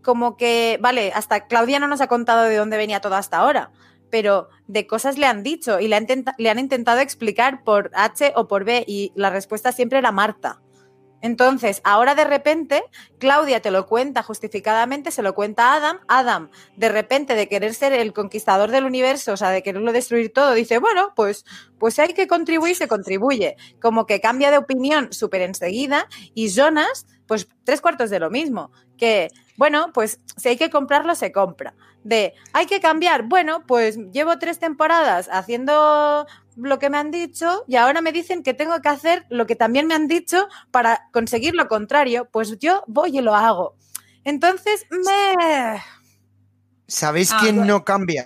[0.03, 3.72] como que, vale, hasta Claudia no nos ha contado de dónde venía todo hasta ahora,
[4.12, 6.05] pero de cosas le han dicho y le han,
[6.38, 10.62] le han intentado explicar por H o por B y la respuesta siempre era Marta.
[11.22, 12.84] Entonces, ahora de repente,
[13.17, 15.99] Claudia te lo cuenta justificadamente, se lo cuenta a Adam.
[16.07, 20.32] Adam, de repente, de querer ser el conquistador del universo, o sea, de quererlo destruir
[20.32, 21.45] todo, dice, bueno, pues,
[21.78, 23.57] pues hay que contribuir, se contribuye.
[23.82, 26.07] Como que cambia de opinión súper enseguida.
[26.34, 28.72] Y Jonas, pues tres cuartos de lo mismo.
[28.97, 31.74] Que, bueno, pues si hay que comprarlo, se compra.
[32.03, 36.26] De, hay que cambiar, bueno, pues llevo tres temporadas haciendo
[36.62, 39.55] lo que me han dicho y ahora me dicen que tengo que hacer lo que
[39.55, 43.76] también me han dicho para conseguir lo contrario, pues yo voy y lo hago.
[44.24, 45.82] Entonces, me...
[46.88, 47.74] ¿Sabéis Ah, quién bueno.
[47.76, 48.26] no cambia?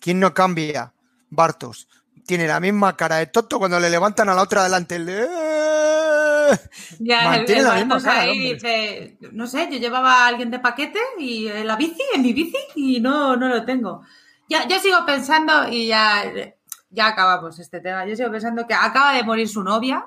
[0.00, 0.92] ¿Quién no cambia?
[1.30, 1.88] Bartos.
[2.26, 4.96] Tiene la misma cara de tonto cuando le levantan a la otra delante.
[4.96, 5.22] El de...
[5.22, 6.58] "Eh".
[6.98, 10.24] Ya, el, Mantiene el la misma Bartos cara, el ahí dice, no sé, yo llevaba
[10.24, 13.64] a alguien de paquete y en la bici, en mi bici, y no, no lo
[13.64, 14.02] tengo.
[14.48, 16.24] Ya, yo sigo pensando, y ya,
[16.92, 20.06] ya acabamos este tema, yo sigo pensando que acaba de morir su novia,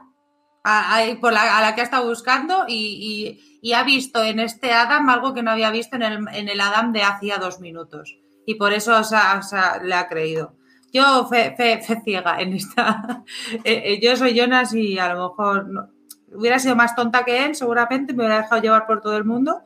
[0.64, 5.34] a, a- la, que ha estado buscando, y, y- ha visto en este Adam algo
[5.34, 8.16] que no había visto en el, en el Adam de hacía dos minutos.
[8.48, 10.56] Y por eso o sea, le ha creído.
[10.94, 13.24] Yo fe, fe- ciega en esta.
[13.64, 15.92] Eh, eh, yo soy Jonas y a lo mejor
[16.32, 19.62] hubiera sido más tonta que él, seguramente, me hubiera dejado llevar por todo el mundo.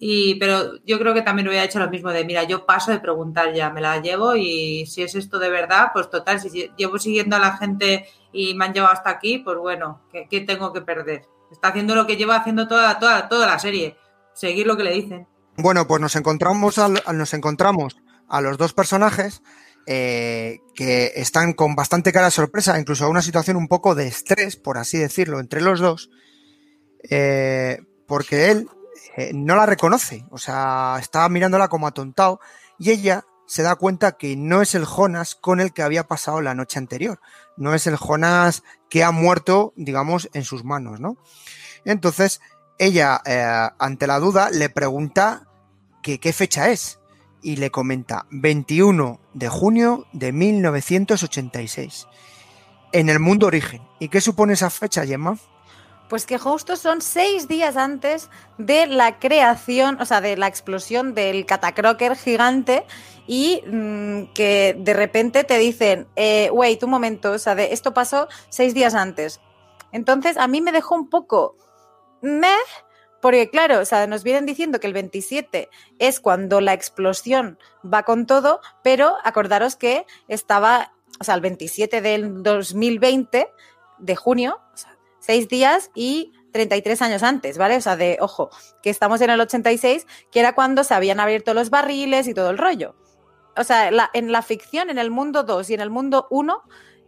[0.00, 3.00] Y, pero yo creo que también hubiera hecho lo mismo de, mira, yo paso de
[3.00, 6.98] preguntar ya, me la llevo y si es esto de verdad, pues total, si llevo
[6.98, 10.82] siguiendo a la gente y me han llevado hasta aquí, pues bueno, ¿qué, tengo que
[10.82, 11.26] perder?
[11.50, 13.96] Está haciendo lo que lleva haciendo toda, toda, toda la serie,
[14.34, 15.26] seguir lo que le dicen.
[15.56, 16.76] Bueno, pues nos encontramos,
[17.12, 17.96] nos encontramos
[18.28, 19.42] a los dos personajes
[19.86, 24.06] eh, que están con bastante cara de sorpresa, incluso a una situación un poco de
[24.06, 26.10] estrés, por así decirlo, entre los dos,
[27.10, 28.68] eh, porque él
[29.16, 32.40] eh, no la reconoce, o sea, está mirándola como atontado
[32.78, 36.42] y ella se da cuenta que no es el Jonas con el que había pasado
[36.42, 37.20] la noche anterior,
[37.56, 41.16] no es el Jonas que ha muerto, digamos, en sus manos, ¿no?
[41.84, 42.40] Entonces,
[42.78, 45.48] ella, eh, ante la duda, le pregunta
[46.02, 47.00] que qué fecha es
[47.42, 52.06] y le comenta 21 de junio de 1986
[52.92, 53.82] en el mundo origen.
[53.98, 55.38] ¿Y qué supone esa fecha, Gemma?
[56.08, 61.14] Pues que justo son seis días antes de la creación, o sea, de la explosión
[61.14, 62.86] del catacroker gigante
[63.26, 67.92] y mm, que de repente te dicen, eh, wait, un momento, o sea, de, esto
[67.92, 69.40] pasó seis días antes.
[69.92, 71.54] Entonces, a mí me dejó un poco
[72.22, 72.48] meh,
[73.20, 78.04] porque claro, o sea, nos vienen diciendo que el 27 es cuando la explosión va
[78.04, 83.50] con todo, pero acordaros que estaba, o sea, el 27 del 2020
[83.98, 87.76] de junio, o sea, seis días y 33 años antes, ¿vale?
[87.76, 88.50] O sea, de, ojo,
[88.82, 92.50] que estamos en el 86, que era cuando se habían abierto los barriles y todo
[92.50, 92.94] el rollo.
[93.56, 96.62] O sea, en la ficción, en el mundo 2 y en el mundo 1,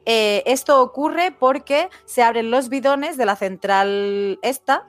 [0.06, 4.88] eh, esto ocurre porque se abren los bidones de la central esta,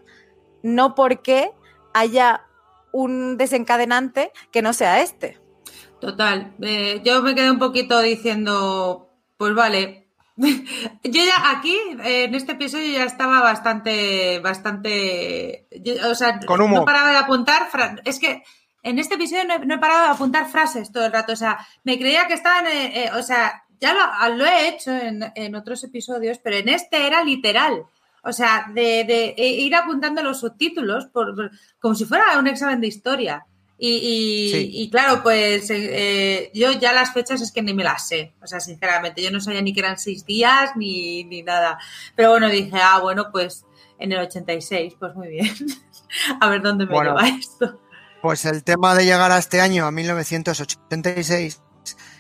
[0.63, 1.51] no porque
[1.93, 2.45] haya
[2.91, 5.39] un desencadenante que no sea este.
[5.99, 6.55] Total.
[6.61, 10.01] Eh, yo me quedé un poquito diciendo, pues vale.
[11.03, 15.67] Yo ya aquí, en este episodio, ya estaba bastante, bastante.
[16.09, 16.77] O sea, Con humo.
[16.77, 17.69] no paraba de apuntar.
[18.05, 18.43] Es que
[18.83, 21.33] en este episodio no he, no he, parado de apuntar frases todo el rato.
[21.33, 22.67] O sea, me creía que estaban.
[22.67, 26.69] Eh, eh, o sea, ya lo, lo he hecho en, en, otros episodios, pero en
[26.69, 27.83] este era literal.
[28.23, 32.87] O sea, de, de ir apuntando los subtítulos por, como si fuera un examen de
[32.87, 33.45] historia.
[33.84, 34.69] Y, y, sí.
[34.71, 38.36] y claro, pues eh, yo ya las fechas es que ni me las sé.
[38.39, 41.79] O sea, sinceramente, yo no sabía ni que eran seis días ni, ni nada.
[42.15, 43.65] Pero bueno, dije, ah, bueno, pues
[43.97, 45.49] en el 86, pues muy bien.
[46.41, 47.82] a ver dónde me bueno, lleva esto.
[48.21, 51.63] Pues el tema de llegar a este año, a 1986,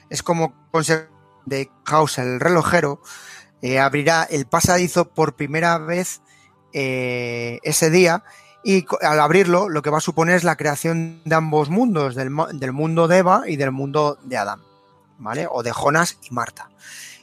[0.09, 3.03] es como consecuencia de House, el relojero,
[3.61, 6.23] eh, abrirá el pasadizo por primera vez
[6.73, 8.23] eh, ese día
[8.63, 12.31] y al abrirlo lo que va a suponer es la creación de ambos mundos, del,
[12.53, 14.61] del, mundo de Eva y del mundo de Adán,
[15.17, 15.47] ¿vale?
[15.49, 16.69] O de Jonas y Marta.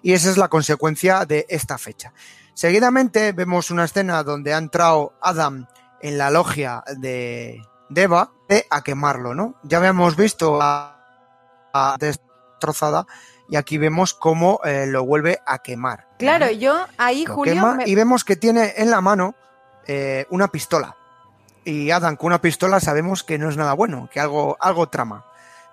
[0.03, 2.13] Y esa es la consecuencia de esta fecha.
[2.55, 5.67] Seguidamente vemos una escena donde ha entrado Adam
[6.01, 9.55] en la logia de, de Eva de a quemarlo, ¿no?
[9.63, 11.05] Ya habíamos visto a,
[11.73, 13.07] a destrozada
[13.49, 16.07] y aquí vemos cómo eh, lo vuelve a quemar.
[16.19, 16.59] Claro, ¿vale?
[16.59, 17.75] yo ahí, lo Julio.
[17.75, 17.89] Me...
[17.89, 19.35] Y vemos que tiene en la mano
[19.87, 20.98] eh, una pistola.
[21.69, 25.27] Y Adam con una pistola sabemos que no es nada bueno, que algo, algo trama.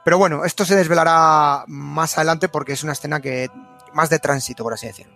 [0.03, 3.49] Pero bueno, esto se desvelará más adelante porque es una escena que
[3.93, 5.13] más de tránsito, por así decirlo.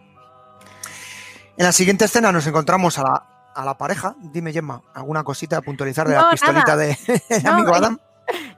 [1.58, 4.16] En la siguiente escena nos encontramos a la, a la pareja.
[4.20, 6.78] Dime, Gemma, alguna cosita a puntualizar de no, la pistolita nada.
[6.78, 6.98] de,
[7.30, 8.00] de no, amigo Adam.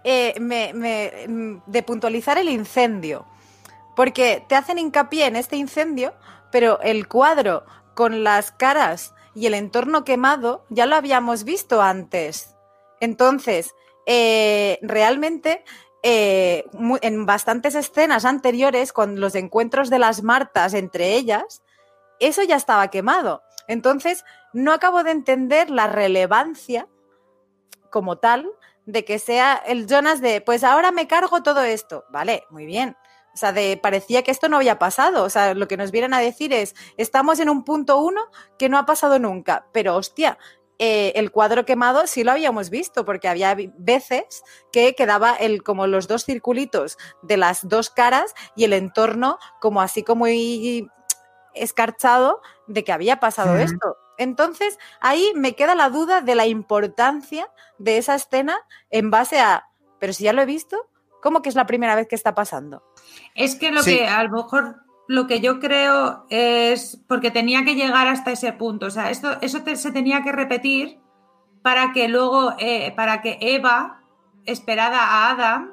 [0.03, 3.25] Eh, me, me, de puntualizar el incendio.
[3.95, 6.13] Porque te hacen hincapié en este incendio,
[6.51, 7.65] pero el cuadro
[7.95, 12.55] con las caras y el entorno quemado ya lo habíamos visto antes.
[12.99, 13.73] Entonces,
[14.05, 15.63] eh, realmente
[16.03, 16.65] eh,
[17.01, 21.61] en bastantes escenas anteriores, con los encuentros de las Martas entre ellas,
[22.19, 23.43] eso ya estaba quemado.
[23.67, 26.87] Entonces, no acabo de entender la relevancia
[27.89, 28.49] como tal
[28.85, 32.05] de que sea el Jonas de, pues ahora me cargo todo esto.
[32.09, 32.97] Vale, muy bien.
[33.33, 35.23] O sea, de, parecía que esto no había pasado.
[35.23, 38.21] O sea, lo que nos vienen a decir es, estamos en un punto uno
[38.57, 39.65] que no ha pasado nunca.
[39.71, 40.37] Pero hostia,
[40.83, 45.85] eh, el cuadro quemado sí lo habíamos visto, porque había veces que quedaba el, como
[45.85, 50.25] los dos circulitos de las dos caras y el entorno como así como
[51.53, 53.95] escarchado de que había pasado esto.
[54.17, 58.59] Entonces, ahí me queda la duda de la importancia de esa escena
[58.89, 59.69] en base a,
[59.99, 60.89] pero si ya lo he visto,
[61.21, 62.83] ¿cómo que es la primera vez que está pasando?
[63.35, 63.97] Es que lo Sí.
[63.97, 64.77] que a lo mejor
[65.07, 68.85] lo que yo creo es porque tenía que llegar hasta ese punto.
[68.87, 70.99] O sea, esto, eso te- se tenía que repetir
[71.61, 73.99] para que luego, eh, para que Eva
[74.45, 75.71] esperara a Adam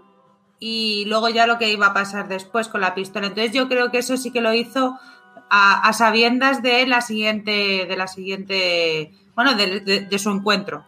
[0.60, 3.28] y luego ya lo que iba a pasar después con la pistola.
[3.28, 4.98] Entonces yo creo que eso sí que lo hizo
[5.50, 10.84] a, a sabiendas de la siguiente, de la siguiente, bueno, de, de- de su encuentro.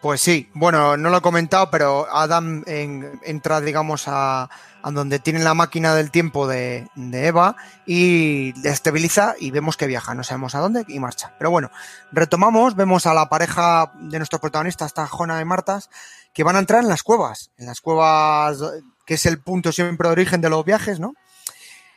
[0.00, 4.48] Pues sí, bueno, no lo he comentado, pero Adam en- entra, digamos, a,
[4.86, 7.56] a donde tiene la máquina del tiempo de, de Eva
[7.86, 11.34] y destabiliza y vemos que viaja, no sabemos a dónde y marcha.
[11.38, 11.72] Pero bueno,
[12.12, 15.90] retomamos, vemos a la pareja de nuestro protagonista, esta Jona de Martas,
[16.32, 18.62] que van a entrar en las cuevas, en las cuevas
[19.04, 21.14] que es el punto siempre de origen de los viajes, ¿no?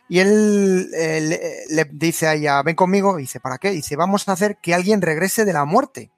[0.08, 3.70] Y él eh, le, dice a ella, ven conmigo, y dice, ¿para qué?
[3.70, 6.10] Dice, vamos a hacer que alguien regrese de la muerte.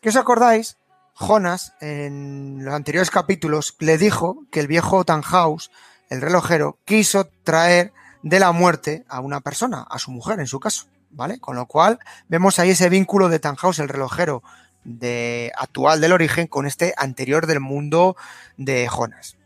[0.00, 0.76] ¿Qué os acordáis?
[1.20, 5.70] Jonas, en los anteriores capítulos, le dijo que el viejo Tannhaus,
[6.08, 7.92] el relojero, quiso traer
[8.22, 11.38] de la muerte a una persona, a su mujer en su caso, ¿vale?
[11.38, 11.98] Con lo cual
[12.28, 14.42] vemos ahí ese vínculo de Tannhaus, el relojero
[14.84, 18.16] de, actual del origen, con este anterior del mundo
[18.56, 19.36] de Jonas.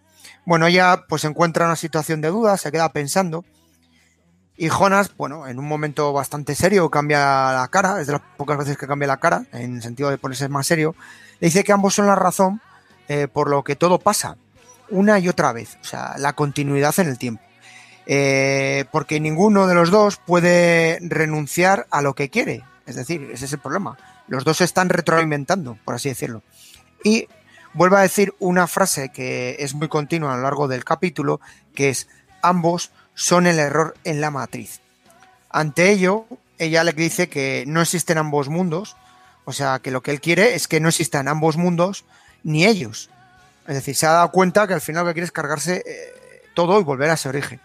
[0.47, 3.45] Bueno, ella pues encuentra en una situación de duda, se queda pensando
[4.57, 7.19] Y Jonas, bueno, en un momento bastante serio cambia
[7.53, 10.19] la cara, es de las pocas veces que cambia la cara, en el sentido de
[10.19, 10.95] ponerse más serio,
[11.41, 12.61] le dice que ambos son la razón
[13.09, 14.37] eh, por lo que todo pasa,
[14.91, 17.43] una y otra vez, o sea, la continuidad en el tiempo.
[18.07, 23.47] Eh, porque ninguno de los dos puede renunciar a lo que quiere, es decir, ese
[23.47, 23.97] es el problema.
[24.27, 26.43] Los dos se están retroalimentando, por así decirlo.
[27.03, 27.29] Y
[27.75, 31.41] vuelve a decir una frase que es muy continua a lo largo del capítulo,
[31.75, 32.09] que es
[32.43, 34.81] ambos son el error en la matriz.
[35.51, 36.27] Ante ello,
[36.59, 38.97] ella le dice que no existen ambos mundos,
[39.45, 42.05] o sea, que lo que él quiere es que no existan ambos mundos
[42.43, 43.11] ni ellos.
[43.67, 46.43] Es decir, se ha dado cuenta que al final lo que quiere es cargarse eh,
[46.55, 47.61] todo y volver a ese origen.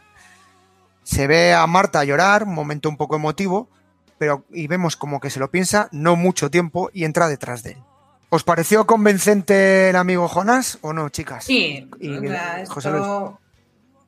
[1.03, 3.67] Se ve a Marta llorar, un momento un poco emotivo,
[4.17, 7.71] pero y vemos como que se lo piensa no mucho tiempo y entra detrás de
[7.71, 7.77] él.
[8.29, 11.45] ¿Os pareció convencente el amigo Jonas o no, chicas?
[11.45, 13.03] Sí, Y- o sea, José Luis.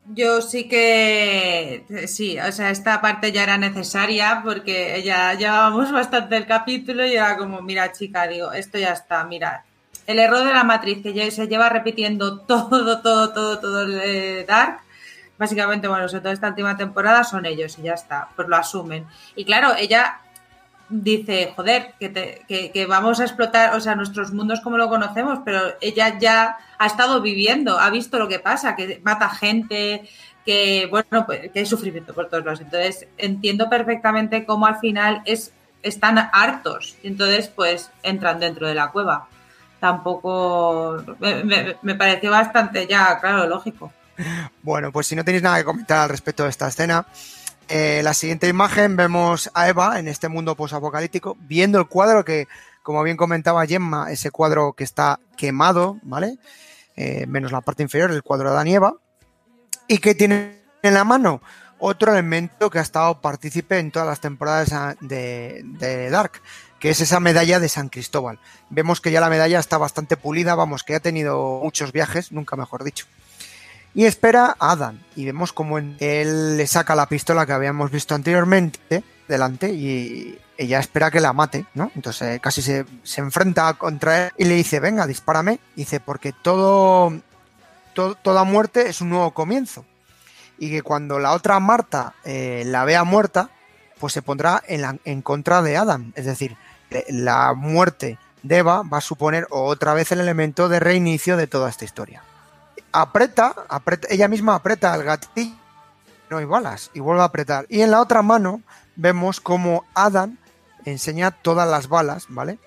[0.07, 6.37] Yo sí que sí, o sea, esta parte ya era necesaria porque ya llevábamos bastante
[6.37, 9.65] el capítulo y era como, mira, chica, digo, esto ya está, mira,
[10.07, 13.99] el error de la matriz que ya se lleva repitiendo todo, todo, todo, todo el
[14.03, 14.81] eh, Dark,
[15.37, 19.05] básicamente, bueno, sobre todo esta última temporada son ellos y ya está, pues lo asumen.
[19.35, 20.19] Y claro, ella
[20.91, 24.89] dice, joder, que, te- que, que vamos a explotar, o sea, nuestros mundos como lo
[24.89, 30.07] conocemos, pero ella ya ha estado viviendo, ha visto lo que pasa, que mata gente,
[30.45, 32.61] que, bueno, pues, que hay sufrimiento por todos lados.
[32.61, 38.89] Entonces, entiendo perfectamente cómo al final es, están hartos, entonces, pues, entran dentro de la
[38.91, 39.27] cueva.
[39.79, 43.91] Tampoco, me, me- me pareció bastante ya, claro, lógico.
[44.61, 47.05] Bueno, pues si no tenéis nada que comentar al respecto de esta escena,
[47.73, 52.49] eh, la siguiente imagen vemos a Eva en este mundo posapocalíptico viendo el cuadro que,
[52.83, 56.37] como bien comentaba Gemma, ese cuadro que está quemado, ¿vale?
[56.97, 58.95] Eh, menos la parte inferior, el cuadro de Adán y Eva,
[59.87, 61.41] y que tiene en la mano
[61.79, 66.41] otro elemento que ha estado partícipe en todas las temporadas de, de Dark,
[66.77, 68.39] que es esa medalla de San Cristóbal.
[68.69, 72.57] Vemos que ya la medalla está bastante pulida, vamos, que ha tenido muchos viajes, nunca
[72.57, 73.07] mejor dicho
[73.93, 74.99] y espera a Adam.
[75.15, 80.79] Y vemos como él le saca la pistola que habíamos visto anteriormente delante y ella
[80.79, 81.91] espera que la mate, ¿no?
[81.95, 85.59] Entonces eh, casi se, se enfrenta contra él y le dice, venga, dispárame.
[85.75, 87.13] Dice, porque todo,
[87.93, 89.85] to- toda muerte es un nuevo comienzo.
[90.59, 93.49] Y que cuando la otra Marta eh, la vea muerta,
[93.99, 96.11] pues se pondrá en, la- en contra de Adam.
[96.15, 96.55] Es decir,
[96.91, 101.47] eh, la muerte de Eva va a suponer otra vez el elemento de reinicio de
[101.47, 102.21] toda esta historia
[102.91, 103.55] aprieta,
[104.09, 105.55] ella misma aprieta el gatillo,
[106.29, 107.65] no hay balas, y vuelve a apretar.
[107.69, 108.61] Y en la otra mano
[108.95, 110.37] vemos como Adam
[110.85, 112.59] enseña todas las balas, ¿vale?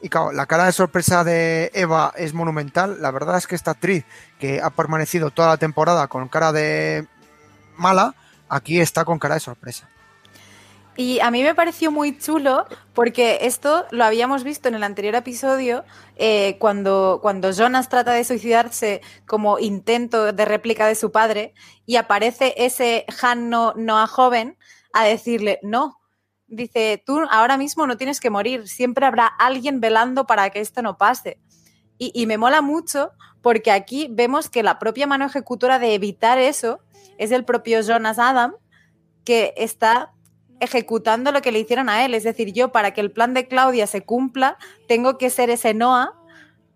[0.00, 3.00] Y claro, la cara de sorpresa de Eva es monumental.
[3.00, 4.04] La verdad es que esta actriz,
[4.38, 7.06] que ha permanecido toda la temporada con cara de
[7.76, 8.14] mala,
[8.48, 9.88] aquí está con cara de sorpresa.
[10.96, 15.14] Y a mí me pareció muy chulo porque esto lo habíamos visto en el anterior
[15.14, 15.84] episodio
[16.16, 21.52] eh, cuando, cuando Jonas trata de suicidarse como intento de réplica de su padre
[21.84, 24.56] y aparece ese Han no, Noah joven
[24.94, 26.00] a decirle no.
[26.46, 30.80] Dice, tú ahora mismo no tienes que morir, siempre habrá alguien velando para que esto
[30.80, 31.40] no pase.
[31.98, 36.80] Y me mola mucho porque aquí vemos que la propia mano ejecutora de evitar eso
[37.16, 38.54] es el propio Jonas Adam
[39.24, 40.12] que está
[40.60, 42.14] ejecutando lo que le hicieron a él.
[42.14, 45.74] Es decir, yo para que el plan de Claudia se cumpla, tengo que ser ese
[45.74, 46.14] Noah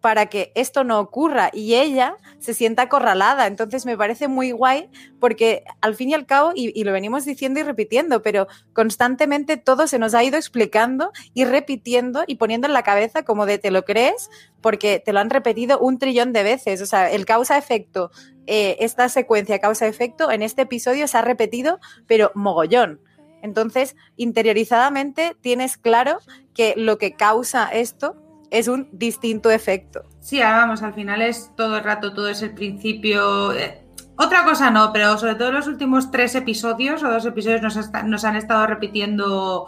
[0.01, 3.47] para que esto no ocurra y ella se sienta acorralada.
[3.47, 7.61] Entonces me parece muy guay porque al fin y al cabo, y, lo venimos diciendo
[7.61, 12.73] y repitiendo, pero constantemente todo se nos ha ido explicando y repitiendo y poniendo en
[12.73, 14.31] la cabeza como de te lo crees
[14.63, 16.81] porque te lo han repetido un trillón de veces.
[16.81, 18.11] O sea, el causa-efecto,
[18.47, 23.01] eh, esta secuencia causa-efecto en este episodio se ha repetido, pero mogollón.
[23.43, 26.19] Entonces, interiorizadamente tienes claro
[26.55, 28.17] que lo que causa esto
[28.51, 30.05] es un distinto efecto.
[30.21, 33.53] Sí, vamos, al final es todo el rato, todo es el principio.
[33.53, 33.85] Eh,
[34.17, 37.63] otra cosa no, pero sobre todo los últimos tres episodios o dos episodios
[38.05, 39.67] nos han estado repitiendo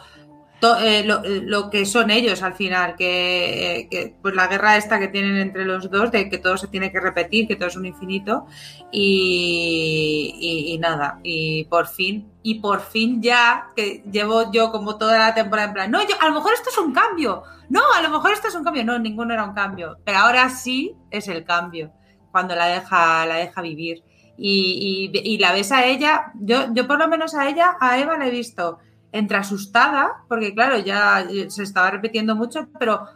[0.63, 5.09] to, eh, lo, que son ellos al final, que, que, pues la guerra esta que
[5.09, 7.85] tienen entre los dos, de que todo se tiene que repetir, que todo es un
[7.85, 8.47] infinito,
[8.93, 14.99] y, y, y nada, y por fin, y por fin ya, que llevo yo como
[14.99, 17.83] toda la temporada en plan, no, yo, a lo mejor esto es un cambio, no,
[17.97, 20.95] a lo mejor esto es un cambio, no, ninguno era un cambio, pero ahora sí
[21.11, 21.93] es el cambio,
[22.31, 24.05] cuando la deja, la deja vivir.
[24.39, 27.99] Y, y, y la ves a ella, yo, yo por lo menos a ella, a
[27.99, 28.79] Eva la he visto
[29.13, 33.07] entre asustada, porque claro, ya se estaba repitiendo mucho, pero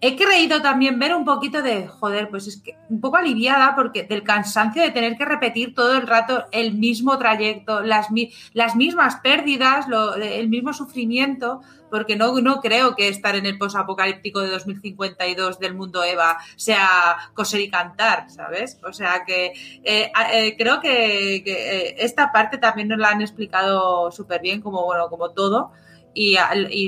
[0.00, 4.04] he creído también ver un poquito de, joder, pues es que un poco aliviada porque
[4.04, 8.06] del cansancio de tener que repetir todo el rato el mismo trayecto, las,
[8.54, 9.86] las mismas pérdidas,
[10.22, 11.60] el mismo sufrimiento,
[11.90, 17.16] porque no, no creo que estar en el posapocalíptico de 2052 del mundo Eva sea
[17.34, 18.78] coser y cantar, ¿sabes?
[18.86, 19.52] O sea que
[19.84, 24.84] eh, eh, creo que, eh, esta parte también nos la han explicado súper bien, como
[24.84, 25.72] bueno, como todo,
[26.14, 26.36] y,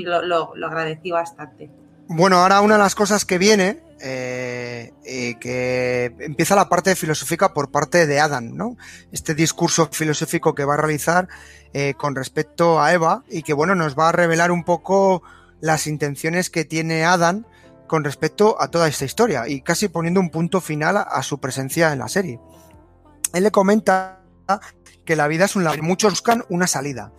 [0.03, 1.69] lo, lo agradecí bastante.
[2.07, 4.91] Bueno, ahora una de las cosas que viene, que
[6.19, 8.75] empieza la parte filosófica por parte de Adam, ¿no?
[9.13, 11.29] Este discurso filosófico que va a realizar
[11.73, 15.23] eh, con respecto a Eva y que, bueno, nos va a revelar un poco
[15.59, 17.45] las intenciones que tiene Adam
[17.87, 21.91] con respecto a toda esta historia y casi poniendo un punto final a, su presencia
[21.93, 22.39] en la serie.
[23.33, 24.21] Él le comenta
[25.05, 27.11] que la vida es un laberinto, muchos buscan una salida,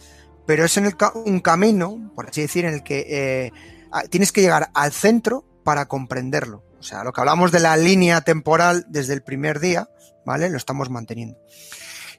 [0.46, 3.52] pero es en el un camino, por así decir, en el que eh,
[4.10, 6.64] tienes que llegar al centro para comprenderlo.
[6.78, 9.88] O sea, lo que hablamos de la línea temporal desde el primer día,
[10.26, 10.50] ¿vale?
[10.50, 11.38] Lo estamos manteniendo.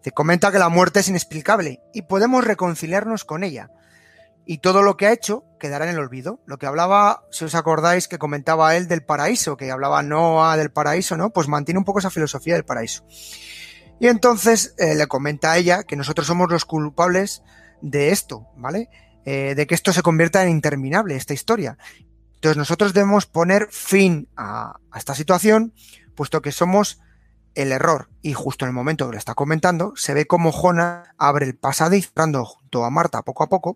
[0.05, 3.71] Te comenta que la muerte es inexplicable y podemos reconciliarnos con ella.
[4.45, 6.43] Y todo lo que ha hecho quedará en el olvido.
[6.45, 10.69] Lo que hablaba, si os acordáis, que comentaba él del paraíso, que hablaba Noah del
[10.69, 11.31] paraíso, ¿no?
[11.31, 13.03] Pues mantiene un poco esa filosofía del paraíso.
[13.99, 17.41] Y entonces eh, le comenta a ella que nosotros somos los culpables
[17.81, 18.89] de esto, ¿vale?
[19.25, 21.79] Eh, de que esto se convierta en interminable, esta historia.
[22.35, 25.73] Entonces nosotros debemos poner fin a, esta situación,
[26.13, 26.99] puesto que somos
[27.55, 28.09] el error.
[28.21, 31.55] Y justo en el momento que le está comentando, se ve como Jonah abre el
[31.55, 33.75] pasadizo, entrando junto a Marta poco a poco.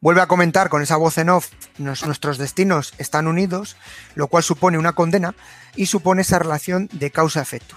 [0.00, 3.76] Vuelve a comentar con esa voz en off, nuestros destinos están unidos,
[4.14, 5.34] lo cual supone una condena
[5.74, 7.74] y supone esa relación de causa-efecto.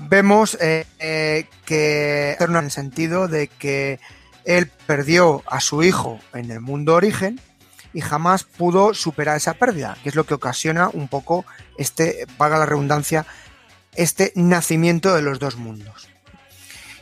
[0.00, 3.98] Vemos eh, eh, que en el sentido de que
[4.44, 7.40] él perdió a su hijo en el mundo origen
[7.98, 11.44] y jamás pudo superar esa pérdida, que es lo que ocasiona un poco
[11.78, 13.26] este, paga la redundancia,
[13.96, 16.08] este nacimiento de los dos mundos.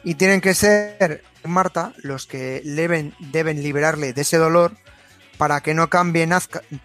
[0.05, 4.73] Y tienen que ser Marta los que deben, deben liberarle de ese dolor
[5.37, 6.27] para que no cambie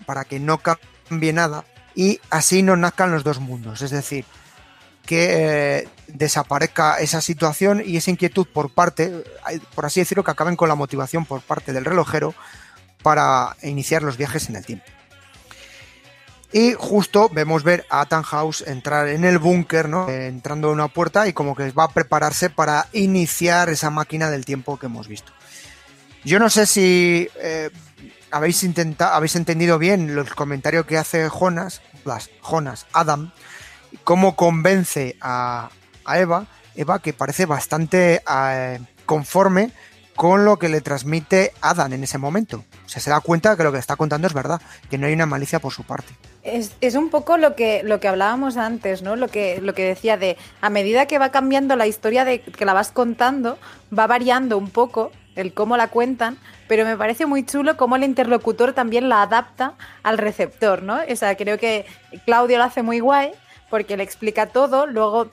[0.06, 1.64] para que no cambie nada
[1.96, 3.82] y así no nazcan los dos mundos.
[3.82, 4.26] Es decir,
[5.06, 9.24] que eh, desaparezca esa situación y esa inquietud por parte,
[9.74, 12.36] por así decirlo, que acaben con la motivación por parte del relojero
[13.02, 14.86] para iniciar los viajes en el tiempo.
[16.54, 20.10] Y justo vemos ver a Tannhaus entrar en el búnker, ¿no?
[20.10, 24.44] entrando a una puerta y como que va a prepararse para iniciar esa máquina del
[24.44, 25.32] tiempo que hemos visto.
[26.26, 27.70] Yo no sé si eh,
[28.32, 31.82] habéis intentado, habéis entendido bien el comentario que hace Jonas,
[32.42, 33.32] Jonas, Adam,
[34.04, 35.70] cómo convence a,
[36.06, 39.72] Eva, Eva que parece bastante eh, conforme
[40.18, 42.66] con lo que le transmite Adam en ese momento.
[43.00, 45.60] Se da cuenta que lo que está contando es verdad, que no hay una malicia
[45.60, 46.14] por su parte.
[46.44, 49.16] Es, un poco lo que, lo que hablábamos antes, ¿no?
[49.16, 52.66] Lo que, lo que decía de, a medida que va cambiando la historia de que
[52.66, 53.58] la vas contando,
[53.98, 56.38] va variando un poco el cómo la cuentan,
[56.68, 61.00] pero me parece muy chulo cómo el interlocutor también la adapta al receptor, ¿no?
[61.10, 61.86] O sea, creo que
[62.26, 63.32] Claudio lo hace muy guay
[63.70, 65.32] porque le explica todo, luego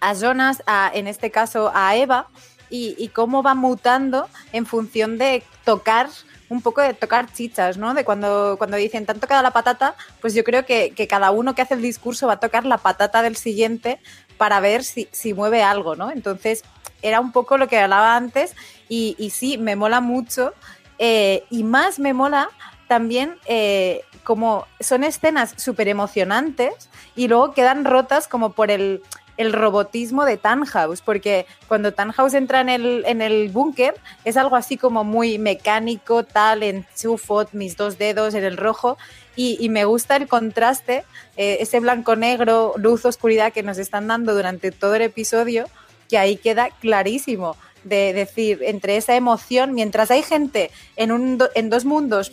[0.00, 2.28] a Jonas, a, en este caso a Eva,
[2.70, 6.08] y, cómo va mutando en función de tocar
[6.50, 7.94] un poco de tocar chichas, ¿no?
[7.94, 9.94] De cuando, cuando dicen, tanto cada la patata?
[10.20, 13.22] Pues yo creo que, cada uno que hace el discurso va a tocar la patata
[13.22, 14.00] del siguiente
[14.36, 16.10] para ver si, mueve algo, ¿no?
[16.10, 16.62] Entonces,
[17.02, 18.54] era un poco lo que hablaba antes
[18.88, 20.52] y, y sí, me mola mucho
[20.98, 22.50] eh, y más me mola
[22.86, 29.02] también eh, como son escenas súper emocionantes y luego quedan rotas como por el,
[29.52, 33.94] robotismo de Tannhaus, porque cuando Tannhaus entra en el, en el búnker
[34.24, 38.98] es algo así como muy mecánico, tal, en chufot, mis dos dedos en el rojo,
[39.36, 41.04] y, me gusta el contraste,
[41.38, 45.64] eh, ese blanco-negro, luz-oscuridad que nos están dando durante todo el episodio,
[46.10, 51.70] que ahí queda clarísimo de decir, entre esa emoción, mientras hay gente en, un, en
[51.70, 52.32] dos mundos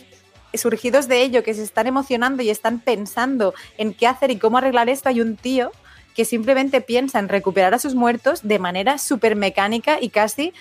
[0.52, 4.58] surgidos de ello, que se están emocionando y están pensando en qué hacer y cómo
[4.58, 5.72] arreglar esto, hay un tío
[6.18, 10.52] que simplemente piensa en recuperar a sus muertos de manera súper mecánica y casi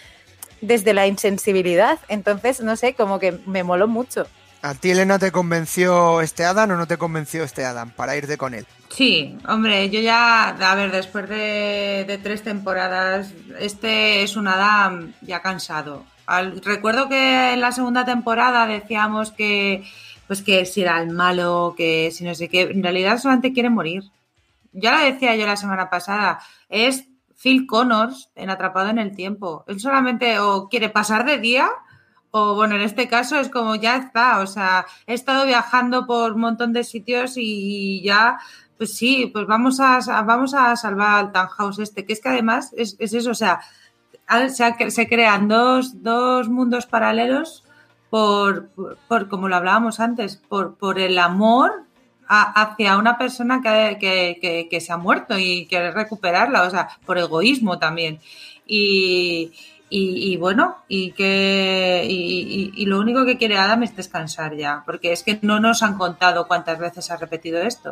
[0.62, 1.98] desde la insensibilidad.
[2.10, 4.28] Entonces, no sé, como que me moló mucho.
[4.62, 8.38] ¿A ti, Elena, te convenció este Adam o no te convenció este Adam para irte
[8.38, 8.68] con él?
[8.90, 15.12] Sí, hombre, yo ya, a ver, después de, de tres temporadas, este es un Adam
[15.24, 16.06] ya cansado
[16.64, 19.84] recuerdo que en la segunda temporada decíamos que
[20.28, 23.70] pues que si era el malo, que si no sé qué, en realidad solamente quiere
[23.70, 24.04] morir.
[24.72, 26.40] Ya lo decía yo la semana pasada,
[26.70, 27.08] es
[27.42, 29.64] Phil Connors en Atrapado en el Tiempo.
[29.68, 31.70] Él solamente o quiere pasar de día
[32.32, 36.34] o bueno, en este caso es como ya está, o sea, he estado viajando por
[36.34, 38.38] un montón de sitios y ya,
[38.78, 42.74] pues sí, pues vamos a, vamos a salvar al townhouse este, que es que además
[42.78, 43.62] es, eso, o sea,
[44.50, 47.64] se, se crean dos, dos, mundos paralelos
[48.10, 48.70] por,
[49.08, 51.87] por, como lo hablábamos antes, por, por el amor
[52.28, 57.18] hacia una persona que, que, que, se ha muerto y quiere recuperarla, o sea, por
[57.18, 58.20] egoísmo también.
[58.66, 59.52] Y,
[59.90, 65.24] y, bueno, y que y, lo único que quiere Adam es descansar ya, porque es
[65.24, 67.92] que no nos han contado cuántas veces ha repetido esto.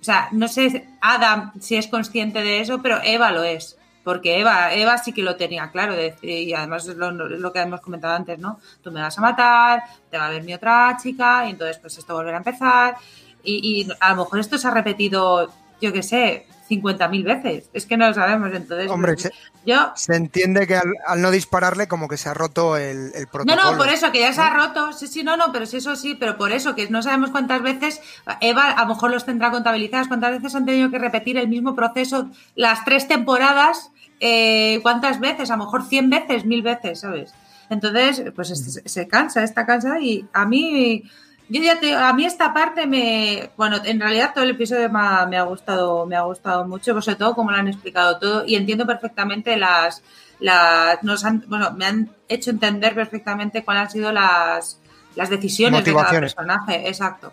[0.00, 3.78] O sea, no sé Adam si es consciente de eso, pero Eva lo es.
[4.02, 8.14] Porque Eva, Eva sí que lo tenía claro, y además es lo, que hemos comentado
[8.14, 8.58] antes, ¿no?
[8.82, 11.98] Tú me vas a matar, te va a ver mi otra chica, y entonces pues
[11.98, 12.96] esto volverá a empezar.
[13.42, 17.70] Y, y a lo mejor esto se ha repetido, yo qué sé, 50.000 veces.
[17.72, 18.52] Es que no lo sabemos.
[18.54, 19.32] Entonces, Hombre, se,
[19.66, 19.92] yo...
[19.96, 23.62] se entiende que al, no dispararle como que se ha roto el, el, protocolo.
[23.62, 24.92] No, no, por eso, que ya se ha roto.
[24.92, 27.62] Sí, sí, no, no, pero sí, eso sí, pero por eso, que no sabemos cuántas
[27.62, 28.00] veces
[28.40, 31.74] Eva a lo mejor los tendrá contabilizadas, cuántas veces han tenido que repetir el mismo
[31.74, 33.90] proceso las tres temporadas,
[34.20, 37.34] eh, cuántas veces, a lo mejor 100 veces, mil veces, ¿sabes?
[37.68, 41.04] Entonces, pues se, se cansa, está cansada y a mí
[41.50, 45.00] yo ya te, a mí esta parte me, bueno, en realidad todo el episodio me
[45.00, 48.44] ha, me ha gustado, me ha gustado mucho, sobre todo como lo han explicado todo
[48.46, 50.02] y entiendo perfectamente las,
[50.38, 54.80] las, nos han, bueno, me han hecho entender perfectamente cuáles han sido las,
[55.16, 57.32] las decisiones de cada personaje, exacto.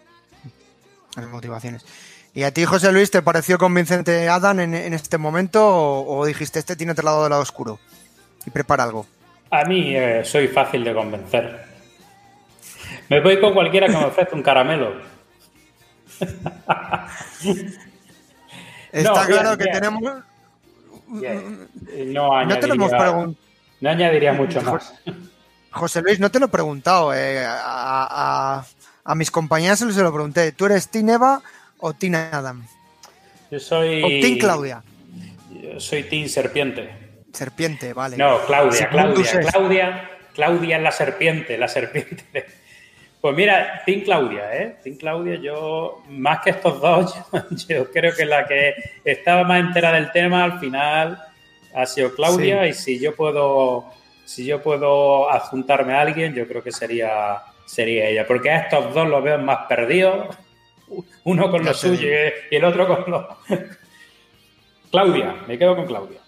[1.15, 1.85] Las motivaciones.
[2.34, 6.57] ¿Y a ti, José Luis, te pareció convincente Adam en, en este momento o, dijiste
[6.57, 7.80] este tiene otro lado del lado oscuro
[8.48, 9.06] y prepara algo?
[9.52, 11.66] A mí eh, soy fácil de convencer.
[13.09, 14.95] Me voy con cualquiera que me ofrezca un caramelo.
[18.91, 20.01] Está claro que tenemos.
[22.07, 22.75] No, añadiría,
[23.79, 24.93] no añadiría mucho más.
[25.71, 27.13] José Luis, no te lo he preguntado.
[27.13, 28.65] Eh, a,
[29.15, 30.51] mis compañeras se lo pregunté.
[30.51, 31.41] ¿Tú eres Team Eva
[31.79, 32.65] o Team Adam?
[33.51, 34.03] Yo soy.
[34.03, 34.84] ¿O Team Claudia?
[35.61, 36.89] Yo soy Team Serpiente.
[37.31, 38.17] Serpiente, vale.
[38.17, 40.09] No, Claudia, Claudia, Claudia.
[40.34, 42.45] Claudia es la serpiente, la serpiente.
[43.19, 44.77] Pues mira, Team Claudia, ¿eh?
[44.84, 47.15] Team Claudia, yo, más que estos dos,
[47.68, 51.19] yo, creo que la que estaba más entera del tema al final
[51.73, 53.85] ha sido Claudia y si yo puedo,
[54.23, 58.94] si yo puedo adjuntarme a alguien, yo creo que sería, sería ella, porque a estos
[58.94, 60.35] dos los veo más perdidos,
[61.23, 62.07] uno con lo suyo
[62.52, 63.38] y el otro con lo...
[64.91, 66.19] Claudia, me quedo con Claudia.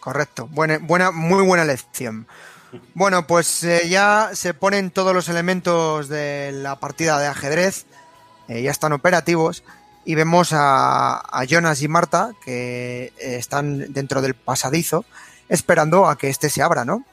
[0.00, 2.26] Correcto, buena, buena, muy buena lección.
[2.94, 7.86] Bueno, pues eh, ya se ponen todos los elementos de la partida de ajedrez,
[8.48, 9.62] eh, ya están operativos
[10.04, 15.04] y vemos a, Jonas y Marta que eh, están dentro del pasadizo
[15.48, 17.04] esperando a que este se abra, ¿no?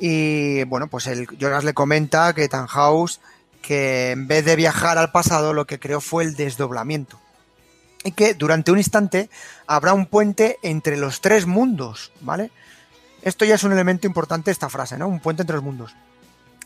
[0.00, 3.20] Y bueno, pues el Jonas le comenta que Tannhaus
[3.60, 7.20] que en vez de viajar al pasado lo que creó fue el desdoblamiento
[8.04, 9.28] y que durante un instante
[9.66, 12.50] habrá un puente entre los tres mundos, ¿vale?
[13.22, 15.08] Esto ya es un elemento importante esta frase, ¿no?
[15.08, 15.94] Un puente entre los mundos,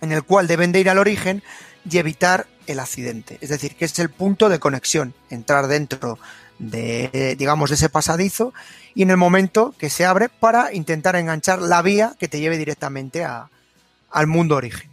[0.00, 1.42] en el cual deben de ir al origen
[1.88, 3.38] y evitar el accidente.
[3.40, 6.18] Es decir, que es el punto de conexión, entrar dentro
[6.58, 8.52] de, digamos, ese pasadizo
[8.94, 12.58] y en el momento que se abre para intentar enganchar la vía que te lleve
[12.58, 14.90] directamente al mundo origen.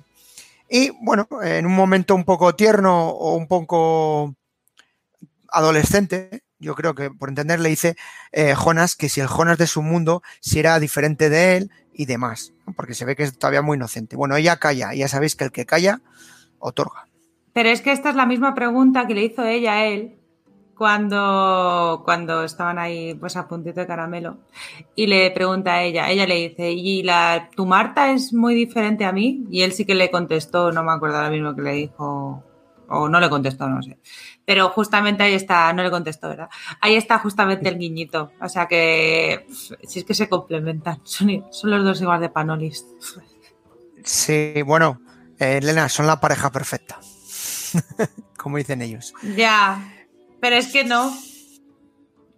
[0.69, 4.36] Y bueno, en un momento un poco tierno o un poco
[5.52, 7.95] adolescente, yo creo que por entender le dice
[8.31, 12.06] eh, Jonas que si el Jonas de su mundo si era diferente de él y
[12.06, 14.15] demás, porque se ve que es todavía muy inocente.
[14.15, 16.02] Bueno, ella calla, y ya sabéis que el que calla
[16.60, 17.07] otorga.
[17.53, 20.19] Pero es que esta es la misma pregunta que le hizo ella a él
[20.80, 24.38] cuando, cuando estaban ahí pues a puntito de caramelo
[24.95, 29.03] y le pregunta a ella, ella le dice, ¿y la, tu Marta es muy diferente
[29.03, 29.45] a mí?
[29.52, 32.45] Y él sí que le contestó, no me acuerdo ahora mismo que le dijo,
[32.90, 33.98] o no le contestó, no sé
[34.49, 36.49] pero justamente ahí está, no le contesto, ¿verdad?
[36.82, 38.32] Ahí está justamente el guiñito.
[38.41, 39.45] O sea que,
[39.88, 42.84] si es que se complementan, son, los dos igual de panolis.
[44.03, 45.02] Sí, bueno,
[45.38, 46.99] eh, Elena, son la pareja perfecta,
[48.40, 49.14] como dicen ellos.
[49.36, 49.88] Ya,
[50.41, 51.16] pero es que no.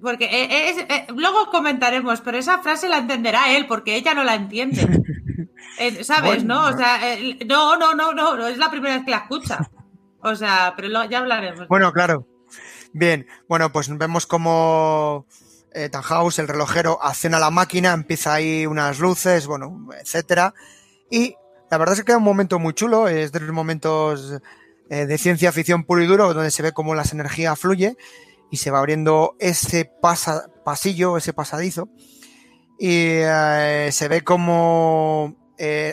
[0.01, 4.35] Porque eh, eh, luego comentaremos, pero esa frase la entenderá él, porque ella no la
[4.35, 4.85] entiende.
[6.03, 6.43] ¿Sabes?
[6.43, 6.65] ¿No?
[6.65, 6.99] O sea,
[7.45, 9.69] no, no, no, no, no, es la primera vez que la escucha.
[10.23, 11.67] O sea, pero ya hablaremos.
[11.67, 12.27] Bueno, claro.
[12.93, 15.25] Bien, bueno, pues vemos como
[15.73, 20.53] eh, Tanhaus, el relojero, acciona la máquina, empieza ahí unas luces, bueno, etcétera.
[21.09, 21.35] Y
[21.69, 24.41] la verdad es que queda un momento muy chulo, es de los momentos
[24.89, 27.95] eh, de ciencia ficción puro y duro, donde se ve cómo las energías fluye
[28.51, 29.89] y se va abriendo ese
[30.65, 31.87] pasillo, ese pasadizo.
[32.77, 35.37] Y eh, se ve como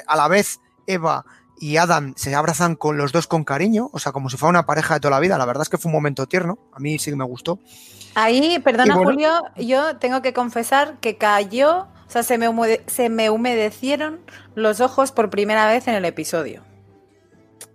[0.06, 1.24] a la vez Eva
[1.60, 4.66] y Adam se abrazan con los dos con cariño, o sea, como si fuera una
[4.66, 5.38] pareja de toda la vida.
[5.38, 7.58] La verdad es que fue un momento tierno, a mí sí que me gustó.
[8.14, 12.48] Ahí, perdona bueno- Julio, yo tengo que confesar que cayó, o sea, se me,
[12.86, 14.20] se me humedecieron
[14.54, 16.62] los ojos por primera vez en el episodio.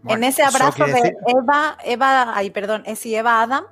[0.01, 3.63] Bueno, en ese abrazo de decir- Eva, Eva, ay, perdón, es y Eva Adam,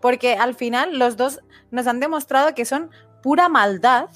[0.00, 1.40] porque al final los dos
[1.70, 2.90] nos han demostrado que son
[3.22, 4.08] pura maldad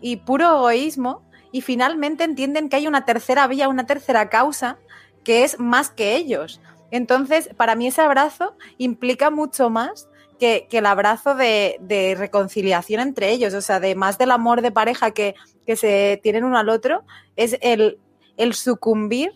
[0.00, 1.22] y puro egoísmo
[1.52, 4.78] y finalmente entienden que hay una tercera vía, una tercera causa
[5.24, 6.60] que es más que ellos.
[6.90, 10.08] Entonces, para mí ese abrazo implica mucho más
[10.38, 14.62] que, que el abrazo de, de reconciliación entre ellos, o sea, de más del amor
[14.62, 15.34] de pareja que,
[15.66, 17.04] que se tienen uno al otro,
[17.36, 17.98] es el,
[18.36, 19.32] el sucumbir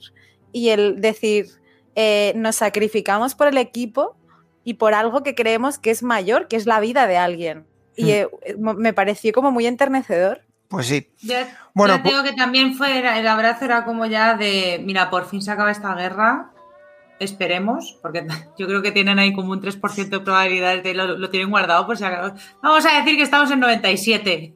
[0.53, 1.47] y el decir,
[1.95, 4.17] eh, nos sacrificamos por el equipo
[4.65, 7.67] y por algo que creemos que es mayor, que es la vida de alguien.
[7.97, 8.09] Y Mm.
[8.09, 10.41] eh, me pareció como muy enternecedor.
[10.75, 11.09] Pues sí.
[11.23, 15.41] Ya, Bueno, digo que también fue, el abrazo era como ya de, mira, por fin
[15.43, 16.51] se acaba esta guerra,
[17.21, 18.27] esperemos, porque
[18.59, 21.83] yo creo que tienen ahí como un 3% de probabilidades de lo, lo tienen guardado,
[21.91, 22.35] acaso.
[22.63, 24.55] Vamos a decir que estamos en 97.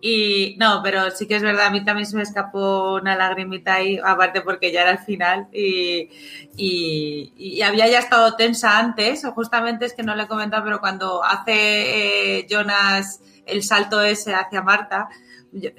[0.00, 3.74] Y no, pero sí que es verdad, a mí también se me escapó una lagrimita
[3.74, 6.08] ahí, aparte porque ya era el final y,
[6.56, 10.64] y- y había ya estado tensa antes, o justamente es que no le he comentado,
[10.64, 15.08] pero cuando hace eh, Jonas el salto ese hacia Marta,
[15.52, 15.70] yo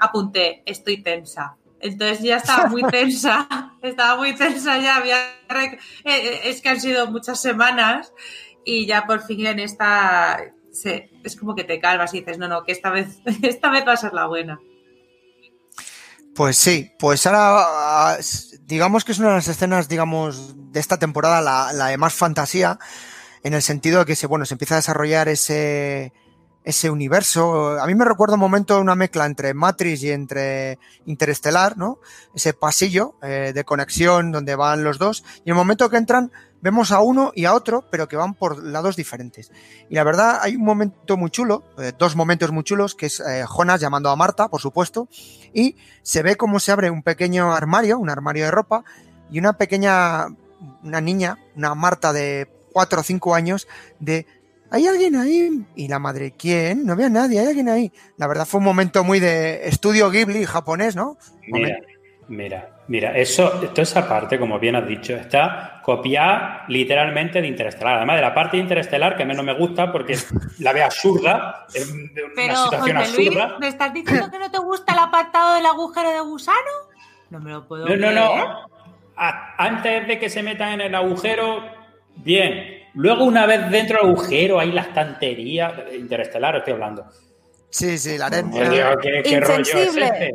[0.00, 1.56] apunté, estoy tensa.
[1.80, 3.48] Entonces ya estaba muy tensa,
[3.82, 8.12] estaba muy tensa ya, había eh, eh, es que han sido muchas semanas
[8.64, 10.40] y ya por fin en esta
[10.72, 13.86] se- es como que te calmas y dices, no, no, que esta vez, esta vez
[13.86, 14.58] va a ser la buena.
[16.34, 17.64] Pues sí, pues ahora
[18.12, 18.18] ah,
[18.62, 22.14] digamos que es una de las escenas, digamos, de esta temporada la, la de más
[22.14, 22.78] fantasía,
[23.42, 26.12] en el sentido de que se, bueno, se empieza a desarrollar ese,
[26.68, 27.80] ese universo.
[27.80, 31.98] A mí me recuerda un momento una mezcla entre Matrix y entre Interestelar, ¿no?
[32.34, 35.24] Ese pasillo eh, de conexión donde van los dos.
[35.46, 36.30] Y en el momento que entran,
[36.60, 39.50] vemos a uno y a otro, pero que van por lados diferentes.
[39.88, 43.20] Y la verdad, hay un momento muy chulo, eh, dos momentos muy chulos, que es
[43.20, 45.08] eh, Jonas llamando a Marta, por supuesto,
[45.54, 48.84] y se ve cómo se abre un pequeño armario, un armario de ropa,
[49.30, 50.26] y una pequeña,
[50.82, 53.66] una niña, una Marta de cuatro o cinco años,
[54.00, 54.26] de
[54.70, 55.64] ¿hay alguien ahí?
[55.76, 56.84] Y la madre, ¿quién?
[56.86, 57.92] No veo a nadie, ¿hay alguien ahí?
[58.16, 61.16] La verdad fue un momento muy de estudio Ghibli japonés, ¿no?
[61.46, 61.78] Mira,
[62.28, 67.96] mira, mira, eso, toda esa parte, como bien has dicho, está copiada literalmente de Interestelar.
[67.96, 70.16] Además de la parte de Interestelar que menos me gusta porque
[70.58, 73.58] la veo absurda, es de una Pero, situación José Luis, absurda.
[73.58, 76.58] ¿me estás diciendo que no te gusta el apartado del agujero de gusano?
[77.30, 78.14] No me lo puedo No, no, creer.
[78.14, 78.68] no.
[79.16, 81.64] A- antes de que se metan en el agujero,
[82.16, 82.77] bien.
[82.98, 85.86] Luego, una vez dentro del agujero, hay la estantería.
[85.96, 87.06] Interestelar, estoy hablando.
[87.70, 88.96] Sí, sí, la arena.
[89.00, 90.32] ¿qué, qué rollo es este?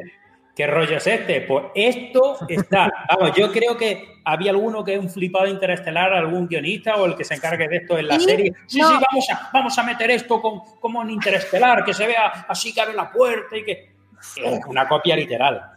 [0.56, 1.42] ¿Qué rollo es este?
[1.42, 2.90] Pues esto está.
[3.10, 7.18] Vamos, yo creo que había alguno que es un flipado interestelar, algún guionista o el
[7.18, 8.54] que se encargue de esto en la Sí, serie.
[8.68, 8.88] Sí, no.
[8.88, 12.74] sí, vamos a, vamos a meter esto con, como en interestelar, que se vea así
[12.74, 13.92] que abre la puerta y que.
[14.38, 15.73] Es una copia literal.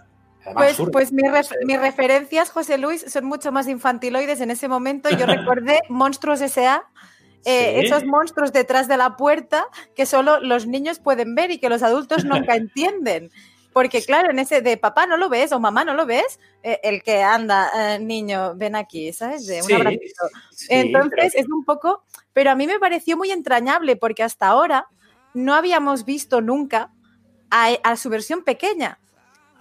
[0.46, 4.40] Además, Pues, pues mis, ref- mis referencias, José Luis, son mucho más infantiloides.
[4.40, 6.84] En ese momento yo recordé Monstruos S.A.,
[7.44, 7.86] eh, Sí.
[7.86, 11.82] esos monstruos detrás de la puerta que solo los niños pueden ver y que los
[11.84, 13.30] adultos nunca entienden.
[13.72, 16.80] Porque claro, en ese de papá no lo ves o mamá no lo ves, eh,
[16.82, 19.46] el que anda, eh, niño, ven aquí, ¿sabes?
[19.46, 20.28] De un Sí, abracito.
[20.50, 22.02] sí, Entonces es un poco,
[22.32, 24.86] pero a mí me pareció muy entrañable porque hasta ahora
[25.34, 26.90] no habíamos visto nunca
[27.50, 28.98] a, a su versión pequeña.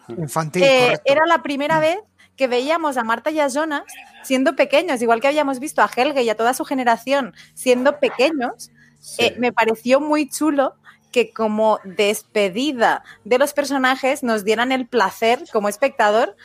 [0.10, 1.98] Infantil, Eh, era la primera vez
[2.36, 3.84] que veíamos a Marta y a Jonas
[4.24, 8.72] siendo pequeños, igual que habíamos visto a Helge y a toda su generación siendo pequeños.
[9.00, 9.26] Sí.
[9.26, 10.76] eh, me pareció muy chulo
[11.12, 16.36] que como despedida de los personajes nos dieran el placer como espectador,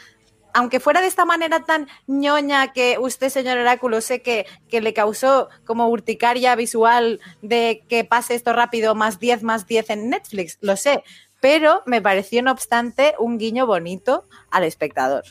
[0.52, 4.92] aunque fuera de esta manera tan ñoña que usted, señor Oráculo, sé que, que le
[4.94, 10.58] causó como urticaria visual de que pase esto rápido, más 10, más 10 en Netflix,
[10.60, 11.02] lo sé,
[11.40, 15.24] pero me pareció, no obstante, un guiño bonito al espectador.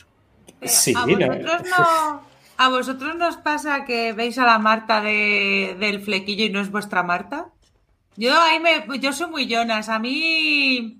[0.64, 2.22] Sí, a vosotros no,
[2.58, 6.72] a vosotros nos pasa que veis a la Marta de, del flequillo y no es
[6.72, 7.48] vuestra Marta.
[8.18, 9.88] Yo ahí me, yo soy muy Jonas.
[9.88, 10.98] A mí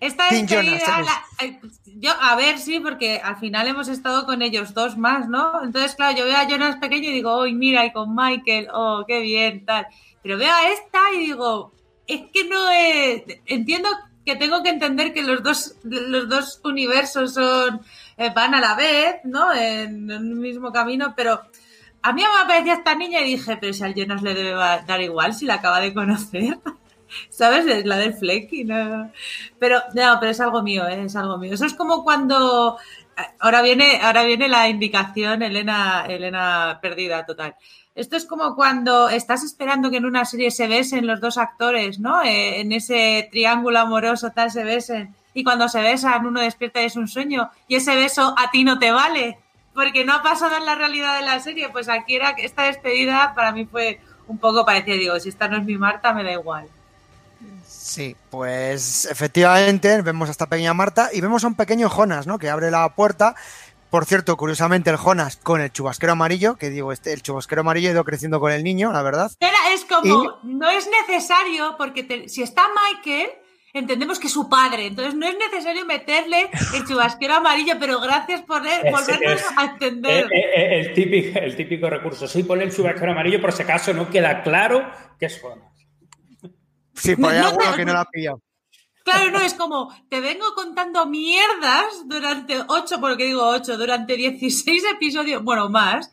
[0.00, 4.42] esta despedida, Jonas, la- eh, yo a ver sí, porque al final hemos estado con
[4.42, 5.62] ellos dos más, ¿no?
[5.64, 9.04] Entonces claro, yo veo a Jonas pequeño y digo, uy, mira, y con Michael, oh,
[9.08, 9.86] qué bien, tal.
[10.22, 11.72] Pero veo a esta y digo,
[12.06, 13.88] es que no es, entiendo
[14.28, 17.80] que tengo que entender que los dos, los dos universos son
[18.18, 19.54] eh, van a la vez, ¿no?
[19.54, 21.40] En, un mismo camino, pero
[22.02, 25.00] a mí me aparecía esta niña y dije, pero si al Jonas le debe dar
[25.00, 26.58] igual si la acaba de conocer.
[27.30, 27.66] ¿Sabes?
[27.66, 29.10] Es la del Fleck y no.
[29.58, 31.04] Pero, no, pero es algo mío, ¿eh?
[31.04, 31.54] es algo mío.
[31.54, 32.76] Eso es como cuando
[33.40, 37.56] ahora viene, ahora viene la indicación, Elena, Elena perdida total.
[37.98, 41.98] Esto es como cuando estás esperando que en una serie se besen los dos actores,
[41.98, 42.22] ¿no?
[42.22, 45.16] Eh, en ese triángulo amoroso tal se besen.
[45.34, 47.50] Y cuando se besan, uno despierta y es un sueño.
[47.66, 49.38] Y ese beso a ti no te vale.
[49.74, 51.70] Porque no ha pasado en la realidad de la serie.
[51.70, 53.98] Pues aquí era esta despedida para mí fue
[54.28, 54.94] un poco parecida.
[54.94, 56.68] Digo, si esta no es mi Marta, me da igual.
[57.66, 62.38] Sí, pues efectivamente vemos a esta pequeña Marta y vemos a un pequeño Jonas, ¿no?
[62.38, 63.34] Que abre la puerta.
[63.90, 67.88] Por cierto, curiosamente el Jonas con el chubasquero amarillo, que digo, este, el chubasquero amarillo
[67.88, 69.30] ha ido creciendo con el niño, la verdad.
[69.38, 73.30] Pero es como, no es necesario, porque si está Michael,
[73.72, 78.42] entendemos que es su padre, entonces no es necesario meterle el chubasquero amarillo, pero gracias
[78.42, 80.26] por volvernos a entender.
[80.32, 84.42] El, típico, el típico recurso, sí, ponle el chubasquero amarillo, por si acaso no queda
[84.42, 85.72] claro que es Jonas.
[86.94, 88.42] Sí, por ahí alguno que no la ha pillado.
[89.08, 94.84] Claro, no, es como, te vengo contando mierdas durante ocho, porque digo ocho, durante 16
[94.92, 96.10] episodios, bueno, más.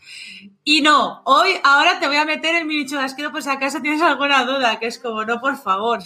[0.63, 4.01] Y no, hoy, ahora te voy a meter el mini chubasquero por si acaso tienes
[4.01, 5.99] alguna duda, que es como, no, por favor.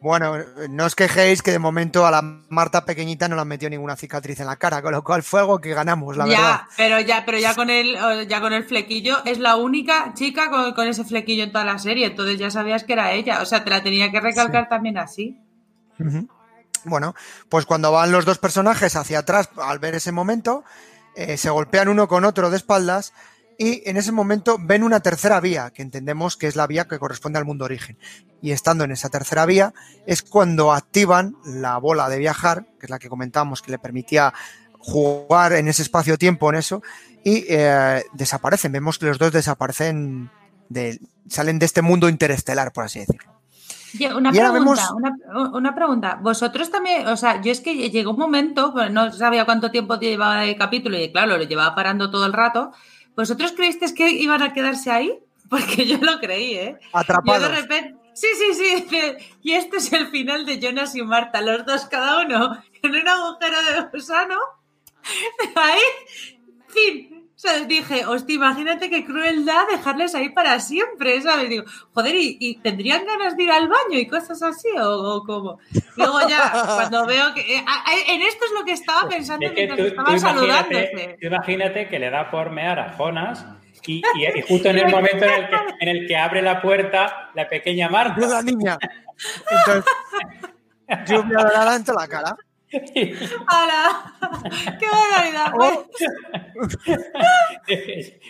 [0.00, 0.36] Bueno,
[0.70, 3.96] no os quejéis que de momento a la Marta pequeñita no le han metido ninguna
[3.96, 6.60] cicatriz en la cara, con lo cual fue algo que ganamos, la ya, verdad.
[6.76, 7.96] Pero ya, pero ya con el,
[8.28, 12.06] ya con el flequillo, es la única chica con, ese flequillo en toda la serie,
[12.06, 13.42] entonces ya sabías que era ella.
[13.42, 15.38] O sea, te la tenía que recalcar también así.
[16.84, 17.14] Bueno,
[17.48, 20.64] pues cuando van los dos personajes hacia atrás al ver ese momento,
[21.14, 23.12] eh, se golpean uno con otro de espaldas
[23.58, 26.98] y en ese momento ven una tercera vía, que entendemos que es la vía que
[26.98, 27.98] corresponde al mundo origen.
[28.40, 29.72] Y estando en esa tercera vía
[30.06, 34.34] es cuando activan la bola de viajar, que es la que comentamos que le permitía
[34.78, 36.82] jugar en ese espacio-tiempo en eso,
[37.22, 38.72] y eh, desaparecen.
[38.72, 40.30] Vemos que los dos desaparecen,
[40.68, 40.98] de,
[41.28, 43.31] salen de este mundo interestelar, por así decirlo.
[44.14, 44.88] Una pregunta,
[45.52, 46.18] una, pregunta.
[46.20, 49.98] Vosotros también, o sea, yo es que llegó un momento, pues no sabía cuánto tiempo
[49.98, 52.72] llevaba el capítulo y claro, lo llevaba parando todo el rato,
[53.14, 55.18] ¿Vosotros creísteis que iban a quedarse ahí?
[55.48, 56.78] Porque yo lo creí, ¿eh?
[56.92, 57.42] Atrapados.
[57.42, 57.98] Yo de repente...
[58.14, 58.94] Sí, sí, sí.
[59.42, 63.08] Y este es el final de Jonas y Marta, los dos cada uno en un
[63.08, 64.36] agujero de gusano.
[65.56, 65.80] Ahí,
[66.68, 67.11] fin,
[67.42, 71.48] sea, dije, hostia, imagínate qué crueldad dejarles ahí para siempre, ¿sabes?
[71.48, 75.58] Digo, joder, ¿y, tendrían ganas de ir al baño y cosas así o, cómo?
[75.96, 77.40] Luego ya, cuando veo que...
[77.40, 77.64] Eh,
[78.08, 81.18] en esto es lo que estaba pensando mientras estaba saludándose.
[81.20, 83.44] Imagínate que le da por mear a Jonas
[83.86, 84.02] y,
[84.48, 87.88] justo en el momento en el, que, en el que abre la puerta la pequeña
[87.88, 88.24] Marta.
[88.24, 88.78] La niña.
[89.50, 89.92] Entonces,
[91.06, 92.36] lluvia dorada en la cara.
[93.48, 94.14] ¡Hala!
[94.78, 95.52] ¡Qué barbaridad!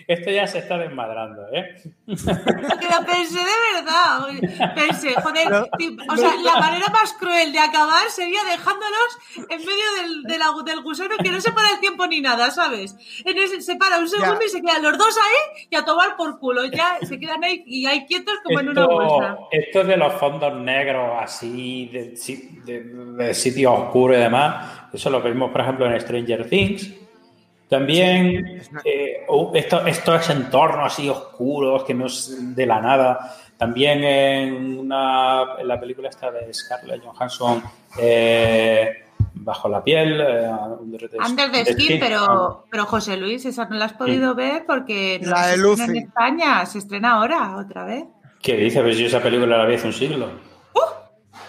[0.09, 1.77] Esto ya se está desmadrando, ¿eh?
[2.07, 4.75] Lo pensé de verdad.
[4.75, 10.23] Pensé, joder, o sea, la manera más cruel de acabar sería dejándolos en medio del,
[10.25, 12.97] del, del gusano que no se para el tiempo ni nada, ¿sabes?
[13.25, 16.17] En ese, se para un segundo y se quedan los dos ahí y a tomar
[16.17, 16.65] por culo.
[16.67, 19.39] Ya se quedan ahí y hay quietos como en una bolsa.
[19.51, 22.15] Esto de los fondos negros así, de,
[22.65, 24.32] de, de sitios oscuros y demás
[24.93, 26.93] eso lo vemos, por ejemplo, en Stranger Things.
[27.69, 33.35] También eh, estos, entornos así oscuros que no es de la nada.
[33.57, 37.63] También en, una, en la película esta de Scarlett Johansson,
[37.99, 39.03] eh,
[39.35, 40.21] Bajo la piel.
[40.21, 40.51] Eh,
[40.81, 45.31] Under the Skin, pero, pero José Luis, esa no la has podido ver porque no
[45.31, 48.05] la se en España, se estrena ahora, otra vez.
[48.43, 48.83] ¿Qué dice?
[48.83, 50.29] Pues yo esa película la vi hace un siglo.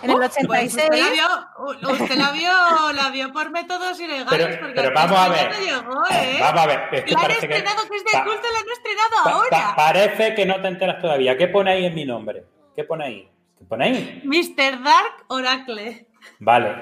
[0.04, 0.74] En el 86.
[0.74, 2.52] usted, la vio, usted la vio,
[2.94, 4.60] la vio por métodos ilegales.
[4.60, 5.54] Pero, pero vamos a ver.
[5.54, 6.38] Llegó, ¿eh?
[6.42, 6.80] Vamos a ver.
[6.92, 9.74] Es que la han estrenado, que, es de culto, la han estrenado ahora.
[9.78, 11.38] parece que no te enteras todavía.
[11.38, 12.44] ¿Qué pone ahí en mi nombre?
[12.76, 13.32] ¿Qué pone ahí?
[13.58, 14.22] ¿Qué pone ahí?
[14.26, 14.84] Mr.
[14.84, 16.08] Dark Oracle.
[16.40, 16.76] Vale.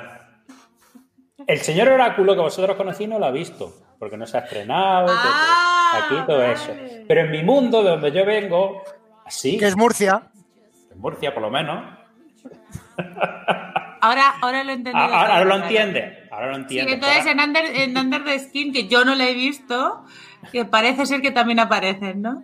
[1.45, 5.09] El señor Oráculo que vosotros conocéis no lo ha visto, porque no se ha estrenado.
[5.11, 6.75] Ah, aquí todo eso.
[7.07, 8.81] Pero en mi mundo, de donde yo vengo,
[9.25, 9.59] así.
[9.59, 10.23] Que es Murcia.
[10.91, 12.01] En Murcia, por lo menos
[14.01, 15.05] Ahora, ahora lo he entendido.
[15.05, 16.27] Ahora, lo entiende.
[16.31, 16.93] Ahora lo entiende.
[16.93, 20.03] entonces en Under, en Under the Skin, que yo no lo he visto,
[20.51, 22.43] que parece ser que también aparecen, ¿no?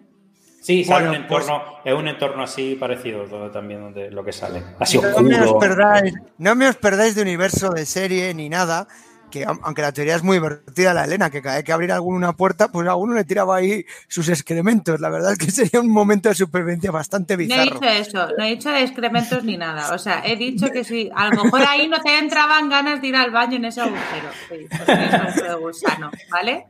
[0.61, 4.61] Sí, sale un entorno, es un entorno así parecido todo también donde lo que sale.
[4.79, 8.87] Así no Me os perdáis, no me os perdáis de universo de serie ni nada,
[9.29, 12.33] que aunque la teoría es muy divertida, la Elena, que cada vez que abrir alguna
[12.33, 14.99] puerta, pues a uno le tiraba ahí sus excrementos.
[15.01, 17.79] La verdad es que sería un momento de supervivencia bastante bizarro.
[17.81, 19.93] No he dicho eso, no he dicho de excrementos ni nada.
[19.93, 23.07] O sea, he dicho que si a lo mejor ahí no te entraban ganas de
[23.07, 24.29] ir al baño en ese agujero.
[24.49, 26.67] Sí, porque es un de gusano, ¿vale?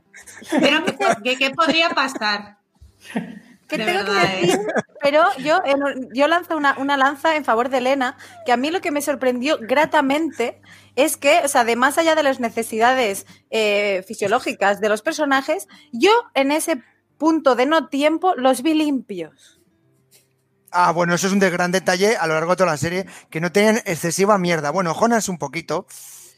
[0.59, 0.83] Pero
[1.23, 2.57] ¿qué, qué podría pasar?
[3.67, 4.41] ¿Qué De tengo que ¿eh?
[4.41, 4.59] decir?
[5.01, 8.71] Pero yo, en- yo lanzo una, una lanza en favor de Elena, que a mí
[8.71, 10.61] lo que me sorprendió gratamente
[10.97, 15.67] es que, o sea, de más allá de las necesidades eh, fisiológicas de los personajes,
[15.93, 16.81] yo en ese
[17.17, 19.61] punto de no tiempo los vi limpios.
[20.71, 23.05] Ah, bueno, eso es un de- gran detalle a lo largo de toda la serie,
[23.29, 24.71] que no tienen excesiva mierda.
[24.71, 25.87] Bueno, Jonas un poquito,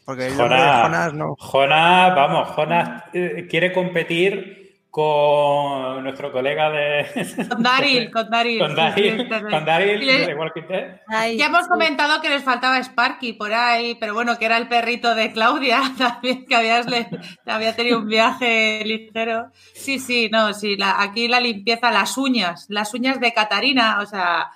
[0.06, 1.36] porque el de Jonas no.
[1.40, 4.59] Jonas, vamos, Jonas eh, quiere competir
[4.92, 7.06] con nuestro colega de.
[7.50, 8.60] Con Daryl, con Daryl.
[8.60, 11.02] Con sí, Daryl, sí, con Daryl Y le- de The Walking Dead.
[11.08, 11.70] Ay, Ya hemos sí.
[11.70, 15.82] comentado que les faltaba Sparky por ahí, pero bueno, que era el perrito de Claudia
[15.98, 17.08] también, que habías le-
[17.46, 19.52] había tenido un viaje ligero.
[19.76, 24.06] Sí, sí, no, sí, la- aquí la limpieza, las uñas, las uñas de Catarina, o
[24.06, 24.50] sea,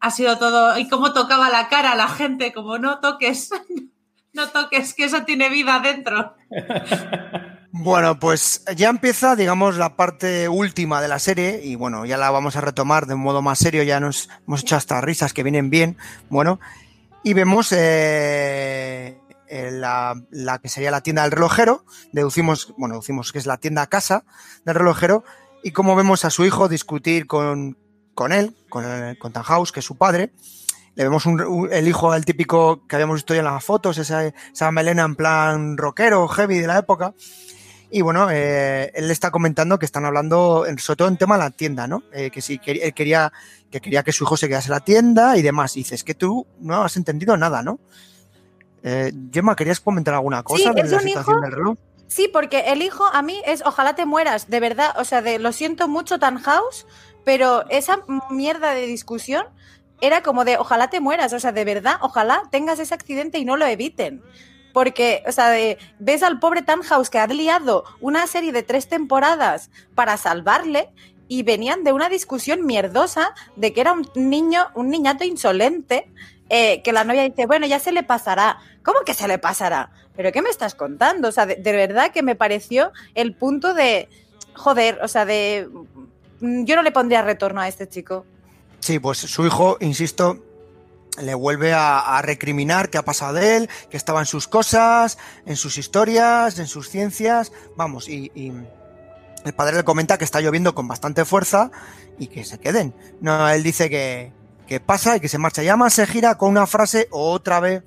[0.00, 0.78] ha sido todo.
[0.78, 3.50] Y cómo tocaba la cara a la gente, como no toques,
[4.32, 6.34] no toques, que eso tiene vida dentro.
[7.70, 12.30] Bueno, pues ya empieza, digamos, la parte última de la serie y bueno, ya la
[12.30, 15.42] vamos a retomar de un modo más serio, ya nos hemos hecho hasta risas que
[15.42, 15.98] vienen bien,
[16.30, 16.60] bueno,
[17.22, 19.18] y vemos eh,
[19.48, 20.14] eh, la,
[20.62, 24.24] que sería la tienda del relojero, deducimos, bueno, deducimos que es la tienda casa
[24.64, 25.22] del relojero
[25.62, 27.76] y como vemos a su hijo discutir con,
[28.14, 30.32] con él, con, el- con Tannhaus, que es su padre,
[30.94, 34.24] le vemos un- el hijo, el típico que habíamos visto ya en las fotos, esa,
[34.26, 37.12] esa melena en plan rockero, heavy de la época.
[37.90, 41.36] Y bueno, eh, él le está comentando que están hablando, en- sobre todo en tema
[41.38, 42.02] de la tienda, ¿no?
[42.12, 43.32] Eh, que si quería, él quería,
[43.70, 45.76] que quería que su hijo se quedase en la tienda y demás.
[45.76, 47.78] Y dices que tú no has entendido nada, ¿no?
[48.82, 51.78] Eh, Gemma, ¿querías comentar alguna cosa de es la situación hijo- del reloj?
[52.06, 55.38] Sí, porque el hijo a mí es ojalá te mueras, de verdad, o sea, de
[55.38, 56.86] lo siento mucho House,
[57.24, 57.98] pero esa
[58.30, 59.44] mierda de discusión
[60.00, 63.44] era como de ojalá te mueras, o sea, de verdad, ojalá tengas ese accidente y
[63.44, 64.22] no lo eviten.
[64.72, 68.88] Porque, o sea, de- ves al pobre House que ha liado una serie de tres
[68.88, 70.88] temporadas para salvarle
[71.26, 76.10] y venían de una discusión mierdosa de que era un niño, un niñato insolente,
[76.48, 78.58] eh, que la novia dice, bueno, ya se le pasará.
[78.82, 79.90] ¿Cómo que se le pasará?
[80.16, 81.28] ¿Pero qué me estás contando?
[81.28, 84.08] O sea, de, de verdad que me pareció el punto de,
[84.54, 85.68] joder, o sea, de,
[86.40, 88.24] yo no le pondría retorno a este chico.
[88.80, 90.38] Sí, pues su hijo, insisto,
[91.22, 95.56] le vuelve a, recriminar qué ha pasado de él, que estaba en sus cosas, en
[95.56, 97.52] sus historias, en sus ciencias.
[97.76, 98.52] Vamos, y,
[99.44, 101.70] el padre le comenta que está lloviendo con bastante fuerza
[102.18, 102.94] y que se queden.
[103.20, 104.32] No, él dice que,
[104.66, 105.62] que pasa y que se marcha.
[105.62, 107.82] Y además se gira con una frase otra vez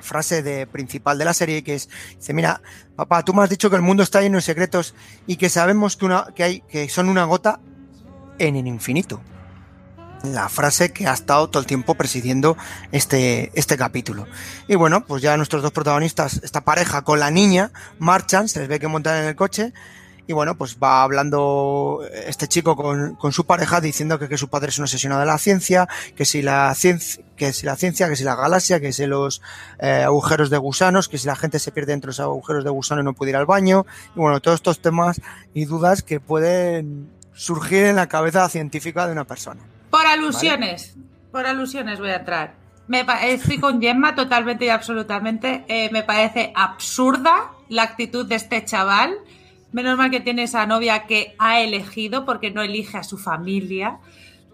[0.00, 2.62] frase de principal de la serie que es dice mira
[2.94, 4.94] papá tú me has dicho que el mundo está lleno de secretos
[5.26, 7.58] y que sabemos que una que hay que son una gota
[8.38, 9.20] en el infinito
[10.22, 12.56] la frase que ha estado todo el tiempo presidiendo
[12.92, 14.26] este, este capítulo.
[14.66, 18.68] Y bueno, pues ya nuestros dos protagonistas, esta pareja con la niña, marchan, se les
[18.68, 19.72] ve que montan en el coche.
[20.26, 24.48] Y bueno, pues va hablando este chico con, con su pareja diciendo que, que su
[24.48, 28.10] padre es un obsesionado de la ciencia, que si la ciencia, que si la ciencia,
[28.10, 29.40] que si la galaxia, que si los
[29.78, 33.00] eh, agujeros de gusanos, que si la gente se pierde entre los agujeros de gusano
[33.00, 33.86] y no puede ir al baño.
[34.14, 35.18] Y bueno, todos estos temas
[35.54, 39.62] y dudas que pueden surgir en la cabeza científica de una persona.
[39.98, 40.96] Por alusiones,
[41.32, 42.54] por alusiones voy a entrar.
[42.86, 45.64] Me estoy con Gemma totalmente y absolutamente.
[45.68, 49.14] Eh, me parece absurda la actitud de este chaval.
[49.72, 53.98] Menos mal que tiene esa novia que ha elegido porque no elige a su familia.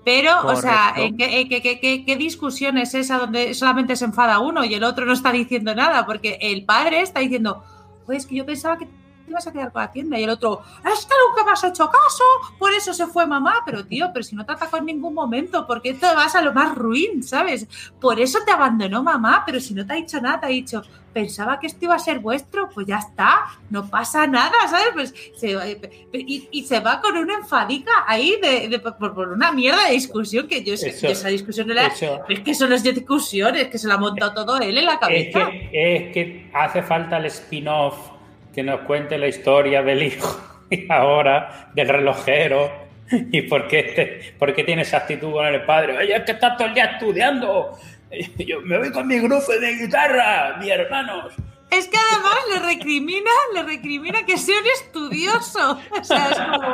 [0.04, 1.02] Pero, o sea, Correcto.
[1.02, 4.64] ¿en qué, en qué- qué- qué- qué discusión es esa donde solamente se enfada uno
[4.64, 6.04] y el otro no está diciendo nada?
[6.06, 7.64] Porque el padre está diciendo,
[8.06, 8.88] pues que yo pensaba que
[9.24, 10.18] te ibas a quedar con la tienda.
[10.18, 12.24] Y el otro, es que nunca me has hecho caso,
[12.58, 13.62] por eso se fue mamá.
[13.66, 16.42] Pero tío, pero si no te atacó en ningún momento, ¿por qué te vas a
[16.42, 17.66] lo más ruin, sabes?
[18.00, 20.82] Por eso te abandonó mamá, pero si no te ha dicho nada, te ha dicho,
[21.12, 24.88] pensaba que esto iba a ser vuestro, pues ya está, no pasa nada, ¿sabes?
[24.94, 25.80] Pues se-
[26.12, 29.92] y, y se va con una enfadica ahí de, de- por, por una mierda de
[29.92, 31.86] discusión que yo, Eso- yo esa discusión no la...
[31.86, 34.58] eso- Es que eso no es de discusión, es que se la ha montado todo
[34.58, 35.50] él en la Es cabeza.
[35.50, 38.10] que, es que hace falta el spin-off
[38.54, 40.40] que nos cuente la historia del hijo
[40.70, 42.70] y ahora del relojero
[43.10, 45.96] y por qué, te- por qué tiene esa actitud con el padre.
[45.98, 47.78] Oye, es que estás todo el día estudiando.
[48.38, 51.34] Yo me voy con mi grupo de guitarra, mis hermanos.
[51.70, 55.80] Es que además le recrimina, le recrimina que sea un estudioso.
[55.90, 56.68] O sea, es como...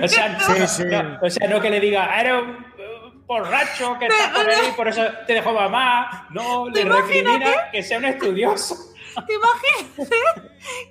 [0.04, 0.84] O sea, Sí, no, sí.
[0.84, 4.72] no, o sea, no que le diga, "Ah, eres un borracho que está por ahí,
[4.76, 6.28] por eso te dejó mamá.
[6.30, 8.93] No, le recrimina que sea un estudioso.
[9.26, 10.08] ¿Te imaginas?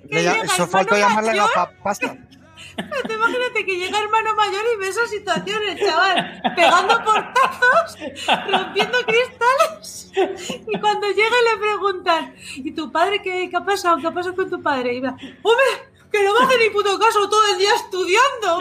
[0.08, 2.16] Que lla- llega Eso hermano llamarle la mayor, pa- pasta.
[3.06, 7.98] te imagínate que llega hermano mayor y ve esa situación, el chaval pegando portazos,
[8.50, 10.12] rompiendo cristales.
[10.68, 13.98] Y cuando llega le preguntan, ¿y tu padre qué, qué ha pasado?
[13.98, 14.94] ¿Qué ha pasado con tu padre?
[14.94, 15.93] Y va, ¡hombre!
[16.14, 18.58] Que no me hace ni puto caso todo el día estudiando.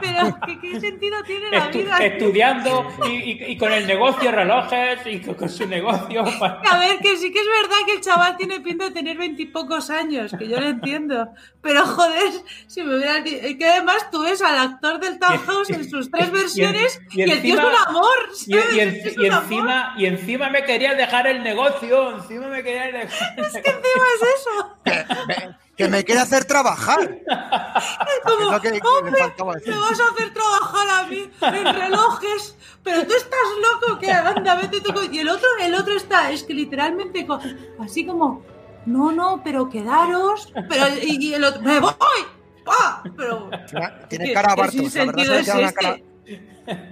[0.00, 1.98] Pero, ¿qué, qué sentido tiene la Estu- vida?
[1.98, 6.22] estudiando y, y- y con el negocio relojes y con, con su negocio.
[6.70, 9.90] A ver, que sí que es verdad que el chaval tiene pinta de tener veintipocos
[9.90, 11.28] años, que yo lo entiendo.
[11.60, 12.30] Pero joder,
[12.68, 13.38] si me hubieran dicho.
[13.58, 17.42] Que además tú ves al actor del Townhouse en sus tres versiones y, y el
[17.42, 18.16] tío es un amor.
[18.46, 18.76] Y, ¿sabes?
[18.76, 19.42] y en- Es un amor.
[19.42, 22.12] encima, y encima me quería dejar el negocio.
[22.18, 23.38] Encima me quería dejar.
[23.40, 25.54] Es que encima es eso.
[25.76, 26.98] Que me quiere hacer trabajar.
[28.24, 29.10] Como, Es lo que le hombre,
[29.66, 33.40] me vas a hacer trabajar a mí en relojes, pero tú estás
[33.82, 35.12] loco, que anda, vete tú con-".
[35.12, 37.40] Y el otro, el otro está, es que literalmente co-
[37.80, 38.42] así como,
[38.86, 41.92] no, no, pero quedaros, pero, y, y el otro, me voy.
[43.16, 44.94] Pero, Tiene, tiene ¿qué- cara a Bartos.
[44.94, 45.80] La verdad sinsentido se le es queda una este?
[45.84, 45.98] cara.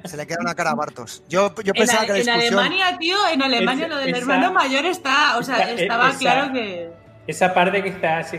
[0.04, 1.22] Se le queda una cara a Bartos.
[1.28, 2.58] Yo, yo En, pensaba que la en discusión.
[2.58, 6.18] Alemania, tío, en Alemania lo del esa- hermano mayor está, o sea, esa- estaba esa-
[6.18, 6.90] claro que...
[7.26, 8.38] Esa parte que está así,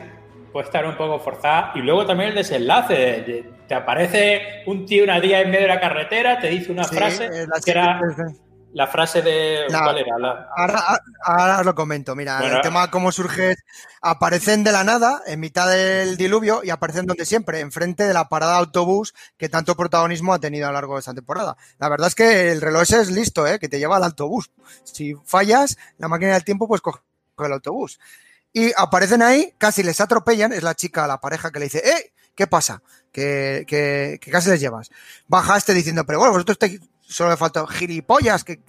[0.53, 1.71] puede estar un poco forzada.
[1.75, 2.93] Y luego también el desenlace.
[2.93, 6.71] de- de- te aparece un tío una día en medio de la carretera, te dice
[6.71, 8.39] una Sí, frase eh, la que era siguiente-
[8.73, 9.65] la frase de.
[9.69, 10.17] ¿Cuál era?
[10.17, 10.83] La- Ahora,
[11.23, 13.55] ahora os lo comento, mira, Bueno, el tema cómo surge
[14.01, 18.27] aparecen de la nada, en mitad del diluvio, y aparecen donde siempre, enfrente de la
[18.29, 21.55] parada de autobús que tanto protagonismo ha tenido a lo largo de esta temporada.
[21.79, 23.59] La verdad es que el reloj ese es listo, ¿eh?
[23.59, 24.51] que te lleva al autobús.
[24.83, 26.99] Si fallas, la máquina del tiempo, pues coge
[27.39, 27.99] el autobús.
[28.53, 32.13] Y aparecen ahí, casi les atropellan, es la chica, la pareja que le dice, ¡eh!
[32.35, 32.81] ¿Qué pasa?
[33.11, 34.89] Que, que, que casi les llevas.
[35.27, 38.61] Baja este diciendo, pero bueno, vosotros te, solo le falta gilipollas, que,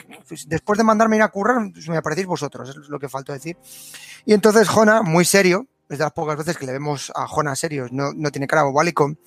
[0.46, 3.56] después de mandarme ir a currar, me aparecéis vosotros, es lo que faltó decir.
[4.26, 7.56] Y entonces Jona, muy serio, es de las pocas veces que le vemos a Jona
[7.56, 9.18] serio, no, no tiene cara bobalicón,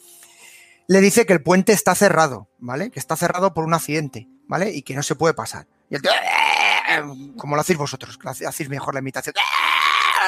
[0.88, 2.92] le dice que el puente está cerrado, ¿vale?
[2.92, 4.72] Que está cerrado por un accidente, ¿vale?
[4.72, 5.68] Y que no se puede pasar.
[5.90, 9.42] Y el tío, "Eh", como lo hacéis vosotros, que hacéis mejor la imitación, "Eh",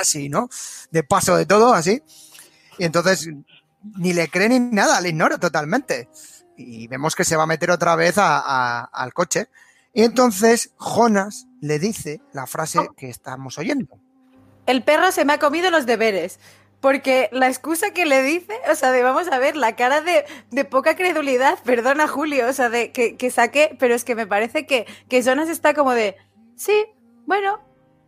[0.02, 0.50] así, ¿no?
[0.92, 2.02] De paso de todo, así.
[2.78, 3.30] Y entonces
[3.98, 6.10] ni le cree ni nada, le ignora totalmente.
[6.58, 9.48] Y vemos que se va a meter otra vez a- al coche.
[9.94, 14.00] Y entonces Jonas le dice la frase que estamos oyendo.
[14.66, 16.40] El perro se me ha comido los deberes.
[16.82, 20.24] Porque la excusa que le dice, o sea, de vamos a ver, la cara de,
[20.50, 24.26] de poca credulidad, perdona Julio, o sea, de que, que saque, pero es que me
[24.26, 26.16] parece que, que Jonas está como de,
[26.56, 26.86] sí,
[27.26, 27.60] bueno,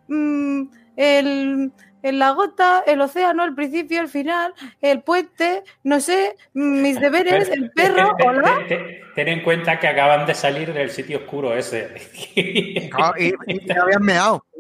[0.08, 1.72] mm, el,
[2.04, 7.50] el- la gota, el océano, el principio, el final, el puente, no sé, mis deberes,
[7.50, 8.56] el perro, Ten- hola.
[8.58, 11.90] ten- ten- ten en cuenta que acaban de salir del sitio oscuro ese.
[12.94, 14.46] Ah, Y, y me habían meado.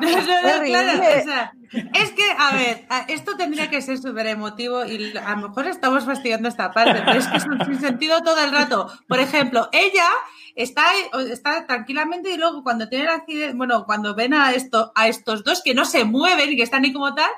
[0.00, 1.52] No, no, no, claro, o sea,
[1.92, 6.06] es que, a ver, esto tendría que ser súper emotivo y a lo mejor estamos
[6.06, 8.90] fastidiando esta parte, pero es que es un sinsentido todo el rato.
[9.06, 10.08] Por ejemplo, ella
[10.54, 10.84] está,
[11.30, 15.44] está tranquilamente y luego cuando tiene el accidente, bueno, cuando ven a, esto, a estos
[15.44, 17.30] dos que no se mueven y que están ahí como tal,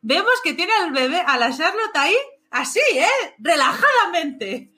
[0.00, 2.16] vemos que tiene al bebé, a la Charlotte ahí,
[2.50, 3.34] así, ¿eh?
[3.38, 4.72] Relajadamente.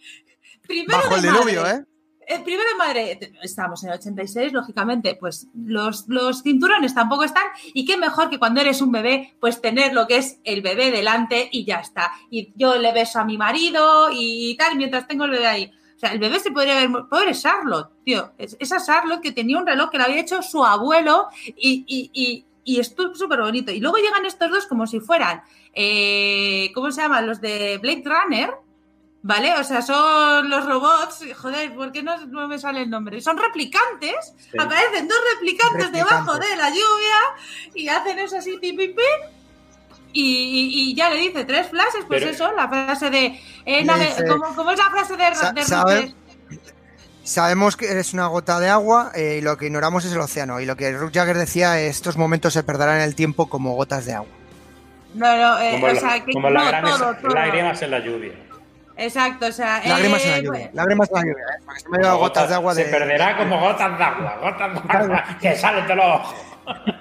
[0.67, 1.85] Primero Bajo el de diluvio, madre.
[2.29, 2.41] ¿Eh?
[2.45, 7.45] Primero de madre, estamos en el 86, lógicamente, pues los, los cinturones tampoco están.
[7.75, 10.91] Y qué mejor que cuando eres un bebé, pues tener lo que es el bebé
[10.91, 12.13] delante y ya está.
[12.31, 15.73] Y yo le beso a mi marido y tal, mientras tengo el bebé ahí.
[15.97, 16.91] O sea, el bebé se podría ver.
[17.11, 18.33] Pobre Charlotte, tío.
[18.39, 21.27] Es- Esa Charlotte que tenía un reloj que le había hecho su abuelo
[21.57, 23.73] y, y, y, y esto es súper bonito.
[23.73, 25.43] Y luego llegan estos dos como si fueran.
[25.75, 27.27] eh, ¿Cómo se llaman?
[27.27, 28.51] Los de Blade Runner.
[29.21, 29.53] ¿Vale?
[29.55, 31.25] O sea, son los robots.
[31.37, 33.21] Joder, ¿por qué no, no me sale el nombre?
[33.21, 34.33] Son replicantes.
[34.51, 34.57] Sí.
[34.59, 35.93] Aparecen dos replicantes, Replicantes.
[36.09, 39.03] debajo de la lluvia y hacen eso así, pi, pi, pi,
[40.13, 43.41] y, y- y ya le dice tres frases, pues Pero- eso, la frase de.
[43.67, 46.01] eh, dice- ¿cómo, cómo es la frase de, Sa- de ¿sabe?
[46.01, 46.15] Rutger?
[47.25, 50.61] Sabemos que eres una gota de agua eh, y lo que ignoramos es el océano.
[50.61, 54.07] Y lo que Ruth Jagger decía, estos momentos se perderán en el tiempo como gotas
[54.07, 54.31] de agua.
[55.13, 57.35] No, no, eh, Como, o la- sea, que como no, la gran todo, esa- todo.
[57.35, 58.33] lágrimas en la lluvia.
[58.99, 59.81] Exacto, o sea.
[59.87, 60.71] Lágrimas en la eh, lluvia.
[60.75, 61.45] Lágrimas en la lluvia.
[61.45, 61.63] ¿eh?
[61.65, 62.85] Porque se me ha ido gotas de agua de.
[62.85, 66.35] Se perderá como gotas de agua, gotas de agua que salen de los ojos.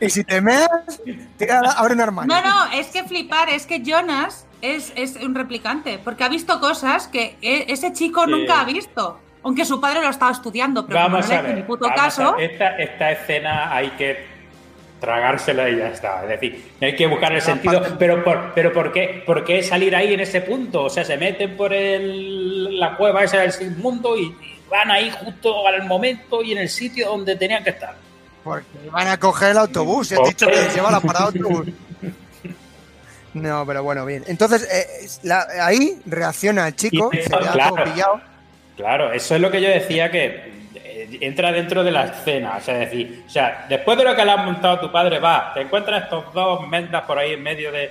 [0.00, 0.68] Y si te meas,
[1.36, 2.32] tira, abre un armario.
[2.34, 6.60] No, no, es que flipar, es que Jonas es, es un replicante, porque ha visto
[6.60, 8.30] cosas que e- ese chico Sí.
[8.30, 9.20] nunca ha visto.
[9.42, 11.54] Aunque su padre lo estaba estudiando, pero Vamos no a ver.
[11.54, 12.36] ni puto vamos a caso.
[12.36, 12.50] ver.
[12.52, 14.26] Esta, esta escena hay que
[15.00, 16.22] tragársela y ya está.
[16.24, 17.82] Es decir, hay que buscar el sentido.
[17.98, 20.84] Pero por, pero ¿por qué, por qué salir ahí en ese punto?
[20.84, 24.34] O sea, se meten por el, la cueva esa del mundo y, y
[24.70, 27.94] van ahí justo al momento y en el sitio donde tenían que estar.
[28.44, 30.12] Porque van a coger el autobús.
[30.12, 30.52] He ¿Por dicho qué?
[30.52, 31.66] que les lleva la parada autobús.
[33.32, 34.24] No, pero bueno, bien.
[34.26, 37.76] Entonces, eh, la- ahí reacciona el chico, Y se claro.
[37.84, 38.20] pillado.
[38.76, 40.50] Claro, eso es lo que yo decía que
[41.20, 42.56] entra dentro de la escena.
[42.56, 44.92] O sea, es decir, o sea, después de lo que le has montado a tu
[44.92, 47.90] padre, va, te encuentras estos dos mendas por ahí en medio de,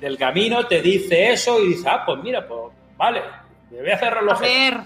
[0.00, 3.22] del camino te dice eso y dices, ah, pues mira, pues vale,
[3.70, 4.36] me voy a hacer reloj.
[4.36, 4.80] A ver,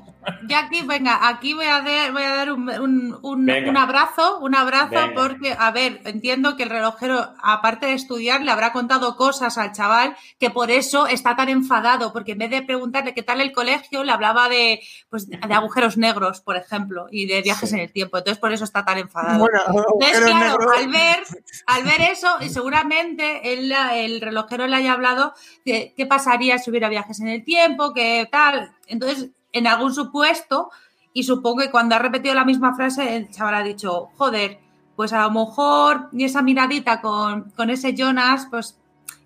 [0.49, 4.55] ya aquí, venga, aquí voy a dar, voy a dar un, un, un, abrazo, un
[4.55, 5.15] abrazo, Venga.
[5.15, 9.73] porque, a ver, entiendo que el relojero, aparte de estudiar, le habrá contado cosas al
[9.73, 13.53] chaval que por eso está tan enfadado, porque en vez de preguntarle qué tal el
[13.53, 17.77] colegio, le hablaba de, pues, de agujeros negros, por ejemplo, y de viajes Sí.
[17.77, 18.19] en el tiempo.
[18.19, 19.39] Entonces, por eso está tan enfadado.
[19.39, 20.77] Bueno, Entonces, claro, negros.
[20.77, 21.19] al ver,
[21.67, 25.33] al ver eso, y seguramente él, el relojero le haya hablado
[25.65, 28.73] de qué pasaría si hubiera viajes en el tiempo, qué tal.
[28.87, 30.71] Entonces, en algún supuesto,
[31.13, 34.59] y supongo que cuando ha repetido la misma frase, el chaval ha dicho, joder,
[34.97, 38.79] pues a lo mejor, y esa miradita con, con ese Jonas, pues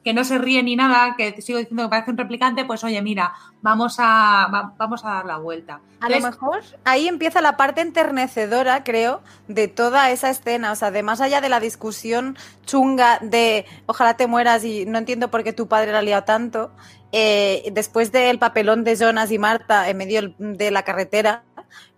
[0.02, 3.02] que no se ríe ni nada, que sigo diciendo que parece un replicante, pues oye,
[3.02, 5.80] mira, vamos a, va- vamos a dar la vuelta.
[6.00, 10.70] A lo mejor ahí empieza la parte enternecedora, creo, de toda esa escena.
[10.70, 14.98] O sea, de más allá de la discusión chunga de ojalá te mueras y no
[14.98, 16.70] entiendo por qué tu padre la ha liado tanto,
[17.12, 21.44] eh, después del papelón de Jonas y Marta en medio de la carretera.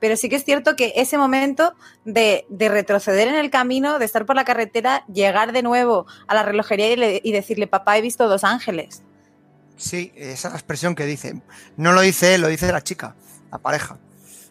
[0.01, 1.75] Pero sí que es cierto que ese momento
[2.05, 6.35] de, de retroceder en el camino, de estar por la carretera, llegar de nuevo a
[6.35, 9.03] la relojería y, le- y decirle, papá, he visto dos ángeles.
[9.77, 11.41] Sí, esa es la expresión que dice.
[11.77, 13.15] No lo dice él, lo dice la chica,
[13.53, 13.99] la pareja.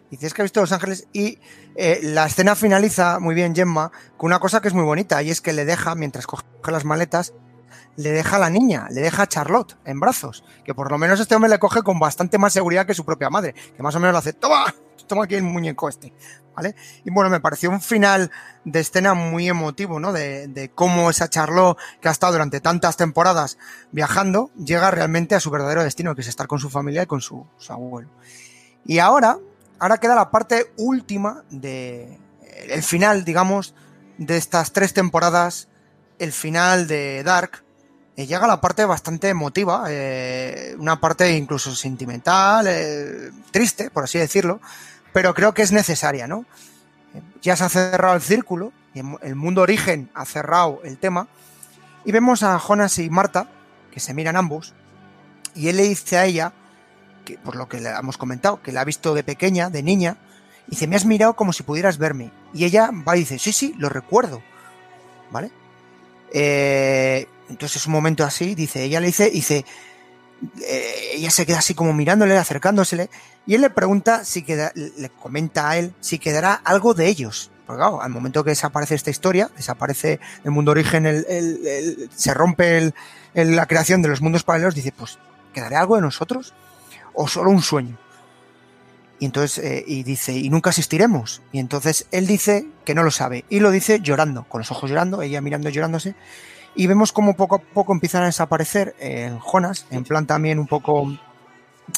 [0.10, 1.40] Dice, es que ha visto Los Ángeles y
[1.76, 5.32] eh, la escena finaliza muy bien, Gemma, con una cosa que es muy bonita y
[5.32, 7.34] es que le deja, mientras coge las maletas,
[7.98, 11.20] le deja a la niña, le deja a Charlotte en brazos, que por lo menos
[11.20, 14.00] este hombre le coge con bastante más seguridad que su propia madre, que más o
[14.00, 14.74] menos le hace, toma,
[15.08, 16.14] toma aquí el muñeco este,
[16.56, 16.76] ¿vale?
[17.04, 18.32] Y bueno, me pareció un final
[18.64, 20.14] de escena muy emotivo, ¿no?
[20.14, 23.58] De, de cómo esa Charlotte, que ha estado durante tantas temporadas
[23.92, 27.22] viajando, llega realmente a su verdadero destino, que es estar con su familia y con
[27.22, 28.10] su, su abuelo.
[28.86, 29.38] Y ahora,
[29.80, 32.20] ahora queda la parte última de
[32.70, 33.74] el final, digamos,
[34.18, 35.68] de estas tres temporadas,
[36.20, 37.64] el final de Dark.
[38.18, 44.18] Eh, llega la parte bastante emotiva, eh, una parte incluso sentimental, eh, triste, por así
[44.18, 44.60] decirlo,
[45.14, 46.44] pero creo que es necesaria, ¿no?
[47.44, 51.28] Ya se ha cerrado el círculo, el mundo origen ha cerrado el tema,
[52.06, 53.52] y vemos a Jonas y Marta,
[53.92, 54.74] que se miran ambos,
[55.54, 56.54] y él le dice a ella,
[57.24, 60.18] que por lo que le hemos comentado, que la ha visto de pequeña, de niña,
[60.66, 62.32] y dice, me has mirado como si pudieras verme.
[62.54, 64.42] Y ella va y dice, sí, sí, lo recuerdo.
[65.32, 65.52] ¿Vale?
[66.34, 69.66] Eh, entonces es un momento así, dice, ella le dice, dice,
[70.62, 73.10] eh, ella se queda así como mirándole, acercándosele,
[73.46, 77.52] y él le pregunta si queda, le comenta a él si quedará algo de ellos.
[77.66, 82.34] Porque claro, al momento que desaparece esta historia, desaparece el mundo origen, el- el- se
[82.34, 82.94] rompe
[83.34, 85.18] la creación de los mundos paralelos, dice, pues,
[85.54, 86.54] ¿quedará algo de nosotros?
[87.14, 87.98] ¿O solo un sueño?
[89.20, 91.42] Y entonces, eh, y dice, y nunca asistiremos.
[91.52, 93.46] Y entonces él dice que no lo sabe.
[93.50, 96.16] Y lo dice llorando, con los ojos llorando, ella mirando llorándose.
[96.78, 100.68] Y vemos como poco a poco empiezan a desaparecer en Jonas, en plan también un
[100.68, 101.12] poco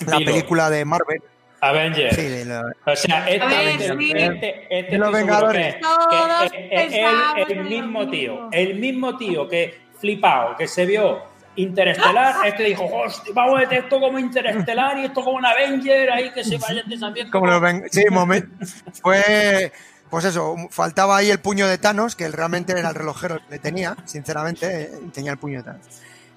[0.08, 1.22] la película de Marvel.
[1.62, 2.16] Avengers.
[2.16, 2.44] Sí, de
[2.86, 4.14] O sea, este, este, sí.
[4.16, 5.76] este, este los Vengadores.
[5.76, 10.86] que- Todos que, eh, eh, el, mismo tío, el mismo tío que flipado, que se
[10.86, 11.20] vio
[11.58, 16.10] Interestelar, este dijo, hostia, vamos a meter esto como Interestelar y esto como un Avenger,
[16.12, 17.32] ahí que se vayan desafiando.
[17.32, 18.50] como lo ven- sí, momen-
[19.02, 19.74] fue
[20.10, 23.44] pues eso, faltaba ahí el puño de Thanos, que él realmente era el relojero que
[23.52, 25.86] le tenía, sinceramente, eh, tenía el puño de Thanos.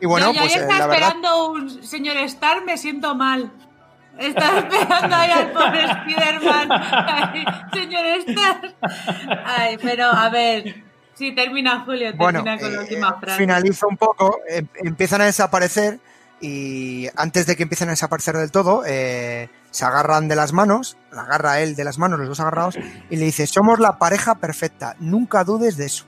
[0.00, 3.52] Y bueno, yo pues eh, está la verdad, esperando un señor Star, me siento mal.
[4.18, 6.68] Está esperando ahí al pobre Spiderman.
[7.72, 8.74] Señor Star.
[9.46, 10.84] Ay, pero a ver.
[11.14, 13.38] Sí, termina Julio, bueno, termina con la eh, última frase.
[13.38, 16.00] finaliza un poco, em- empiezan a desaparecer
[16.40, 20.96] y antes de que empiecen a desaparecer del todo, eh, se agarran de las manos,
[21.10, 22.76] la agarra él de las manos, los dos agarrados,
[23.10, 26.04] y le dice, somos la pareja perfecta, nunca dudes de eso.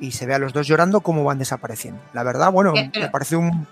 [0.00, 2.02] Y se ve a los dos llorando cómo van desapareciendo.
[2.12, 3.68] La verdad, bueno, Eh, me parece un...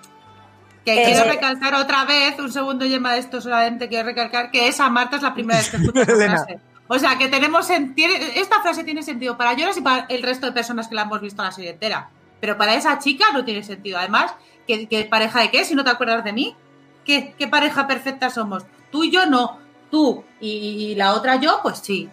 [0.85, 4.51] Que Eh, quiero eh, recalcar otra vez, un segundo yema de esto solamente quiero recalcar
[4.53, 6.61] que esa Marta es la primera vez que escucho frase.
[6.87, 10.47] O sea, que tenemos tiene- esta frase tiene sentido para Jonas y para el resto
[10.47, 12.09] de personas que la hemos visto la serie entera.
[12.41, 13.99] Pero para esa chica no tiene sentido.
[13.99, 14.33] Además,
[14.67, 15.65] ¿qué, qué pareja de qué?
[15.65, 16.57] Si no te acuerdas de mí,
[17.05, 18.65] ¿qué, qué pareja perfecta somos?
[18.91, 19.59] Tú y yo no.
[19.91, 22.09] Tú y, y la otra yo, pues sí.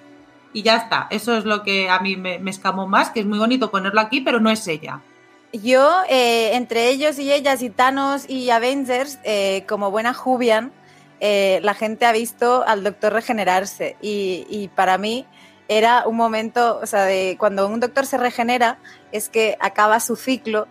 [0.53, 1.07] Y ya está.
[1.09, 4.01] Eso es lo que a mí me, me escamó más, que es muy bonito ponerlo
[4.01, 5.01] aquí, pero no es ella.
[5.53, 10.71] Yo, eh, entre ellos y ellas, y Thanos y Avengers, eh, como buena Jubian,
[11.19, 13.95] eh, la gente ha visto al doctor regenerarse.
[14.01, 15.25] Y, y para mí
[15.67, 18.77] era un momento, o sea, de cuando un doctor se regenera,
[19.11, 20.67] es que acaba su ciclo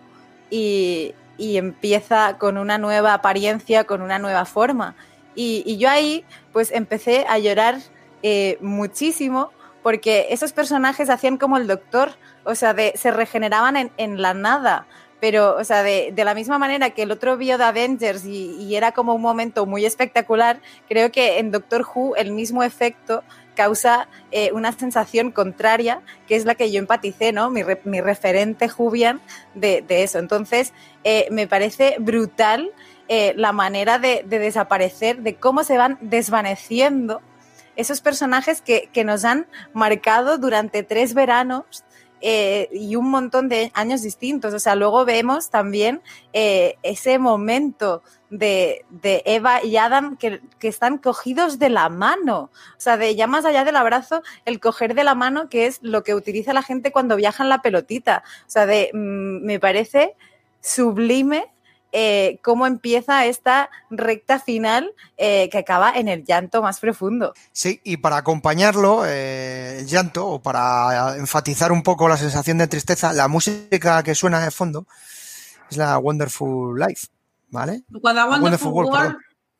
[0.49, 4.95] y, y empieza con una nueva apariencia, con una nueva forma.
[5.39, 7.77] Y, yo ahí, pues empecé a llorar
[8.23, 9.51] eh, muchísimo
[9.83, 12.09] porque esos personajes hacían como el doctor,
[12.43, 14.87] o sea, se regeneraban en, la nada,
[15.21, 18.75] pero, o sea, de, de la misma manera que el otro vio de Avengers y,
[18.75, 20.59] era como un momento muy espectacular,
[20.89, 23.23] creo que en Doctor Who el mismo efecto
[23.55, 27.49] causa eh, una sensación contraria, que es la que yo empaticé, ¿no?
[27.49, 29.21] Mi, mi referente Jubian
[29.55, 30.19] de, de eso.
[30.19, 30.73] Entonces,
[31.03, 32.71] eh, me parece brutal
[33.09, 37.21] eh, la manera de, de desaparecer, de cómo se van desvaneciendo
[37.75, 41.85] esos personajes que, que nos han marcado durante tres veranos
[42.19, 44.53] eh, y un montón de años distintos.
[44.53, 46.01] O sea, luego vemos también
[46.33, 48.01] eh, ese momento
[48.31, 52.49] de, de Eva y Adam que, que están cogidos de la mano.
[52.71, 55.77] O sea, de ya más allá del abrazo, el coger de la mano, que es
[55.83, 58.23] lo que utiliza la gente cuando viaja en la pelotita.
[58.41, 60.15] O sea, de mm, me parece
[60.61, 61.45] sublime
[61.91, 67.33] eh, cómo empieza esta recta final eh, que acaba en el llanto más profundo.
[67.51, 72.67] Sí, y para acompañarlo, eh, el llanto, o para enfatizar un poco la sensación de
[72.67, 74.85] tristeza, la música que suena de fondo
[75.69, 77.07] es la Wonderful Life,
[77.49, 77.83] ¿vale?
[78.01, 79.17] Cuando hago Wonderful Wonderful World,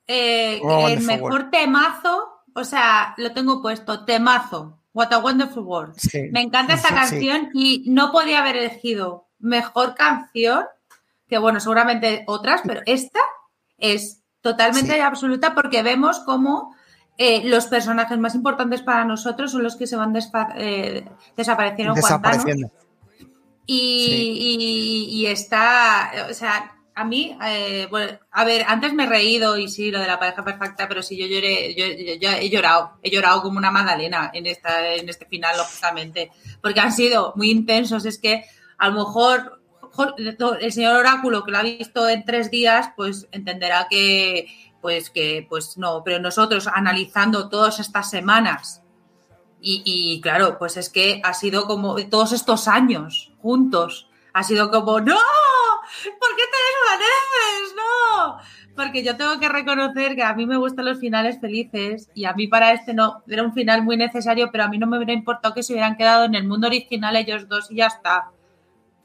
[0.07, 1.51] el Wonderful mejor World.
[1.51, 4.79] temazo, o sea, lo tengo puesto, temazo.
[4.93, 5.93] What a Wonderful World.
[5.97, 6.23] Sí.
[6.31, 6.93] Me encanta esta Sí.
[6.95, 10.65] canción y no podía haber elegido mejor canción,
[11.27, 13.19] que bueno, seguramente otras, pero esta
[13.77, 14.99] es totalmente Sí.
[14.99, 16.75] absoluta porque vemos cómo
[17.17, 20.15] eh, los personajes más importantes para nosotros son los que se van
[20.55, 21.03] eh,
[21.35, 21.93] desapareciendo.
[21.95, 22.69] Desapareciendo.
[23.65, 29.07] Y, y- y está, o sea, a mí, eh, bueno, a ver, antes me he
[29.07, 32.29] reído y sí, lo de la pareja perfecta, pero sí, yo lloré, yo, yo- yo
[32.37, 36.31] he llorado, he llorado como una magdalena en, esta, en este final, lógicamente,
[36.61, 38.45] porque han sido muy intensos, es que
[38.77, 39.56] a lo mejor
[40.17, 44.47] el señor Oráculo, que lo ha visto en tres días, pues entenderá que,
[44.81, 48.81] pues que, pues no, pero nosotros analizando todas estas semanas,
[49.59, 54.07] y, y, claro, pues es que ha sido como todos estos años juntos.
[54.33, 55.15] Ha sido como, ¡No!
[55.15, 57.75] ¿Por qué te desvaneces?
[57.75, 58.37] ¡No!
[58.75, 62.33] Porque yo tengo que reconocer que a mí me gustan los finales felices y a
[62.33, 65.13] mí para este no, era un final muy necesario, pero a mí no me hubiera
[65.13, 68.29] importado que se hubieran quedado en el mundo original ellos dos y ya está.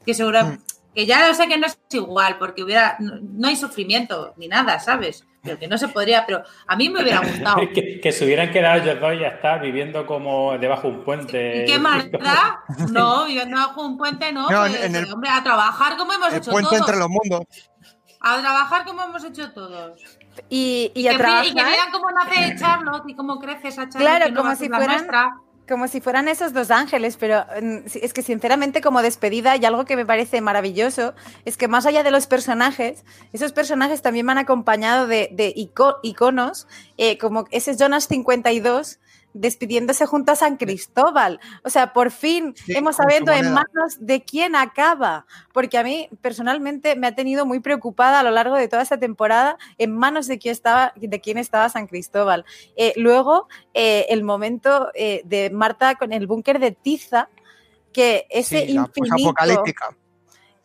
[0.05, 0.57] Que seguro, Mm.
[0.93, 4.47] Que ya lo sé que no es igual, porque hubiera, no, no hay sufrimiento ni
[4.47, 5.25] nada, ¿sabes?
[5.41, 7.57] Pero que no se podría, pero a mí me hubiera gustado.
[7.73, 11.03] que, que se hubieran quedado ellos dos y ya está, viviendo como debajo de un
[11.03, 11.63] puente.
[11.63, 12.61] ¿Y qué más da?
[12.91, 14.47] No, viviendo bajo un puente no.
[14.47, 16.81] Pues, en el- hombre, a trabajar como hemos El hecho puente todos.
[16.81, 17.41] entre los mundos.
[18.21, 19.99] A trabajar como hemos hecho todos.
[20.49, 23.67] Y, y que, a vi- trabajar y que vean cómo nace Charlotte y cómo crece
[23.67, 23.99] esa Charlotte.
[23.99, 25.31] Claro, que no como si la fueran- nuestra.
[25.67, 29.85] Como si fueran esos dos ángeles, pero mm, es que sinceramente como despedida y algo
[29.85, 31.13] que me parece maravilloso
[31.45, 35.97] es que más allá de los personajes, esos personajes también van acompañados de, de ico-
[36.03, 36.67] iconos,
[36.97, 38.99] eh, como ese Jonas 52
[39.33, 41.39] despidiéndose junto a San Cristóbal.
[41.63, 46.09] O sea, por fin Sí, hemos sabido en manos de quién acaba, porque a mí
[46.21, 50.27] personalmente me ha tenido muy preocupada a lo largo de toda esta temporada en manos
[50.27, 52.45] de quién estaba, de quién estaba San Cristóbal.
[52.75, 57.29] Eh, luego, eh, el momento eh, de Marta con el búnker de Tiza,
[57.91, 59.33] que ese Sí, infinito.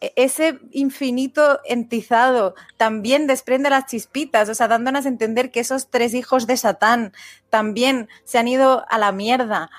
[0.01, 5.91] E- ese infinito entizado también desprende las chispitas, o sea, dándonos a entender que esos
[5.91, 7.13] tres hijos de Satán
[7.51, 9.71] también se han ido a la mierda.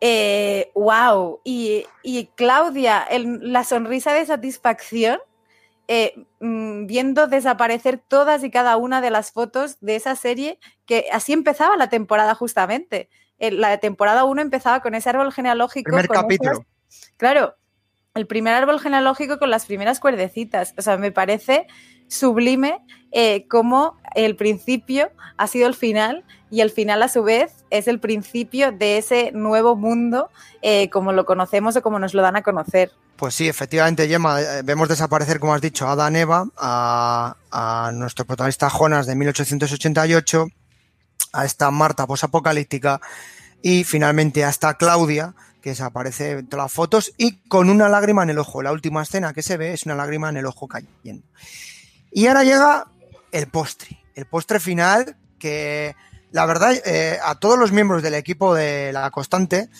[0.00, 1.40] Eh, wow.
[1.44, 5.18] Y, y Claudia, el- la sonrisa de satisfacción,
[5.88, 11.06] eh, mm, viendo desaparecer todas y cada una de las fotos de esa serie, que
[11.12, 13.08] así empezaba la temporada justamente.
[13.38, 15.84] Eh, La temporada 1 empezaba con ese árbol genealógico.
[15.88, 16.66] Primer con esas- capítulo.
[17.16, 17.54] Claro,
[18.14, 20.72] el primer árbol genealógico con las primeras cuerdecitas.
[20.78, 21.66] O sea, me parece
[22.06, 22.80] sublime
[23.10, 27.88] eh, cómo el principio ha sido el final y el final a su vez es
[27.88, 30.30] el principio de ese nuevo mundo
[30.62, 32.92] eh, como lo conocemos o como nos lo dan a conocer.
[33.16, 37.90] Pues sí, efectivamente, Gemma, eh, vemos desaparecer, como has dicho, a Adán Eva, a, a
[37.92, 40.46] nuestro protagonista Jonas de 1888,
[41.32, 43.00] a esta Marta posapocalíptica
[43.62, 45.34] y finalmente a esta Claudia,
[45.64, 48.60] que desaparece en todas las fotos y con una lágrima en el ojo.
[48.60, 51.26] La última escena que se ve es una lágrima en el ojo cayendo.
[52.12, 52.88] Y ahora llega
[53.32, 55.96] el postre, el postre final que
[56.32, 59.70] la verdad eh, a todos los miembros del equipo de La Constante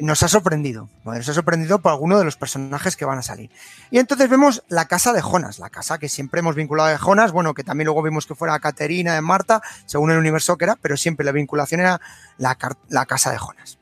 [0.00, 0.88] nos ha sorprendido.
[1.04, 3.50] Nos ha sorprendido por alguno de los personajes que van a salir.
[3.90, 7.32] Y entonces vemos la casa de Jonas, la casa que siempre hemos vinculado a Jonas,
[7.32, 10.76] bueno, que también luego vimos que fuera Caterina de Marta, según el universo que era,
[10.76, 12.00] pero siempre la vinculación era
[12.38, 12.56] la,
[12.88, 13.77] la casa de Jonas.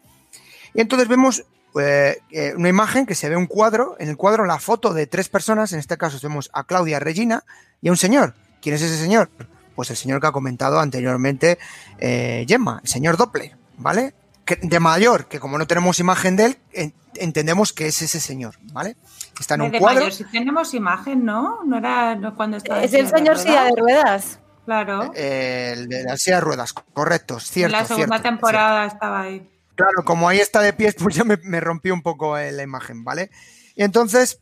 [0.76, 1.44] Y entonces vemos
[1.80, 5.06] eh, eh, una imagen que se ve un cuadro, en el cuadro la foto de
[5.06, 7.44] tres personas, en este caso vemos a Claudia Regina
[7.82, 8.34] y a un señor.
[8.62, 9.30] ¿Quién es ese señor?
[9.74, 11.58] Pues el señor que ha comentado anteriormente
[11.98, 14.14] eh, Gemma, el señor Doppler, ¿vale?
[14.46, 18.20] que- de mayor, que como no tenemos imagen de él, en- entendemos que es ese
[18.20, 18.96] señor, ¿vale?
[19.40, 20.00] Está en un de cuadro.
[20.00, 21.64] mayor, si tenemos imagen, ¿no?
[21.64, 22.82] No era no cuando estaba.
[22.82, 24.38] Es el señor silla de ruedas.
[24.64, 25.12] Claro.
[25.14, 27.76] eh, el de la silla de ruedas, correcto, cierto.
[27.76, 29.48] en la segunda cierto, temporada estaba ahí.
[29.76, 32.62] Claro, como ahí está de pies, pues ya me, me rompió un poco eh, la
[32.62, 33.30] imagen, ¿vale?
[33.76, 34.40] Y entonces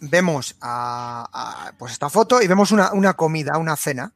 [0.00, 4.12] vemos a, a, pues esta foto y vemos una, una comida, una cena,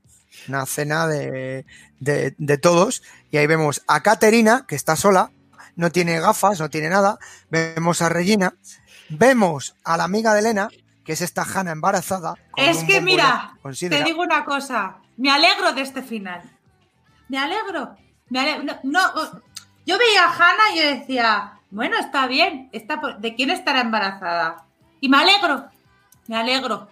[0.48, 1.64] una cena de,
[2.00, 3.02] de- de todos.
[3.30, 5.30] Y ahí vemos a Caterina, que está sola,
[5.76, 7.18] no tiene gafas, no tiene nada.
[7.50, 8.54] Vemos a Regina,
[9.08, 10.68] vemos a la amiga de Elena,
[11.04, 12.34] que es esta Hanna embarazada.
[12.56, 13.54] Es que mira,
[13.90, 14.96] te digo una cosa.
[15.16, 16.42] Me alegro de este final.
[17.28, 17.96] Me alegro.
[18.28, 19.42] Me ale- no, no,
[19.86, 22.68] yo veía a Hannah y yo decía, bueno, está bien.
[22.72, 24.64] Está por- ¿De quién estará embarazada?
[25.00, 25.66] Y me alegro.
[26.28, 26.88] Me alegro.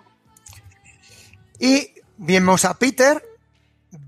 [1.59, 3.23] Y vemos a Peter,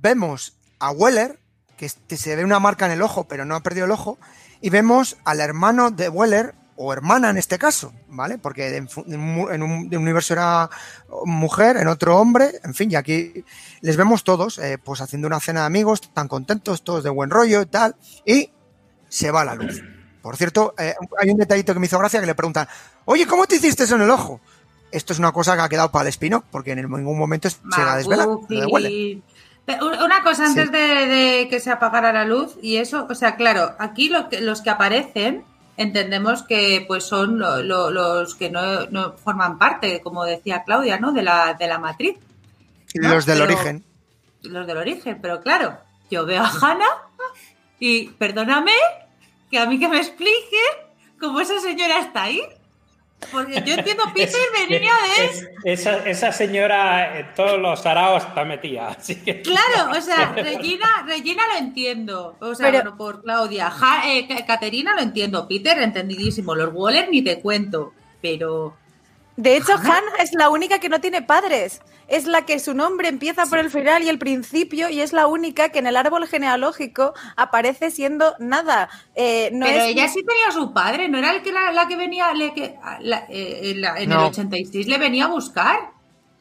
[0.00, 1.38] vemos a Weller,
[1.76, 4.18] que se ve una marca en el ojo, pero no ha perdido el ojo,
[4.60, 8.38] y vemos al hermano de Weller, o hermana en este caso, ¿vale?
[8.38, 8.88] Porque en,
[9.62, 10.70] un universo era
[11.24, 13.44] mujer, en otro hombre, en fin, y aquí
[13.80, 17.30] les vemos todos, eh, pues haciendo una cena de amigos, tan contentos, todos de buen
[17.30, 17.94] rollo y tal,
[18.24, 18.50] y
[19.12, 19.82] se va la luz.
[20.22, 22.66] Por cierto, eh, hay un detallito que me hizo gracia que le preguntan,
[23.04, 24.40] oye, ¿cómo te hiciste eso en el ojo?
[24.90, 27.58] Esto es una cosa que ha quedado para el spin-off, porque en ningún momento se
[27.66, 28.26] va a desvelar.
[28.26, 28.90] lo de Weller.
[28.90, 29.22] Magufi.
[29.66, 30.72] Pe- Una cosa antes Sí.
[30.72, 34.40] de, de que se apagara la luz y eso, o sea, claro, aquí lo que-
[34.40, 35.44] los que aparecen
[35.76, 40.98] entendemos que pues son lo- lo- los que no, no forman parte, como decía Claudia,
[40.98, 41.12] ¿no?
[41.12, 42.16] De la, de la matriz,
[42.94, 43.84] No, los del pero- origen.
[44.42, 45.78] los del origen, pero claro,
[46.10, 47.02] yo veo a Hannah
[47.78, 48.72] y perdóname
[49.52, 50.56] que a mí que me explique
[51.20, 52.42] cómo esa señora está ahí.
[53.30, 55.24] Porque yo entiendo Peter venía de...
[55.26, 58.88] Es- esa, esa señora en todos los araos está metida.
[58.98, 62.36] Así que Claro, o sea, Regina, Regina lo entiendo.
[62.40, 63.70] O sea, Pero- bueno, por Claudia.
[63.70, 65.46] Ja- eh, Ca- Caterina lo entiendo.
[65.46, 66.56] Peter, entendidísimo.
[66.56, 67.92] Los Waller ni te cuento.
[68.20, 68.76] Pero.
[69.36, 69.96] De hecho, Hannah.
[69.98, 71.80] Hannah es la única que no tiene padres.
[72.08, 75.26] Es la que su nombre empieza por el final y el principio y es la
[75.26, 78.90] única que en el árbol genealógico aparece siendo nada.
[79.14, 81.72] Eh, no pero es- ella sí tenía a su padre, ¿no era el que la,
[81.72, 84.20] la que venía, le- que, la- eh, en, la- en No.
[84.20, 85.92] el 86 le venía a buscar?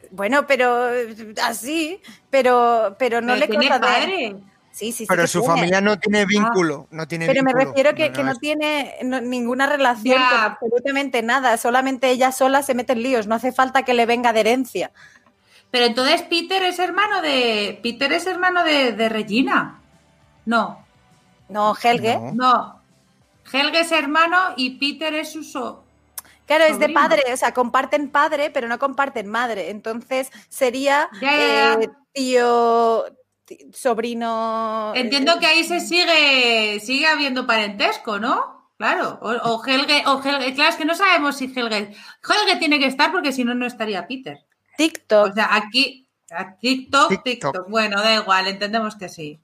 [0.09, 4.35] Bueno, pero eh, así, pero, pero no Pero le tiene padre.
[4.71, 5.53] Sí, sí, sí Pero su tiene.
[5.55, 6.87] familia no tiene vínculo.
[6.91, 11.57] No tiene Pero me refiero que, que no tiene no- ninguna relación con absolutamente nada.
[11.57, 13.27] Solamente ella sola se mete en líos.
[13.27, 14.91] No hace falta que le venga de herencia.
[15.71, 17.79] Pero entonces Peter es hermano de.
[17.83, 19.79] Peter es hermano de, de Regina.
[20.45, 20.83] No,
[21.49, 22.17] No, Helge.
[22.17, 22.31] No.
[22.33, 22.81] no.
[23.53, 25.83] Helge es hermano y Peter es su so-
[26.47, 29.69] Claro, es de padre, o sea, comparten padre, pero no comparten madre.
[29.69, 33.05] Entonces sería eh, tío,
[33.73, 34.93] sobrino.
[34.95, 38.69] Entiendo que ahí se sigue, sigue habiendo parentesco, ¿no?
[38.77, 39.19] Claro.
[39.21, 41.93] O, o Helge, o Helge, claro, es que no sabemos si Helge.
[42.23, 44.39] Helge tiene que estar porque si no, no estaría Peter.
[44.77, 45.31] TikTok.
[45.31, 46.07] O sea, aquí,
[46.59, 46.59] TikTok,
[47.09, 47.23] TikTok.
[47.23, 47.69] TikTok.
[47.69, 49.39] Bueno, da igual, entendemos que sí.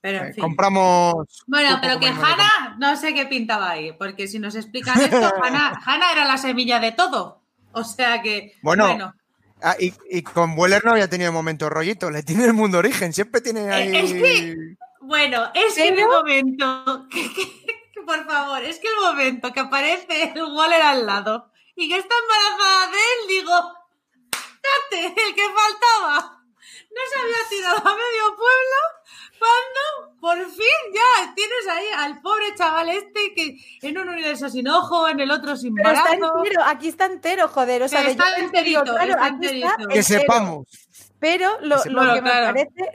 [0.00, 0.42] Pero en Eh, fin.
[0.42, 1.44] Compramos.
[1.46, 5.78] Bueno, pero que Hanna no sé qué pintaba ahí, porque si nos explican esto, Hanna,
[5.84, 7.42] Hanna era la semilla de todo.
[7.72, 9.14] O sea que, Bueno, bueno,
[9.62, 13.12] Ah, y, y con Weller no había tenido momento rollito, le tiene el mundo origen,
[13.12, 13.88] siempre tiene ahí.
[13.88, 14.56] Eh, es que-
[15.00, 18.96] bueno, es que en el Pero- momento, que, que- que, por favor, es que el
[19.00, 23.52] momento que aparece el Waller al lado y que está embarazada de él, digo,
[24.30, 26.34] ¡date, el que faltaba!
[26.90, 28.76] No se había tirado a medio pueblo
[29.38, 34.66] cuando por fin ya tienes ahí al pobre chaval este que en un universo sin
[34.68, 36.38] ojo, en el otro sin Pero está brazo.
[36.38, 37.82] entero, aquí está entero, joder.
[37.82, 39.76] O sea, Pero de- está digo, enterito, claro, está aquí está enterito.
[39.76, 40.02] que entero.
[40.20, 40.66] sepamos.
[41.20, 42.46] Pero lo, Que lo sepamos, que me claro.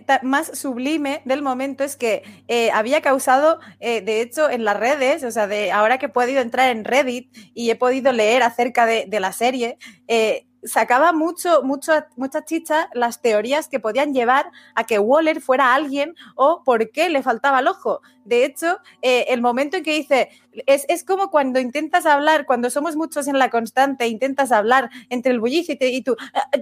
[0.06, 4.78] parece más sublime del momento es que eh, había causado, eh, de hecho, en las
[4.78, 8.44] redes, o sea, de ahora que he podido entrar en Reddit y he podido leer
[8.44, 14.14] acerca de, de la serie, eh, sacaba mucho, mucho, muchas chichas las teorías que podían
[14.14, 18.02] llevar a que Waller fuera alguien o por qué le faltaba el ojo.
[18.26, 20.30] De hecho, eh, el momento en que dice,
[20.66, 25.32] es, es como cuando intentas hablar, cuando somos muchos en la constante, intentas hablar entre
[25.34, 26.60] el bullicio y, tú, "Ah, ah,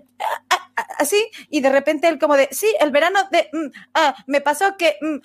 [0.49, 1.17] ah, ah", así,
[1.49, 3.71] y de repente él como de, sí, el verano de, mm,
[4.27, 5.17] me pasó que, mm,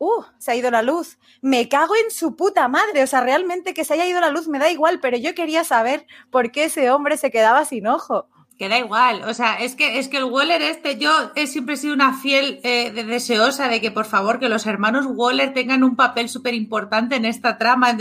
[0.00, 3.74] uh, se ha ido la luz, me cago en su puta madre, o sea, realmente
[3.74, 6.64] que se haya ido la luz me da igual, pero yo quería saber por qué
[6.64, 8.26] ese hombre se quedaba sin ojo.
[8.58, 11.76] Que da igual, o sea, es que, es que el Waller este, yo he siempre
[11.76, 15.82] sido una fiel eh, de- deseosa de que por favor que los hermanos Waller tengan
[15.84, 17.96] un papel súper importante en esta trama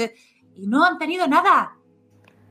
[0.55, 1.75] y no han tenido nada.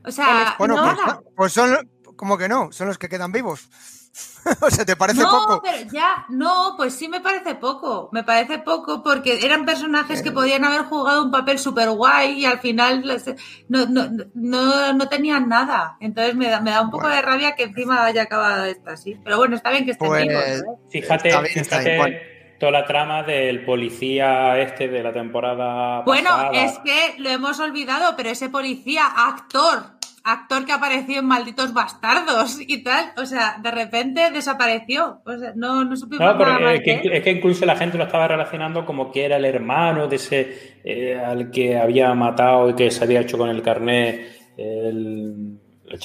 [0.05, 1.21] O sea, Bueno, pues, nada.
[1.35, 3.69] pues son, como que no, son los que quedan vivos.
[4.61, 5.61] o sea, ¿te parece no, poco?
[5.63, 8.09] pero ya, no, pues sí me parece poco.
[8.11, 12.45] Me parece poco porque eran personajes que podían haber jugado un papel súper guay y
[12.45, 13.25] al final les-
[13.67, 15.97] no, no, no, no tenían nada.
[15.99, 17.15] Entonces me da, me da un poco Bueno.
[17.17, 19.15] de rabia que encima haya acabado esta así.
[19.23, 20.43] Pero bueno, está bien que estén Pues, vivos.
[20.43, 20.61] ¿eh?
[20.89, 22.17] Fíjate, Está bien, está fíjate bien, bueno.
[22.59, 26.51] toda la trama del policía este de la temporada Bueno, pasada.
[26.53, 32.57] es que lo hemos olvidado, pero ese policía, actor, actor que apareció en Malditos Bastardos
[32.59, 35.21] y tal, o sea, de repente desapareció.
[35.25, 38.03] O sea, no, no supimos No, nada más es que, es incluso la gente lo
[38.03, 42.75] estaba relacionando como que era el hermano de ese eh, al que había matado y
[42.75, 45.57] que se había hecho con el carnet el,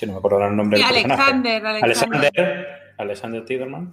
[0.07, 1.23] no me acuerdo el nombre Sí, del personaje.
[1.23, 2.19] Alexander, Alexander.
[2.21, 2.69] Alexander,
[2.99, 3.93] Alexander Tiderman.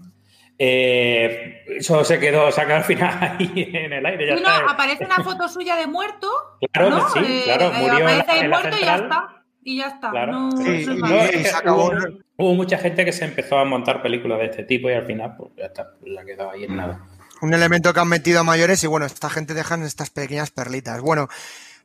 [0.63, 4.27] Eh, eso se quedó sacado al final ahí en el aire.
[4.27, 4.71] Ya no, está.
[4.71, 6.29] aparece una foto suya de muerto.
[6.71, 7.09] Claro, ¿no?
[7.09, 9.40] sí, Eh, claro, eh, murió en la- aparece ahí en la muerto y ya está.
[9.63, 10.11] Y ya está.
[10.11, 10.31] Claro.
[10.31, 10.85] No, Sí,
[11.33, 11.87] es acabó.
[11.87, 15.05] Hubo, hubo mucha gente que se empezó a montar películas de este tipo y al
[15.05, 17.05] final, pues ya está, la quedó ahí en nada.
[17.41, 21.01] Un elemento que han metido a mayores y bueno, esta gente dejan estas pequeñas perlitas.
[21.01, 21.27] Bueno,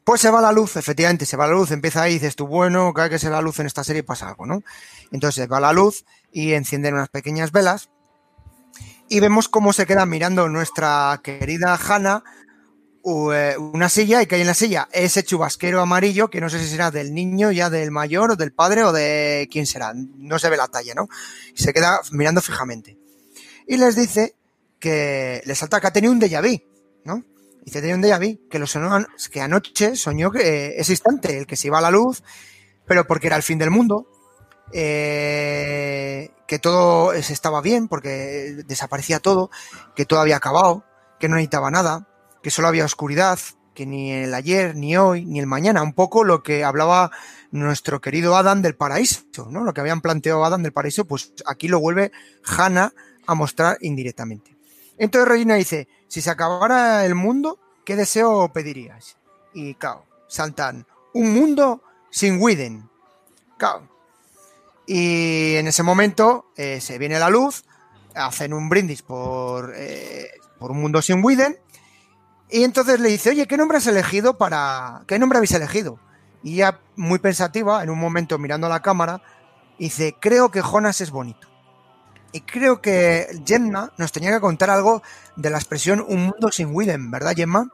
[0.05, 2.47] pues se va la luz, efectivamente, se va la luz, empieza ahí y dices tú,
[2.47, 4.63] bueno, cada que se va la luz en esta serie pasa algo, ¿no?
[5.11, 7.91] Entonces se va la luz y encienden unas pequeñas velas
[9.09, 12.23] y vemos cómo se queda mirando nuestra querida Hannah
[13.09, 16.69] una silla y que hay en la silla ese chubasquero amarillo que no sé si
[16.69, 20.51] será del niño, ya del mayor o del padre o de quién será, no se
[20.51, 21.09] ve la talla, ¿no?
[21.55, 22.99] Y se queda mirando fijamente.
[23.69, 24.35] Y les dice
[24.81, 26.61] que le salta que ha tenido un déjà vu,
[27.05, 27.23] ¿no?
[27.65, 31.39] Dice, tenía un déjà vu, que, lo sonó, que anoche soñó que eh, ese instante,
[31.39, 32.25] el que se iba a la luz,
[32.87, 34.09] pero porque era el fin del mundo,
[34.73, 39.51] eh, que todo estaba bien, porque desaparecía todo,
[39.95, 40.85] que todo había acabado,
[41.21, 42.09] que no necesitaba nada,
[42.43, 43.39] que solo había oscuridad,
[43.75, 47.11] que ni el ayer, ni hoy, ni el mañana, un poco lo que hablaba
[47.51, 49.65] nuestro querido Adam del paraíso, ¿no?
[49.65, 52.11] Lo que habían planteado Adam del paraíso, pues aquí lo vuelve
[52.45, 52.93] Hannah
[53.27, 54.57] a mostrar indirectamente.
[54.99, 59.17] Entonces Regina dice, si se acabara el mundo, ¿qué deseo pedirías?
[59.53, 62.89] Y claro, saltan, un mundo sin Widen.
[63.59, 63.89] Claro.
[64.87, 67.65] Y en ese momento eh, se viene la luz,
[68.15, 71.59] hacen un brindis por, eh, por un mundo sin Widen,
[72.51, 75.03] y entonces le dice, oye, ¿qué nombre has elegido para...
[75.07, 75.99] ¿Qué nombre habéis elegido?
[76.43, 79.21] Y ella, muy pensativa, en un momento mirando a la cámara,
[79.79, 81.49] dice, creo que Jonas es bonito.
[82.33, 85.03] Y creo que Gemma nos tenía que contar algo
[85.37, 87.69] de la expresión un mundo sin Widen, ¿verdad, Gemma?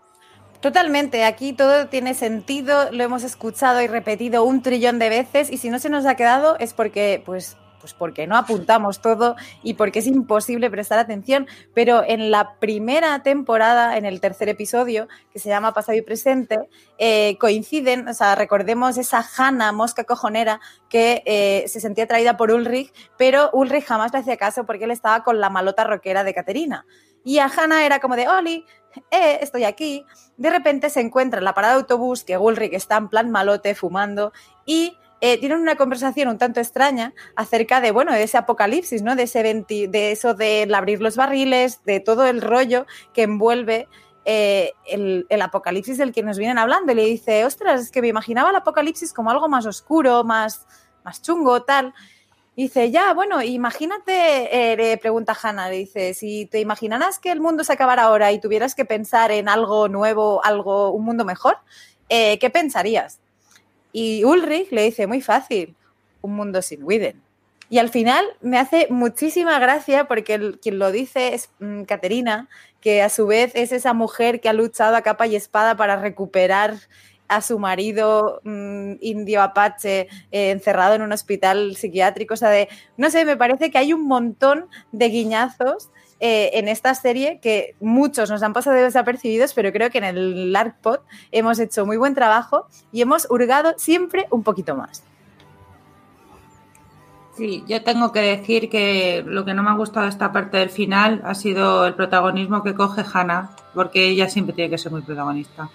[0.61, 5.59] Totalmente, aquí todo tiene sentido, lo hemos escuchado y repetido un trillón de veces y
[5.59, 9.35] si no se nos ha quedado es porque, pues, pues porque no apuntamos todo
[9.65, 15.09] y porque es imposible prestar atención, pero en la primera temporada, en el tercer episodio,
[15.33, 16.61] que se llama Pasado y Presente,
[16.97, 22.53] eh, coinciden, o sea, recordemos esa Hannah mosca cojonera que eh, se sentía atraída por
[22.53, 26.35] Ulrich, pero Ulrich jamás le hacía caso porque él estaba con la malota rockera de
[26.35, 26.87] Caterina.
[27.25, 28.65] Y a Hannah era como de, Oli,
[29.11, 30.07] eh, estoy aquí.
[30.37, 33.75] De repente se encuentra en la parada de autobús que Ulrich está en plan malote,
[33.75, 34.33] fumando,
[34.65, 39.15] y eh, tienen una conversación un tanto extraña acerca de, bueno, de ese apocalipsis, ¿no?
[39.15, 43.87] De, ese 20 de eso de abrir los barriles, de todo el rollo que envuelve
[44.25, 46.91] eh, el, el, apocalipsis del que nos vienen hablando.
[46.91, 50.67] Y le dice, ostras, es que me imaginaba el apocalipsis como algo más oscuro, más,
[51.05, 51.95] más chungo, tal.
[52.57, 57.41] Dice, ya, bueno, imagínate, eh, le pregunta Hannah, le dice, si te imaginaras que el
[57.41, 61.59] mundo se acabara ahora y tuvieras que pensar en algo nuevo, algo, un mundo mejor,
[62.09, 63.21] ¿qué pensarías?
[63.93, 65.75] Y Ulrich le dice, muy fácil,
[66.23, 67.21] un mundo sin Widen.
[67.69, 72.49] Y al final me hace muchísima gracia porque el, quien lo dice es mmm, Caterina,
[72.83, 75.97] que a su vez es esa mujer que ha luchado a capa y espada para
[75.97, 76.75] recuperar
[77.29, 82.35] a su marido mmm, indio apache eh, encerrado en un hospital psiquiátrico.
[82.35, 85.91] O sea, de, no sé, me parece que hay un montón de guiñazos
[86.25, 90.55] eh, en esta serie que muchos nos han pasado desapercibidos, pero creo que en el
[90.55, 91.01] ArcPod
[91.33, 95.03] hemos hecho muy buen trabajo y hemos hurgado siempre un poquito más.
[97.37, 100.71] Sí, yo tengo que decir que lo que no me ha gustado esta parte del
[100.71, 105.03] final ha sido el protagonismo que coge Hannah, porque ella siempre tiene que ser muy
[105.03, 105.71] protagonista.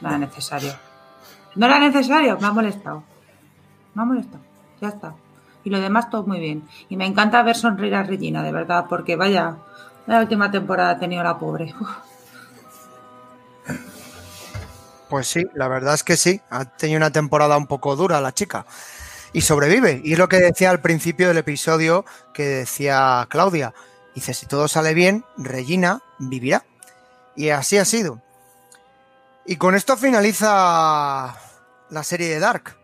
[0.00, 0.72] No era necesario.
[1.56, 3.02] No era necesario, me ha molestado.
[3.92, 4.44] Me ha molestado,
[4.80, 5.14] ya está.
[5.64, 6.68] Y lo demás todo muy bien.
[6.88, 9.56] Y me encanta ver sonreír a Regina, de verdad, porque vaya,
[10.06, 11.74] la última temporada ha tenido la pobre.
[15.08, 16.40] Pues sí, la verdad es que sí.
[16.50, 18.66] Ha tenido una temporada un poco dura la chica.
[19.32, 20.00] Y sobrevive.
[20.04, 23.74] Y es lo que decía al principio del episodio que decía Claudia.
[24.14, 26.64] Dice, si todo sale bien, Regina vivirá.
[27.36, 28.20] Y así ha sido.
[29.46, 31.36] Y con esto finaliza
[31.90, 32.76] la serie de Dark.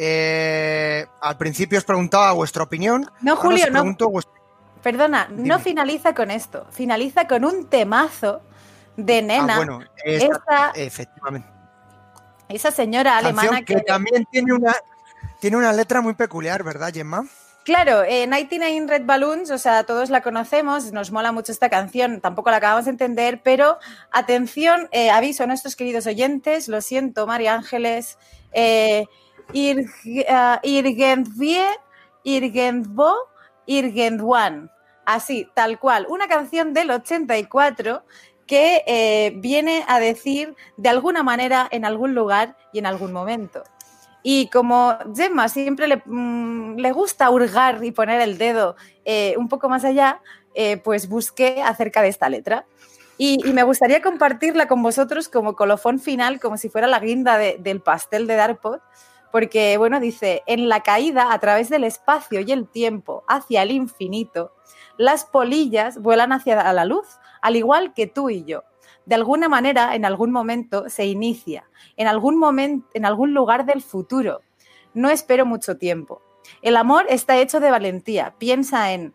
[0.00, 3.10] Eh, al principio os preguntaba vuestra opinión.
[3.20, 4.08] No, Julio, os no.
[4.10, 4.32] Vuestra...
[4.80, 8.40] perdona, no finaliza con esto, finaliza con un temazo
[8.96, 11.48] de Nena, Ah, bueno, esa- efectivamente.
[12.48, 13.80] esa señora alemana que, que...
[13.80, 14.72] también tiene una,
[15.40, 17.24] tiene una letra muy peculiar, ¿verdad, Gemma?
[17.64, 22.20] Claro, eh, 99 Red Balloons, o sea, todos la conocemos, nos mola mucho esta canción,
[22.20, 23.78] tampoco la acabamos de entender, pero
[24.12, 28.16] atención, eh, aviso a nuestros queridos oyentes, lo siento, María Ángeles,
[28.52, 29.04] eh,
[29.52, 31.64] Irgenvie,
[32.24, 33.14] Irgenvo,
[33.66, 34.70] Irgenwan,
[35.04, 38.02] así, tal cual, una canción del 84
[38.46, 43.62] que eh, viene a decir de alguna manera, en algún lugar y en algún momento.
[44.22, 49.68] Y como Gemma siempre le, mm, gusta hurgar y poner el dedo eh, un poco
[49.68, 50.20] más allá,
[50.54, 52.66] eh, pues busqué acerca de esta letra.
[53.16, 57.56] Y, me gustaría compartirla con vosotros como colofón final, como si fuera la guinda de-
[57.58, 58.78] del pastel de Darpod,
[59.30, 63.70] porque, bueno, dice, en la caída a través del espacio y el tiempo hacia el
[63.70, 64.52] infinito,
[64.96, 67.06] las polillas vuelan hacia la luz,
[67.40, 68.64] al igual que tú y yo.
[69.06, 73.82] De alguna manera, en algún momento, se inicia, en algún momento, en algún lugar del
[73.82, 74.40] futuro.
[74.92, 76.22] No espero mucho tiempo.
[76.62, 78.34] El amor está hecho de valentía.
[78.38, 79.14] Piensa en,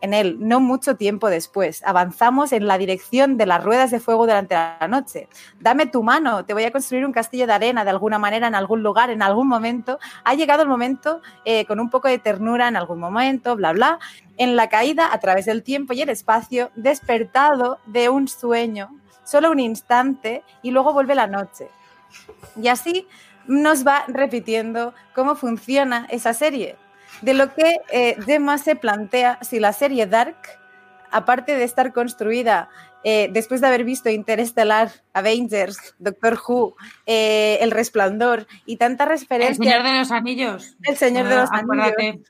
[0.00, 1.82] en él, no mucho tiempo después.
[1.84, 5.28] Avanzamos en la dirección de las ruedas de fuego durante la noche.
[5.60, 8.54] Dame tu mano, te voy a construir un castillo de arena de alguna manera, en
[8.54, 9.98] algún lugar, en algún momento.
[10.24, 13.98] Ha llegado el momento, eh, con un poco de ternura en algún momento, bla, bla.
[14.36, 18.90] En la caída a través del tiempo y el espacio, despertado de un sueño,
[19.24, 21.68] solo un instante, y luego vuelve la noche.
[22.60, 23.06] Y así
[23.46, 26.76] nos va repitiendo cómo funciona esa serie.
[27.22, 30.36] De lo que eh, Gemma se plantea si la serie Dark,
[31.10, 32.68] aparte de estar construida
[33.02, 36.76] eh, después de haber visto Interestelar, Avengers, Doctor Who,
[37.06, 40.76] eh, El Resplandor y tantas El referencias, Señor de los Anillos.
[40.82, 42.20] El Señor de los Acuérdate.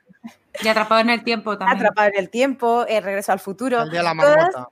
[0.63, 1.79] Y atrapado en el tiempo también.
[1.79, 4.69] Atrapado en el tiempo, El Regreso al Futuro, El día de la todas, marmota.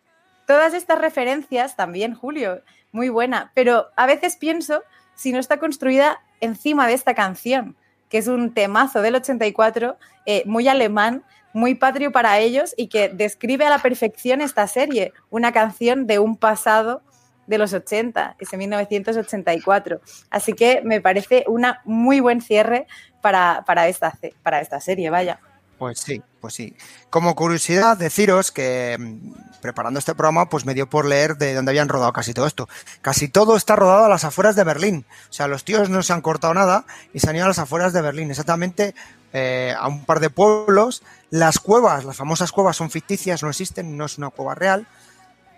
[0.47, 2.63] todas estas referencias también, Julio,
[2.93, 4.83] muy buena, pero a veces pienso
[5.15, 7.77] si no está construida encima de esta canción,
[8.09, 13.09] que es un temazo del 84, eh, muy alemán, muy patrio para ellos y que
[13.09, 17.03] describe a la perfección esta serie, una canción de un pasado
[17.47, 20.01] de los 80, ese 1984.
[20.31, 22.87] Así que me parece una muy buen cierre
[23.23, 25.41] para, para, esta, para esta serie, vaya.
[25.79, 26.77] Pues sí, pues sí.
[27.11, 31.71] Como curiosidad, deciros que mm, preparando este programa, pues me dio por leer de dónde
[31.71, 32.69] habían rodado casi todo esto.
[33.03, 35.05] Casi todo está rodado a las afueras de Berlín.
[35.29, 37.59] O sea, los tíos no se han cortado nada y se han ido a las
[37.59, 38.31] afueras de Berlín.
[38.31, 38.95] Exactamente
[39.33, 41.03] eh, a un par de pueblos.
[41.31, 44.87] Las cuevas, las famosas cuevas son ficticias, no existen, no es una cueva real.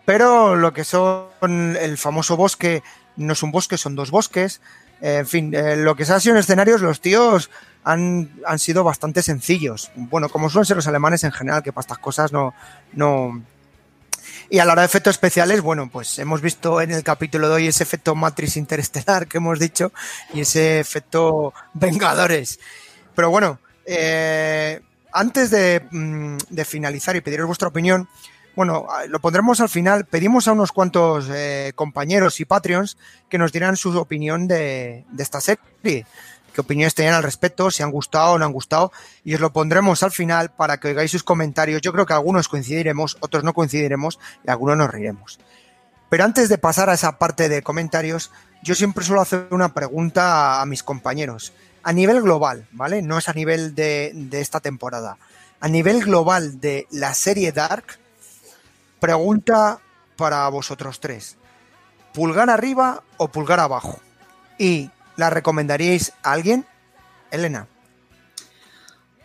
[0.05, 2.83] Pero lo que son el famoso bosque,
[3.17, 4.61] no es un bosque, son dos bosques.
[5.01, 7.51] En fin, eh, lo que se ha sido en escenarios, los tíos
[7.85, 9.91] han, han sido bastante sencillos.
[9.95, 12.55] Bueno, como suelen ser los alemanes en general, que para estas cosas no,
[12.93, 13.43] no.
[14.49, 17.55] Y a la hora de efectos especiales, bueno, pues hemos visto en el capítulo de
[17.55, 19.93] hoy ese efecto Matrix Interestelar que hemos dicho
[20.35, 22.59] y ese efecto Vengadores.
[23.15, 24.81] Pero bueno, eh,
[25.13, 28.09] antes de, mm, de finalizar y pediros vuestra opinión,
[28.57, 30.05] bueno, lo pondremos al final.
[30.05, 32.99] Pedimos a unos cuantos eh, compañeros y Patreons
[33.29, 36.07] que nos dieran su opinión de, de esta serie.
[36.61, 37.71] ¿Qué opiniones tenían al respecto?
[37.71, 38.93] Si han gustado o no han gustado.
[39.25, 41.81] Y os lo pondremos al final para que oigáis sus comentarios.
[41.81, 45.41] Yo creo que algunos coincidiremos, otros no coincidiremos y algunos nos reiremos.
[46.11, 48.31] Pero antes de pasar a esa parte de comentarios,
[48.63, 51.55] yo siempre suelo hacer una pregunta a, mis compañeros.
[51.83, 53.01] A nivel global, ¿vale?
[53.01, 55.17] No es a nivel de esta temporada.
[55.61, 57.99] A nivel global de la serie Dark,
[59.01, 59.79] pregunta
[60.17, 61.39] para vosotros tres.
[62.13, 63.99] ¿Pulgar arriba o pulgar abajo?
[64.59, 64.91] ¿Y
[65.21, 66.67] la recomendaríais a alguien?
[67.31, 67.69] Elena.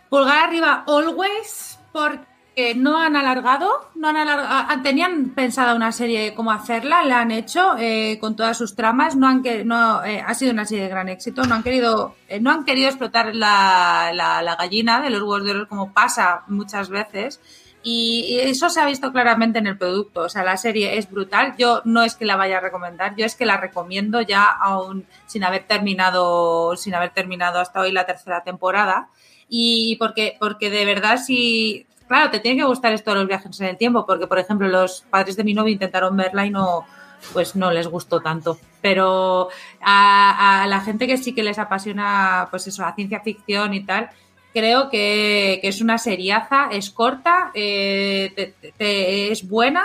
[0.10, 6.52] Pulgar arriba, always, porque no han alargado, no han alargado, tenían pensada una serie cómo
[6.52, 10.34] hacerla, la han hecho eh, con todas sus tramas, no han que, no eh, ha
[10.36, 14.12] sido una serie de gran éxito, no han querido, eh, no han querido explotar la,
[14.14, 17.40] la, la, gallina de los huevos de oro como pasa muchas veces.
[17.88, 20.22] Y, eso se ha visto claramente en el producto.
[20.22, 21.54] O sea, la serie es brutal.
[21.56, 25.06] Yo no es que la vaya a recomendar, yo es que la recomiendo ya aún
[25.28, 29.10] sin haber terminado, sin haber terminado hasta hoy la tercera temporada
[29.48, 33.62] y porque, porque de verdad si, claro, te tiene que gustar esto de los viajes
[33.62, 36.86] en el tiempo, porque por ejemplo los padres de mi novio intentaron verla y no,
[37.34, 38.58] pues no les gustó tanto.
[38.82, 39.50] Pero
[39.80, 43.86] a, a la gente que sí que les apasiona, pues eso, la ciencia ficción y
[43.86, 44.10] tal,
[44.56, 49.84] creo que, que es una seriaza, es corta, eh, te, te, es buena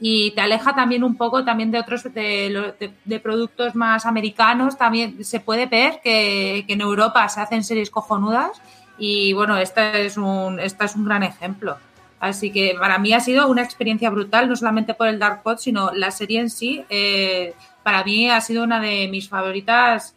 [0.00, 4.76] y te aleja también un poco también de otros de, de, de, productos más americanos
[4.76, 8.60] también se puede ver que, que, en Europa se hacen series cojonudas
[8.96, 11.78] y bueno esta es un esta es un gran ejemplo
[12.20, 15.58] Así que para mí ha sido una experiencia brutal, no solamente por el Dark Pod,
[15.58, 16.84] sino la serie en sí.
[16.88, 20.14] Eh, para mí ha sido una de mis favoritas.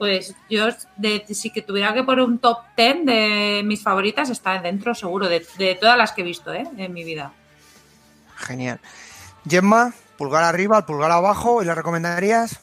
[0.00, 4.58] Pues yo, de, si que tuviera que poner un top 10 de mis favoritas, está
[4.62, 6.66] dentro seguro, de, de todas las que he visto ¿eh?
[6.78, 7.32] en mi vida.
[8.34, 8.80] Genial.
[9.46, 12.60] Gemma, pulgar arriba, pulgar abajo, ¿y la recomendarías?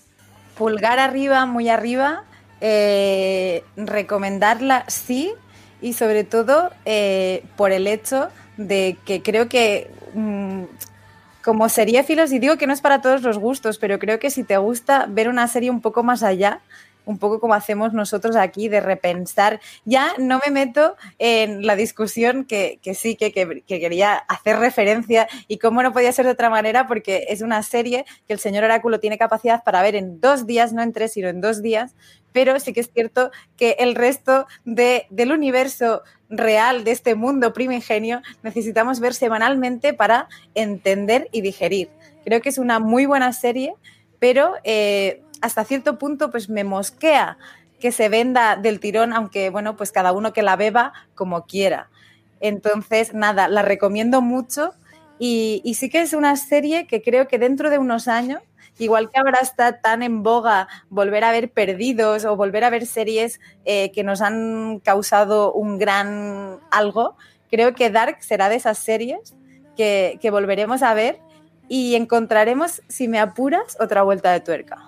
[0.57, 2.23] Pulgar arriba, muy arriba.
[2.59, 5.31] Eh, recomendarla sí,
[5.79, 10.63] y sobre todo eh, por el hecho de que creo que mm,
[11.43, 14.43] como seriéfilos, y digo que no es para todos los gustos, pero creo que si
[14.43, 16.61] te gusta ver una serie un poco más allá,
[17.07, 19.59] un poco como hacemos nosotros aquí, de repensar.
[19.85, 24.59] Ya no me meto en la discusión que, que sí, que, que, que, quería hacer
[24.59, 28.39] referencia y cómo no podía ser de otra manera, porque es una serie que el
[28.39, 31.61] señor Oráculo tiene capacidad para ver en dos días, no en tres, sino en dos
[31.61, 31.95] días.
[32.33, 37.53] Pero sí que es cierto que el resto de, del universo real de este mundo
[37.53, 41.89] primigenio necesitamos ver semanalmente para entender y digerir.
[42.25, 43.73] Creo que es una muy buena serie,
[44.19, 47.37] pero eh, hasta cierto punto pues me mosquea
[47.79, 51.89] que se venda del tirón, aunque bueno, pues cada uno que la beba como quiera.
[52.39, 54.73] Entonces, nada, la recomiendo mucho
[55.19, 58.41] y, sí que es una serie que creo que dentro de unos años,
[58.77, 62.85] igual que ahora está tan en boga volver a ver perdidos o volver a ver
[62.85, 67.15] series eh, que nos han causado un gran algo,
[67.49, 69.35] creo que Dark será de esas series
[69.75, 71.19] que volveremos a ver
[71.69, 74.86] y encontraremos, si me apuras, otra vuelta de tuerca.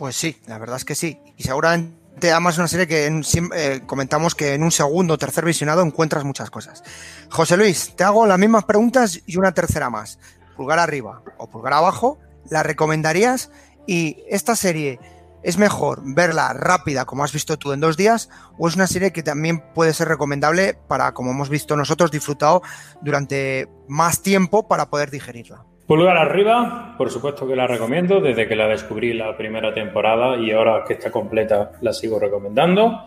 [0.00, 1.20] Pues sí, la verdad es que sí.
[1.36, 3.22] Y seguramente además es una serie que en,
[3.54, 6.82] eh, comentamos que en un segundo o tercer visionado encuentras muchas cosas.
[7.30, 10.18] José Luis, te hago las mismas preguntas y una tercera más.
[10.56, 12.18] Pulgar arriba o pulgar abajo,
[12.48, 13.50] ¿la recomendarías?
[13.86, 14.98] Y esta serie,
[15.42, 19.12] ¿es mejor verla rápida, como has visto tú en dos días, o es una serie
[19.12, 22.62] que también puede ser recomendable para, como hemos visto nosotros, disfrutado
[23.02, 25.66] durante más tiempo para poder digerirla?
[25.90, 30.52] Pulgar arriba, por supuesto que la recomiendo, desde que la descubrí la primera temporada y
[30.52, 33.06] ahora que está completa la sigo recomendando.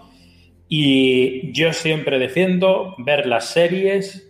[0.68, 4.30] Y yo siempre defiendo ver las series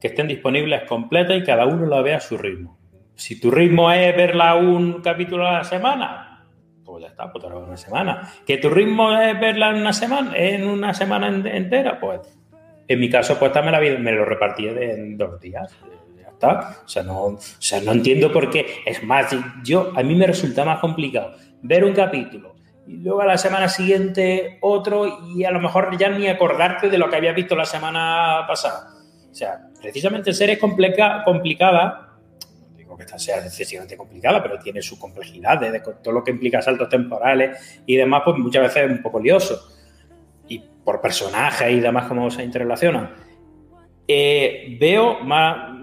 [0.00, 2.78] que estén disponibles completas y cada uno la vea a su ritmo.
[3.16, 6.46] Si tu ritmo es verla un capítulo a la semana,
[6.84, 8.32] pues ya está, pues te una semana.
[8.46, 12.20] Que tu ritmo es verla en una semana, en una semana entera, pues
[12.86, 15.76] en mi caso, pues también me lo repartí en dos días.
[16.46, 18.82] O sea, no, o sea, no entiendo por qué.
[18.86, 19.34] Es más,
[19.64, 22.54] yo, a mí me resulta más complicado ver un capítulo
[22.86, 26.96] y luego a la semana siguiente otro y a lo mejor ya ni acordarte de
[26.96, 28.94] lo que había visto la semana pasada.
[29.30, 32.16] O sea, precisamente series complica, complicada,
[32.70, 36.24] no digo que esta sea excesivamente complicada, pero tiene su complejidad de, de, todo lo
[36.24, 39.68] que implica saltos temporales y demás, pues muchas veces es un poco lioso.
[40.48, 43.10] Y por personajes y demás, cómo se interrelacionan.
[44.10, 45.77] Eh, veo más,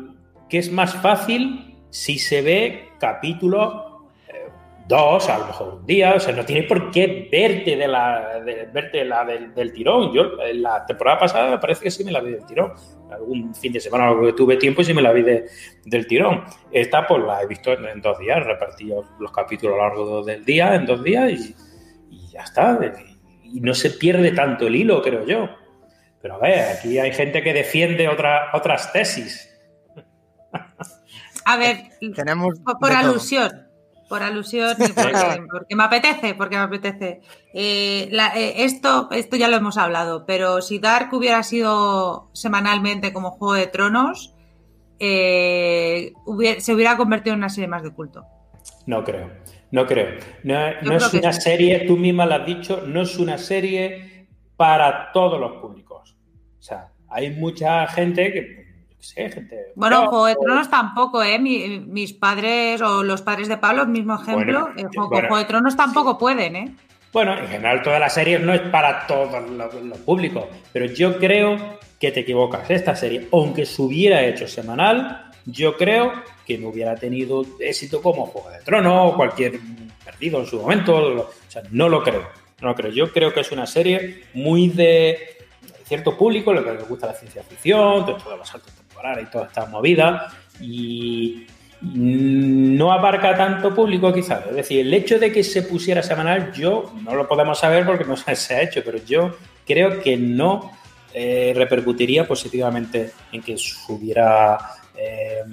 [0.49, 4.49] que es más fácil si se ve capítulo eh,
[4.87, 8.41] dos, a lo mejor un día, o sea, no tienes por qué verte de la,
[8.73, 10.13] verte la del, del, tirón.
[10.13, 12.73] Yo la temporada pasada me parece que sí me la vi del tirón.
[13.11, 15.45] Algún fin de semana que tuve tiempo y sí me la vi de,
[15.85, 16.43] del tirón.
[16.71, 20.43] Esta pues la he visto en, dos días, repartido los capítulos a lo largo del
[20.43, 21.55] día, en dos días y,
[22.09, 22.77] y ya está.
[23.43, 25.49] Y no se pierde tanto el hilo, creo yo.
[26.21, 29.54] Pero a ver, aquí hay gente que defiende otra, otras tesis.
[31.45, 33.51] A ver, tenemos por, por alusión,
[34.09, 37.21] por alusión, porque, porque, me apetece, porque me apetece.
[37.53, 43.13] Eh, la, eh, esto, esto ya lo hemos hablado, pero si Dark hubiera sido semanalmente
[43.13, 44.35] como Juego de Tronos,
[44.99, 48.25] eh, hubiera, se hubiera convertido en una serie más de culto.
[48.87, 49.31] No creo,
[49.69, 50.19] no creo.
[50.43, 51.41] No, no es una sí.
[51.41, 56.17] serie, tú misma lo has dicho, no es una serie para todos los públicos.
[56.57, 58.64] O sea, hay mucha gente que
[59.13, 59.67] Gente.
[59.75, 61.39] Bueno, no, Juego de Tronos tampoco, ¿eh?
[61.39, 65.45] Mi, mis padres o los padres de Pablo, mismo ejemplo, bueno, juego, bueno, Juego de
[65.45, 66.17] Tronos tampoco sí.
[66.19, 66.75] pueden, ¿eh?
[67.13, 71.17] Bueno, en general todas las series no es para todos los, los públicos, pero yo
[71.17, 72.69] creo que te equivocas.
[72.69, 76.11] Esta serie, aunque se hubiera hecho semanal, yo creo
[76.45, 79.59] que no hubiera tenido éxito como Juego de Tronos o cualquier
[80.03, 80.95] perdido en su momento.
[80.95, 82.27] O sea, no lo creo.
[82.61, 82.91] No lo creo.
[82.91, 85.37] Yo creo que es una serie muy de
[85.85, 88.55] cierto público, lo que les gusta la ciencia ficción, todos los
[88.95, 91.45] saltos y toda esta movida y
[91.81, 94.45] no abarca tanto público quizás.
[94.47, 98.05] Es decir, el hecho de que se pusiera semanal, yo no lo podemos saber porque
[98.05, 99.35] no se ha hecho, pero yo
[99.65, 100.71] creo que no
[101.13, 104.57] eh, repercutiría positivamente en que subiera
[104.97, 105.43] eh,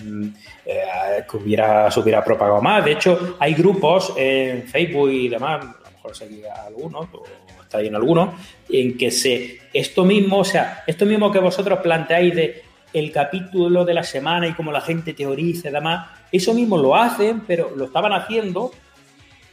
[0.64, 2.84] eh, que hubiera, se hubiera propagado más.
[2.84, 7.24] De hecho, hay grupos en Facebook y demás, a lo mejor seguía algunos, o
[7.62, 8.30] está ahí en algunos,
[8.68, 12.62] en que se, esto mismo, o sea, esto mismo que vosotros planteáis de
[12.92, 16.08] el capítulo de la semana y cómo la gente teoriza y demás.
[16.30, 18.72] Eso mismo lo hacen, pero lo estaban haciendo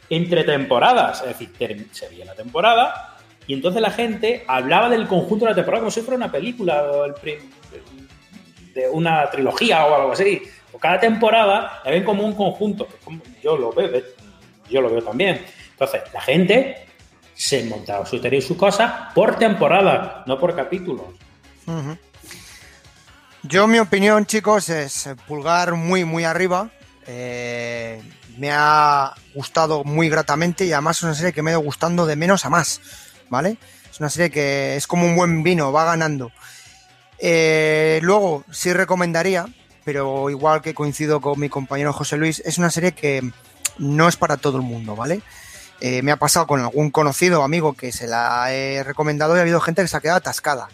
[0.08, 1.22] entre temporadas.
[1.22, 5.54] Es decir, se veía la temporada y entonces la gente hablaba del conjunto de la
[5.54, 7.14] temporada como si fuera una película o el
[8.74, 10.42] de una trilogía o algo así.
[10.72, 12.86] O cada temporada la ven como un conjunto.
[13.42, 13.90] Yo lo veo,
[14.68, 15.44] yo lo veo también.
[15.72, 16.86] Entonces, la gente
[17.34, 21.06] se montaba su teoría y sus cosas por temporada, no por capítulos.
[21.66, 21.96] Ujú.
[23.42, 26.70] Yo, mi opinión, chicos, es pulgar muy, muy arriba.
[27.06, 28.02] Eh,
[28.36, 32.04] me ha gustado muy gratamente y además es una serie que me ha ido gustando
[32.04, 32.82] de menos a más,
[33.30, 33.56] ¿vale?
[33.90, 36.30] Es una serie que es como un buen vino, va ganando.
[37.18, 39.46] Eh, luego, sí recomendaría,
[39.84, 43.22] pero igual que coincido con mi compañero José Luis, es una serie que
[43.78, 45.22] no es para todo el mundo, ¿vale?
[45.80, 49.42] Eh, me ha pasado con algún conocido amigo que se la he recomendado y ha
[49.42, 50.68] habido gente que se ha quedado atascada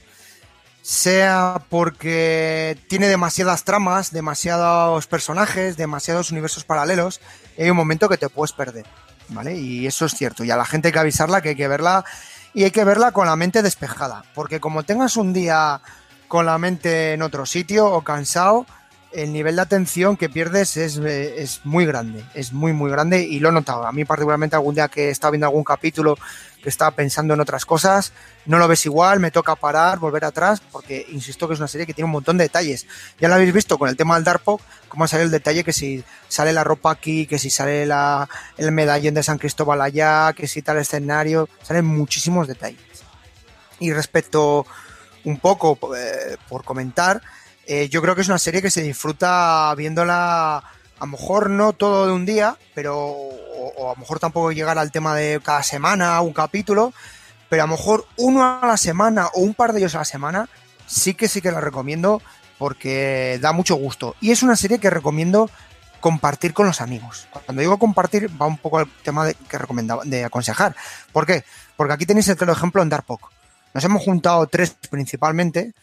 [0.87, 7.21] sea porque tiene demasiadas tramas, demasiados personajes, demasiados universos paralelos,
[7.59, 8.87] hay un momento que te puedes perder,
[9.31, 9.57] ¿vale?
[9.57, 12.05] Y eso es cierto, y a la gente hay que avisarla que hay que verla,
[12.55, 15.81] y hay que verla con la mente despejada, porque como tengas un día
[16.29, 18.65] con la mente en otro sitio o cansado,
[19.17, 23.23] el nivel de atención que pierdes es, eh, es muy grande, es muy, muy grande,
[23.23, 23.87] y lo he notado.
[23.87, 26.19] A mí particularmente algún día que he estado viendo algún capítulo
[26.63, 28.13] que estaba pensando en otras cosas,
[28.45, 31.87] no lo ves igual, me toca parar, volver atrás, porque insisto que es una serie
[31.87, 32.87] que tiene un montón de detalles.
[33.19, 35.73] Ya lo habéis visto con el tema del Darpo, cómo ha salido el detalle que
[35.73, 38.29] si sale la ropa aquí, que si sale la,
[38.59, 42.81] el medallón de San Cristóbal allá, que si tal escenario, salen muchísimos detalles.
[43.81, 44.67] Y respecto
[45.25, 47.23] un poco, eh, por comentar,
[47.67, 51.73] eh, yo creo que es una serie que se disfruta viéndola, a lo mejor no
[51.73, 55.63] todo de un día, pero o, a lo mejor tampoco llegar al tema de cada
[55.63, 56.93] semana, un capítulo,
[57.49, 60.05] pero a lo mejor uno a la semana o un par de ellos a la
[60.05, 60.49] semana,
[60.87, 62.23] sí que sí que la recomiendo
[62.59, 64.15] porque da mucho gusto.
[64.21, 65.51] Y es una serie que recomiendo
[66.01, 67.27] compartir con los amigos.
[67.33, 70.77] Cuando digo compartir, va un poco al tema de, que recomendaba, de aconsejar.
[71.13, 71.45] ¿Por qué?
[71.77, 73.31] Porque aquí tenéis el claro ejemplo en Darpok.
[73.75, 75.75] Nos hemos juntado tres principalmente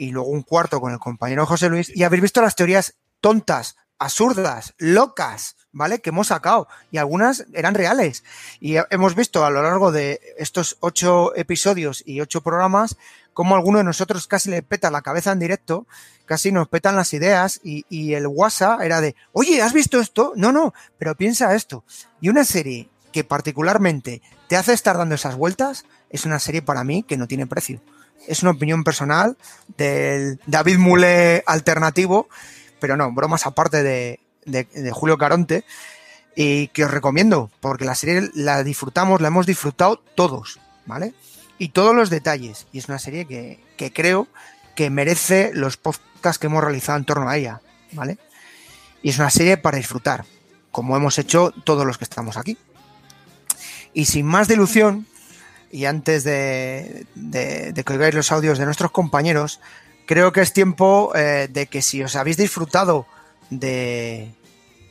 [0.00, 3.76] y luego un cuarto con el compañero José Luis y habéis visto las teorías tontas,
[3.98, 6.00] absurdas, locas, ¿vale?
[6.00, 8.24] Que hemos sacado y algunas eran reales.
[8.60, 12.96] Y hemos visto a lo largo de estos ocho episodios y ocho programas
[13.34, 15.86] cómo alguno de nosotros casi le peta la cabeza en directo,
[16.24, 20.32] casi nos petan las ideas y, y el WhatsApp era de, oye, ¿has visto esto?
[20.34, 21.84] No, no, pero piensa esto.
[22.22, 26.84] Y una serie que particularmente te hace estar dando esas vueltas es una serie para
[26.84, 27.82] mí que no tiene precio.
[28.26, 29.36] Es una opinión personal
[29.76, 32.28] del David Mule alternativo,
[32.78, 35.64] pero no, bromas aparte de, de, Julio Caronte,
[36.36, 41.14] y que os recomiendo, porque la serie la disfrutamos, la hemos disfrutado todos, ¿vale?
[41.58, 44.28] Y todos los detalles, y es una serie que, que creo
[44.74, 47.60] que merece los podcasts que hemos realizado en torno a ella,
[47.92, 48.18] ¿vale?
[49.02, 50.24] Y es una serie para disfrutar,
[50.70, 52.56] como hemos hecho todos los que estamos aquí.
[53.92, 55.06] Y sin más dilución,
[55.70, 59.60] y antes de, que oigáis los audios de nuestros compañeros,
[60.06, 63.06] creo que es tiempo eh, de que si os habéis disfrutado
[63.50, 64.34] de,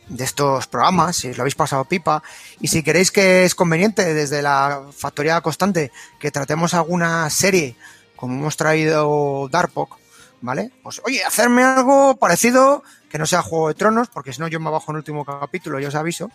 [0.10, 2.24] de estos programas, si os lo habéis pasado pipa,
[2.60, 7.76] y si queréis que es conveniente desde la Factoría Constante que tratemos alguna serie,
[8.16, 9.98] como hemos traído Darpok,
[10.42, 10.72] ¿vale?
[10.82, 14.60] Pues oye, hacerme algo parecido, que no sea Juego de Tronos, porque si no yo
[14.60, 16.32] me bajo en el último capítulo, yo os aviso,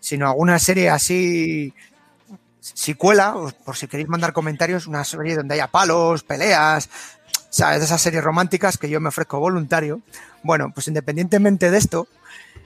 [0.00, 1.72] sino alguna serie así
[2.72, 3.34] si cuela,
[3.64, 6.88] por si queréis mandar comentarios, una serie donde haya palos, peleas,
[7.50, 7.80] ¿sabes?
[7.80, 10.00] De esas series románticas que yo me ofrezco voluntario.
[10.42, 12.08] Bueno, pues independientemente de esto,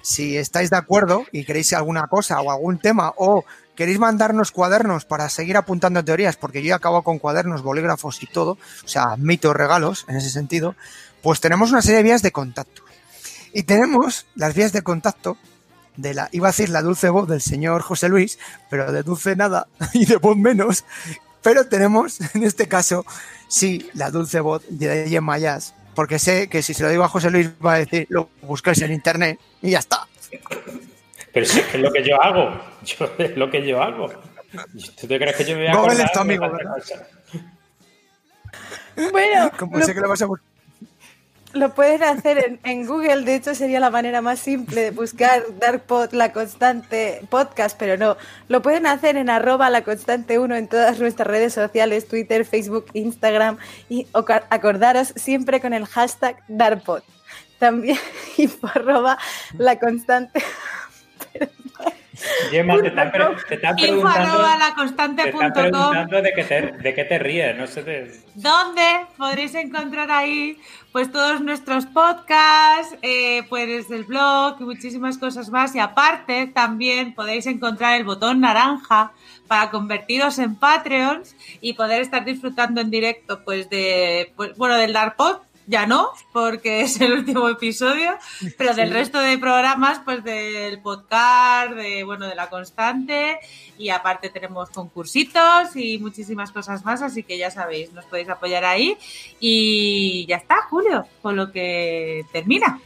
[0.00, 3.44] si estáis de acuerdo y queréis alguna cosa o algún tema o
[3.74, 8.52] queréis mandarnos cuadernos para seguir apuntando teorías, porque yo acabo con cuadernos, bolígrafos y todo,
[8.84, 10.76] o sea, mitos, regalos en ese sentido,
[11.22, 12.82] pues tenemos una serie de vías de contacto.
[13.52, 15.36] Y tenemos las vías de contacto
[15.98, 18.38] de la, iba a decir la dulce voz del señor José Luis,
[18.70, 20.84] pero de dulce nada y de voz menos.
[21.42, 23.04] Pero tenemos, en este caso,
[23.48, 27.08] sí, la dulce voz de Gemma Jazz, porque sé que si se lo digo a
[27.08, 30.06] José Luis va a decir, lo buscáis en internet y ya está.
[31.32, 34.08] Pero si es que es lo que yo hago, yo, es lo que yo hago.
[34.98, 36.74] ¿Tú te crees que yo me voy a Google es tu amigo, tanta ¿verdad?
[36.74, 37.06] cosa?
[39.12, 40.47] Bueno, Como lo, sé que lo vas a buscar.
[41.52, 45.42] Lo pueden hacer en, en Google, de hecho sería la manera más simple de buscar
[45.58, 48.16] Darkpod, la constante podcast, pero no,
[48.48, 52.86] lo pueden hacer en arroba la constante 1 en todas nuestras redes sociales, Twitter, Facebook,
[52.92, 53.58] Instagram,
[53.88, 54.06] y
[54.50, 57.02] acordaros siempre con el hashtag Darkpod.
[57.58, 57.98] También
[58.36, 59.18] info arroba
[59.56, 60.42] la constante
[62.50, 63.18] Gemma, te están, te
[63.76, 65.52] preguntando, arroba te están laconstante.com.
[65.52, 67.56] preguntando de qué te, de qué te ríes.
[67.56, 70.60] No sé de- donde podréis encontrar ahí
[70.92, 75.74] pues todos nuestros podcasts, eh, pues el blog y muchísimas cosas más.
[75.74, 79.12] Y aparte también podéis encontrar el botón naranja
[79.46, 84.92] para convertiros en Patreons y poder estar disfrutando en directo pues de pues, bueno del
[84.92, 85.38] Dark Pod
[85.68, 88.16] ya no, porque es el último episodio,
[88.56, 93.38] pero del resto de programas, pues del podcast, de bueno, de la constante,
[93.76, 98.64] y aparte tenemos concursitos y muchísimas cosas más, así que ya sabéis, nos podéis apoyar
[98.64, 98.96] ahí.
[99.40, 102.80] Y ya está, Julio, con lo que termina.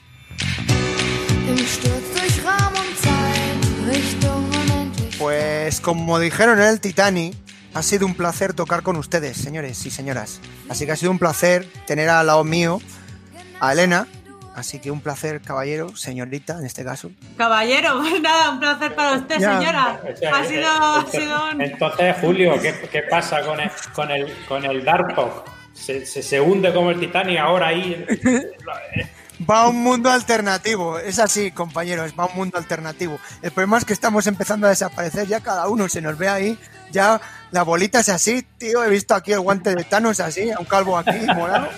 [5.19, 7.37] Pues como dijeron en el Titanic,
[7.75, 10.41] ha sido un placer tocar con ustedes, señores y señoras.
[10.69, 12.81] Así que ha sido un placer tener al lado mío
[13.61, 14.07] a Elena.
[14.55, 17.11] Así que un placer, caballero, señorita, en este caso.
[17.39, 19.59] Caballero, pues nada, un placer para usted, Ya.
[19.59, 20.01] señora.
[20.13, 21.61] O sea, Ha eh, sido, ha entonces- sido un...
[21.63, 25.49] Entonces, Julio, ¿qué, qué pasa con el, con el, con el Darkpok?
[25.73, 28.05] Se, se, se hunde como el Titanic ahora ahí.
[29.51, 33.19] Va a un mundo alternativo, es así, compañeros, va a un mundo alternativo.
[33.41, 36.57] El problema es que estamos empezando a desaparecer, ya cada uno se nos ve ahí,
[36.93, 37.21] ya
[37.53, 40.65] la bolita es así, tío, he visto aquí el guante de Thanos así, a un
[40.65, 41.69] calvo aquí, morado.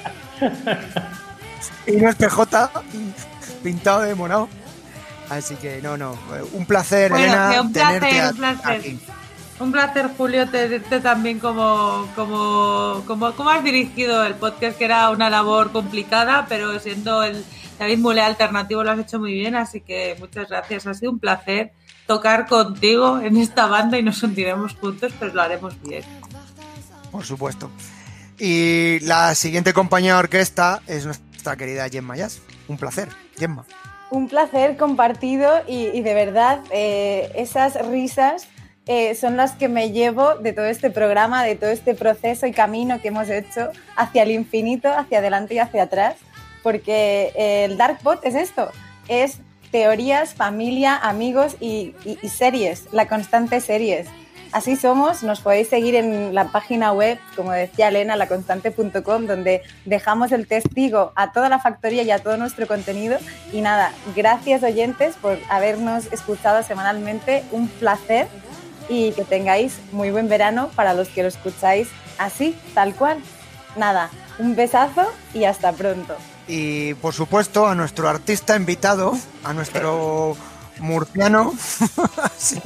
[1.86, 2.70] Y no es PJ,
[3.62, 4.48] pintado de morado.
[5.28, 6.18] Así que no, no,
[6.52, 8.70] un placer, Bueno, Elena, un placer, un placer.
[8.70, 9.00] aquí.
[9.60, 15.10] Un placer, Julio, tenerte también como, como, como, como has dirigido el podcast, que era
[15.10, 17.44] una labor complicada, pero siendo el
[17.78, 20.86] David Mule alternativo lo has hecho muy bien, así que muchas gracias.
[20.86, 21.72] Ha sido un placer
[22.06, 26.02] tocar contigo en esta banda y nos hundiremos juntos, pero lo haremos bien.
[27.10, 27.70] Por supuesto.
[28.38, 32.40] Y la siguiente compañía de orquesta es nuestra querida Gemma Jazz.
[32.68, 33.08] Un placer,
[33.38, 33.64] Gemma.
[34.10, 38.48] Un placer compartido y, y de verdad eh, esas risas
[38.86, 42.52] eh, son las que me llevo de todo este programa, de todo este proceso y
[42.52, 46.16] camino que hemos hecho hacia el infinito, hacia adelante y hacia atrás,
[46.62, 48.70] porque eh, el Dark Bot es esto,
[49.08, 49.38] es
[49.74, 51.96] teorías, familia, amigos y,
[52.28, 54.06] series, la constante series.
[54.52, 60.30] Así somos, nos podéis seguir en la página web, como decía Elena, laconstante.com, donde dejamos
[60.30, 63.18] el testigo a toda la factoría y a todo nuestro contenido.
[63.52, 68.28] Y nada, gracias oyentes por habernos escuchado semanalmente, un placer
[68.88, 73.18] y que tengáis muy buen verano para los que lo escucháis así, tal cual.
[73.76, 76.16] Nada, un besazo y hasta pronto.
[76.46, 80.36] Y por supuesto a nuestro artista invitado, a nuestro
[80.78, 81.54] murciano,
[82.36, 82.60] sí,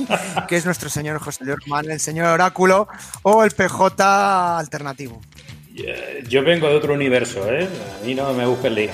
[0.49, 2.89] que es nuestro señor José Luis Román, el señor Oráculo
[3.23, 5.21] o el PJ alternativo.
[5.77, 7.69] Eh, Yo vengo de otro universo, ¿eh?
[8.01, 8.91] A mí no me busques lío.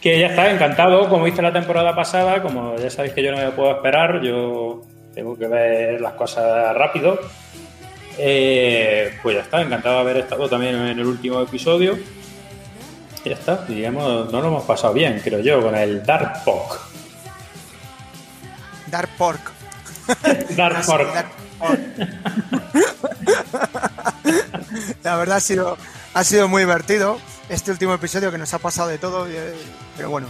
[0.00, 3.38] Que ya está, encantado, como hice la temporada pasada, como ya sabéis que yo no
[3.38, 4.82] me puedo esperar, yo
[5.14, 7.18] tengo que ver las cosas rápido.
[8.18, 11.98] Eh, pues ya está, encantado de haber estado también en el último episodio.
[13.24, 16.78] Ya está, digamos, no lo hemos pasado bien, creo yo, con el Dark Pork.
[18.88, 19.40] Dark Pork.
[20.50, 21.26] Dark Pork.
[25.02, 25.76] La verdad ha sido,
[26.12, 27.18] ha sido muy divertido
[27.48, 29.54] este último episodio que nos ha pasado de todo, eh,
[29.96, 30.26] pero bueno.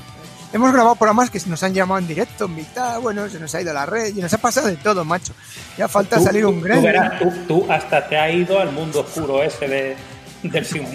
[0.52, 3.60] Hemos grabado programas que nos han llamado en directo, en mitad, bueno, se nos ha
[3.60, 5.32] ido la red y nos ha pasado de todo, macho.
[5.76, 6.80] Ya falta Tú- salir un tú gran.
[6.80, 9.96] verás, tú, tú hasta te has ido al mundo oscuro ese de,
[10.44, 10.86] del sin.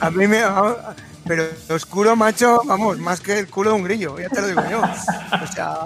[0.00, 0.42] A mí me.
[1.26, 4.62] Pero oscuro, macho, vamos, más que el culo de un grillo, ya te lo digo
[4.70, 4.80] yo.
[4.80, 5.78] O sea,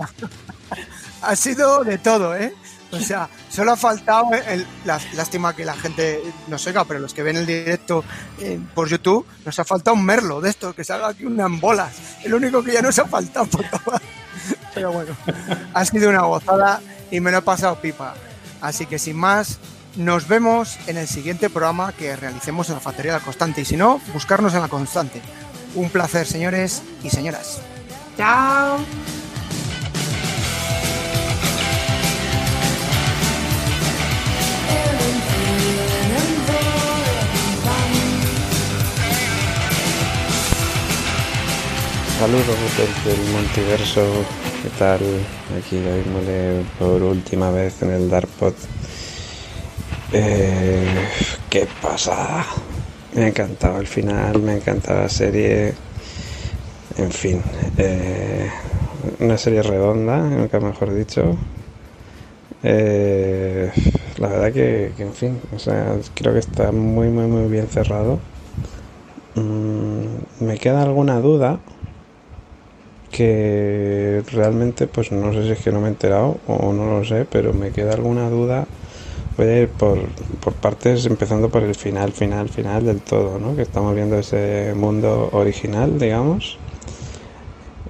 [1.22, 2.54] ha sido de todo, ¿eh?
[2.92, 7.12] O sea, solo ha faltado el, la, lástima que la gente nos oiga, pero los
[7.12, 8.04] que ven el directo
[8.38, 11.92] eh, por YouTube, nos ha faltado un merlo de esto, que salga aquí unas bolas.
[12.22, 14.00] El único que ya nos ha faltado por acabar.
[14.74, 15.16] Pero bueno,
[15.72, 16.80] ha sido una gozada
[17.10, 18.14] y me lo he pasado pipa.
[18.60, 19.58] Así que sin más,
[19.96, 23.60] nos vemos en el siguiente programa que realicemos en la Factoría de la Constante.
[23.60, 25.20] Y si no, buscarnos en la Constante.
[25.74, 27.60] Un placer, señores y señoras.
[28.16, 28.78] Chao.
[42.18, 44.06] Saludos desde el multiverso,
[44.62, 45.00] ¿qué tal?
[45.58, 48.54] Aquí Mole por última vez en el Darkpod.
[50.16, 51.08] Eh,
[51.50, 52.46] qué pasada.
[53.14, 55.74] Me ha encantado el final, me ha encantado la serie.
[56.96, 57.42] En fin,
[57.78, 58.48] eh,
[59.18, 61.36] una serie redonda, nunca mejor dicho.
[62.62, 63.70] Eh,
[64.18, 68.20] la verdad que, en fin, o sea, creo que está muy, muy, muy bien cerrado.
[69.34, 71.58] Mm, me queda alguna duda
[73.10, 77.04] que realmente pues no sé si es que no me he enterado o no lo
[77.04, 78.66] sé, pero me queda alguna duda.
[79.36, 79.98] A ir por,
[80.40, 83.56] por partes, empezando por el final, final, final del todo, ¿no?
[83.56, 86.56] Que estamos viendo ese mundo original, digamos,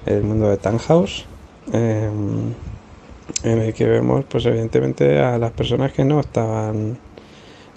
[0.07, 1.25] el mundo de Tannhaus,
[1.71, 2.09] eh,
[3.43, 6.97] en el que vemos, pues evidentemente, a las personas que no estaban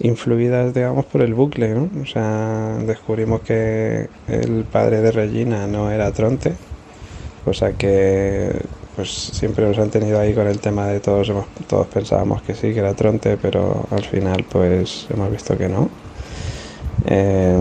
[0.01, 1.90] influidas, digamos, por el bucle, ¿no?
[2.03, 6.55] O sea, descubrimos que el padre de Regina no era Tronte,
[7.45, 8.51] cosa que
[8.99, 12.55] pues siempre nos han tenido ahí con el tema de todos hemos, todos pensábamos que
[12.55, 15.89] sí que era Tronte pero al final pues hemos visto que no.
[17.07, 17.57] Eh,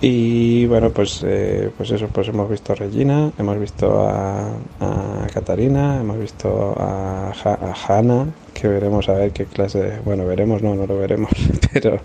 [0.00, 4.48] y bueno pues eh, pues eso pues hemos visto a Regina hemos visto a,
[4.80, 10.26] a Catarina hemos visto a, Ja- a Hannah que veremos a ver qué clase bueno
[10.26, 11.30] veremos no no lo veremos
[11.72, 11.98] pero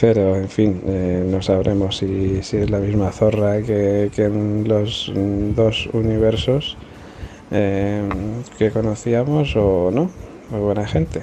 [0.00, 4.66] pero en fin, eh, no sabremos si, si es la misma zorra que, que en
[4.68, 6.78] los mm, dos universos
[7.50, 10.10] eh, que conocíamos o no.
[10.50, 11.22] Muy buena gente.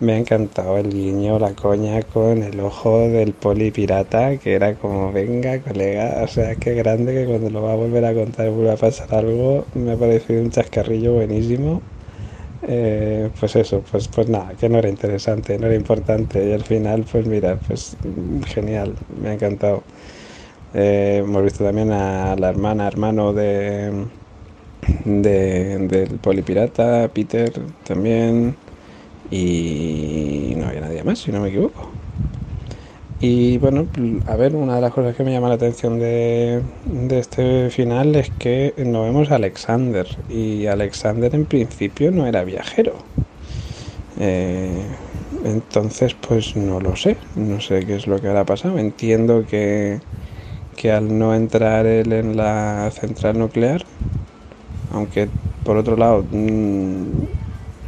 [0.00, 4.76] Me ha encantado el guiño, la coña con el ojo del poli pirata, que era
[4.78, 8.50] como, venga, colega, o sea, qué grande que cuando lo va a volver a contar
[8.50, 9.68] vuelva a pasar algo.
[9.74, 11.82] Me ha parecido un chascarrillo buenísimo.
[12.66, 16.48] Eh, pues eso, pues, pues nada, que no era interesante, no era importante.
[16.48, 19.86] Y al final, pues mira, pues mm, genial, me ha encantado.
[20.74, 24.10] Eh, hemos visto también a la hermana, hermano de,
[25.04, 27.52] de- del polipirata, Peter
[27.82, 28.58] también.
[29.30, 32.03] Y no había nadie más, si no me equivoco.
[33.26, 33.88] Y bueno,
[34.26, 36.62] a ver, una de las cosas que me llama la atención de,
[37.10, 40.06] este final es que no vemos a Alexander.
[40.28, 42.98] Y Alexander en principio no era viajero.
[44.18, 44.86] Eh,
[45.42, 47.16] entonces, pues no lo sé.
[47.34, 48.78] No sé qué es lo que habrá pasado.
[48.78, 50.00] Entiendo que,
[50.76, 53.86] que al no entrar él en la central nuclear,
[54.90, 55.30] aunque
[55.62, 57.24] por otro lado mm,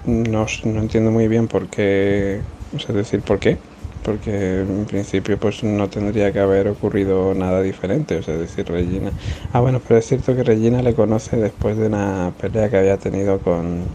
[0.04, 2.42] no, no entiendo muy bien por qué,
[2.74, 3.65] o sea, decir, por qué,
[4.06, 9.12] porque en principio pues no tendría que haber ocurrido nada diferente, o sea, decir, Regina.
[9.52, 12.98] Ah, bueno, pero es cierto que Regina le conoce después de una pelea que había
[12.98, 13.88] tenido con,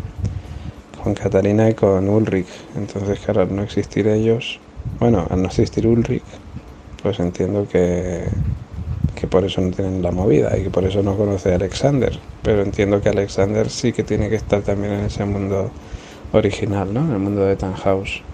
[1.03, 4.61] con Catalina y con Ulrich, entonces claro, al no existir ellos,
[4.99, 6.25] bueno, al no existir Ulrich,
[7.03, 8.29] pues entiendo que,
[9.15, 12.19] que por eso no tienen la movida y que por eso no conoce a Alexander.
[12.43, 15.75] Pero entiendo que Alexander sí que tiene que estar también en ese mundo
[16.31, 17.01] original, ¿no?
[17.07, 18.25] En el mundo de Tannhaus.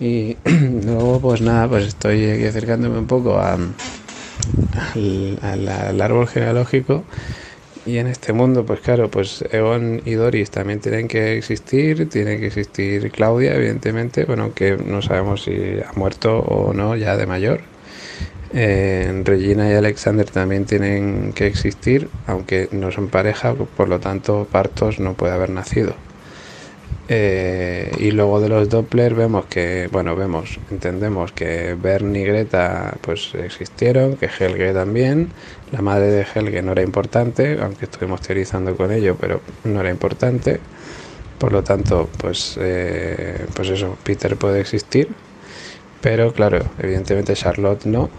[0.00, 0.36] Y
[0.84, 3.58] luego, pues nada, pues estoy aquí acercándome un poco a,
[5.42, 7.04] al, árbol genealógico.
[7.86, 12.38] Y en este mundo, pues claro, pues Egon y Doris también tienen que existir, tiene
[12.40, 17.26] que existir Claudia, evidentemente, bueno, aunque no sabemos si ha muerto o no ya de
[17.26, 17.60] mayor.
[18.52, 24.48] Eh, Regina y Alexander también tienen que existir, aunque no son pareja, por lo tanto
[24.50, 25.94] Partos no puede haber nacido.
[27.08, 32.96] Eh, y luego de los Doppler vemos que, bueno, vemos, entendemos que Bern y Greta
[33.00, 35.30] pues existieron, que Helge también,
[35.70, 39.90] la madre de Helge no era importante, aunque estuvimos teorizando con ello, pero no era
[39.90, 40.58] importante.
[41.38, 45.08] Por lo tanto, pues, eh, pues eso, Peter puede existir,
[46.00, 48.10] pero claro, evidentemente Charlotte no,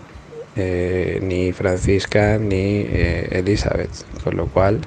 [0.55, 4.81] eh, ni Francisca ni Elizabeth, con lo cual,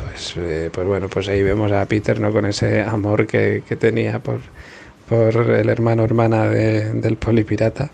[0.00, 3.76] pues, eh, pues bueno, pues ahí vemos a Peter no con ese amor que, que
[3.76, 4.40] tenía por,
[5.08, 7.90] por el hermano hermana de- del polipirata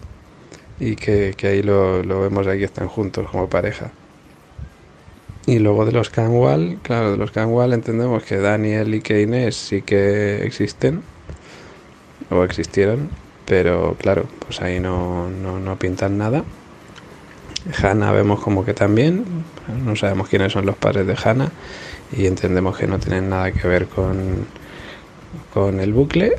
[0.81, 3.93] y que, que ahí lo, lo vemos aquí están juntos como pareja.
[5.47, 9.57] Y luego de los Canwall, claro, de los Canwall entendemos que Daniel y que Inés
[9.57, 11.03] sí que existen
[12.31, 13.11] o existieron,
[13.45, 16.45] pero claro, pues ahí no, no, no pintan nada.
[17.83, 19.25] Hannah vemos como que también,
[19.85, 21.51] no sabemos quiénes son los padres de Hannah
[22.13, 24.47] y entendemos que no tienen nada que ver con,
[25.53, 26.33] con el bucle.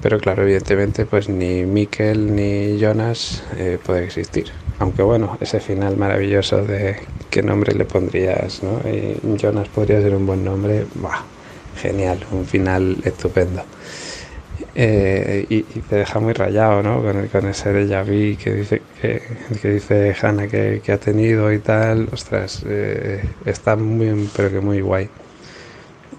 [0.00, 4.50] Pero claro, evidentemente pues ni Mikkel ni Jonas eh, puede existir.
[4.78, 6.96] Aunque bueno, ese final maravilloso de
[7.30, 8.80] qué nombre le pondrías, ¿no?
[8.88, 11.24] Y Jonas podría ser un buen nombre, ¡buah!
[11.76, 13.62] genial, un final estupendo.
[14.76, 17.00] Eh, y, te deja muy rayado, ¿no?
[17.02, 19.22] Con, el- con ese déjà vu que dice, que,
[19.68, 22.08] dice Hannah que, que ha tenido y tal.
[22.12, 25.10] Ostras, eh, está muy, pero que muy guay.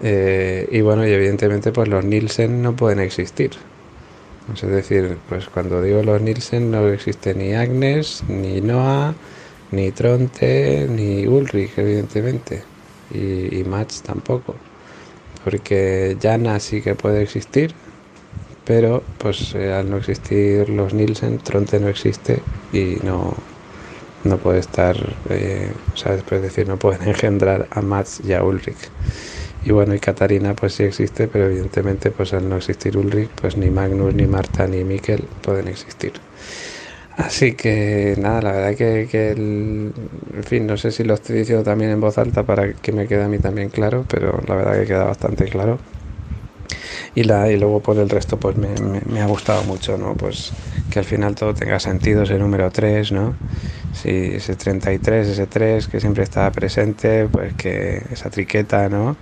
[0.00, 3.52] Eh, y bueno, y evidentemente pues los Nielsen no pueden existir.
[4.52, 9.14] Es decir, pues cuando digo los Nielsen no existe ni Agnes, ni Noah,
[9.70, 12.64] ni Tronte, ni Ulrich, evidentemente.
[13.10, 14.60] Y, y Mats tampoco.
[15.44, 17.74] Porque Jana sí que puede existir,
[18.66, 23.44] pero pues eh, al no existir los Nielsen, Tronte no existe y no,
[24.24, 24.96] no puede estar,
[25.30, 26.24] eh, ¿sabes?
[26.24, 28.92] Pues decir, no pueden engendrar a Mats y a Ulrich.
[29.64, 33.56] Y bueno, y Katarina pues sí existe, pero evidentemente pues al no existir Ulrich, pues
[33.56, 36.14] ni Magnus, ni Marta, ni Mikkel pueden existir.
[37.16, 39.92] Así que nada, la verdad que, que el-
[40.34, 43.08] en fin, no sé si lo estoy diciendo también en voz alta para que me
[43.08, 45.80] quede a mí también claro, pero la verdad que queda bastante claro.
[47.16, 50.16] Y, la, y luego por el resto pues me, me- me ha gustado mucho, ¿no?
[50.16, 50.54] Pues
[50.90, 53.38] que al final todo tenga sentido, ese número 3, ¿no?
[53.92, 59.18] Sí, ese 33, ese 3 que siempre estaba presente, pues que esa triqueta, ¿no?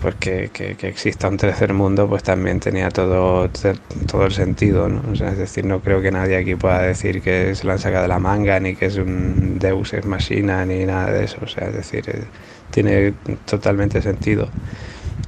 [0.00, 3.50] Pues que, que- que exista un tercer mundo, pues también tenía todo,
[4.06, 5.10] todo el sentido, ¿no?
[5.12, 7.78] O sea, es decir, no creo que nadie aquí pueda decir que se lo han
[7.80, 11.38] sacado de la manga, ni que es un Deus ex machina, ni nada de eso.
[11.42, 12.30] O sea, es decir, eh,
[12.70, 13.12] tiene
[13.44, 14.52] totalmente sentido.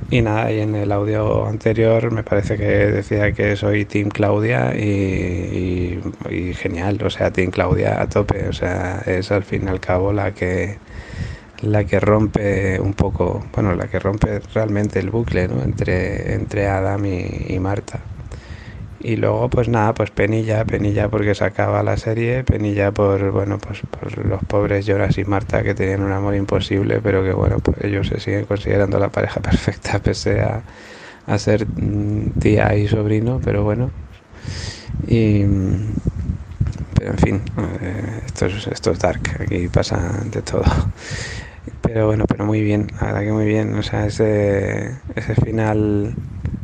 [0.08, 4.76] Y nada, y en el audio anterior me parece que decía que soy Team Claudia
[4.76, 6.00] y,
[6.54, 10.12] genial, o sea, Team Claudia a tope, o sea, es al fin y al cabo
[10.12, 10.78] la que
[11.62, 15.62] la que rompe un poco, bueno, la que rompe realmente el bucle, ¿no?
[15.62, 18.00] Entre, entre Adam y Marta.
[19.06, 23.56] Y luego, pues nada, pues Penilla, Penilla porque se acaba la serie, Penilla por, bueno,
[23.58, 27.60] pues por los pobres Jonas y Marta que tenían un amor imposible, pero que bueno,
[27.60, 30.64] pues ellos se siguen considerando la pareja perfecta pese a,
[31.26, 33.92] a ser mm, tía y sobrino, pero bueno.
[35.06, 35.44] Y,
[36.94, 37.42] pero en fin,
[37.80, 40.64] eh, esto es, esto es dark, aquí pasa de todo.
[41.80, 43.74] Pero bueno, pero muy bien, la verdad que muy bien.
[43.74, 46.18] O sea, ese, ese final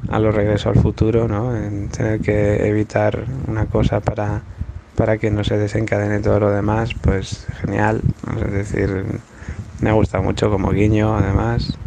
[0.09, 1.57] a lo regreso al futuro, ¿no?
[1.57, 4.47] En tener que evitar una cosa para,
[4.95, 8.03] para que no se desencadene todo lo demás, pues genial.
[8.47, 9.23] Es decir,
[9.79, 11.81] me ha gustado mucho como guiño, además.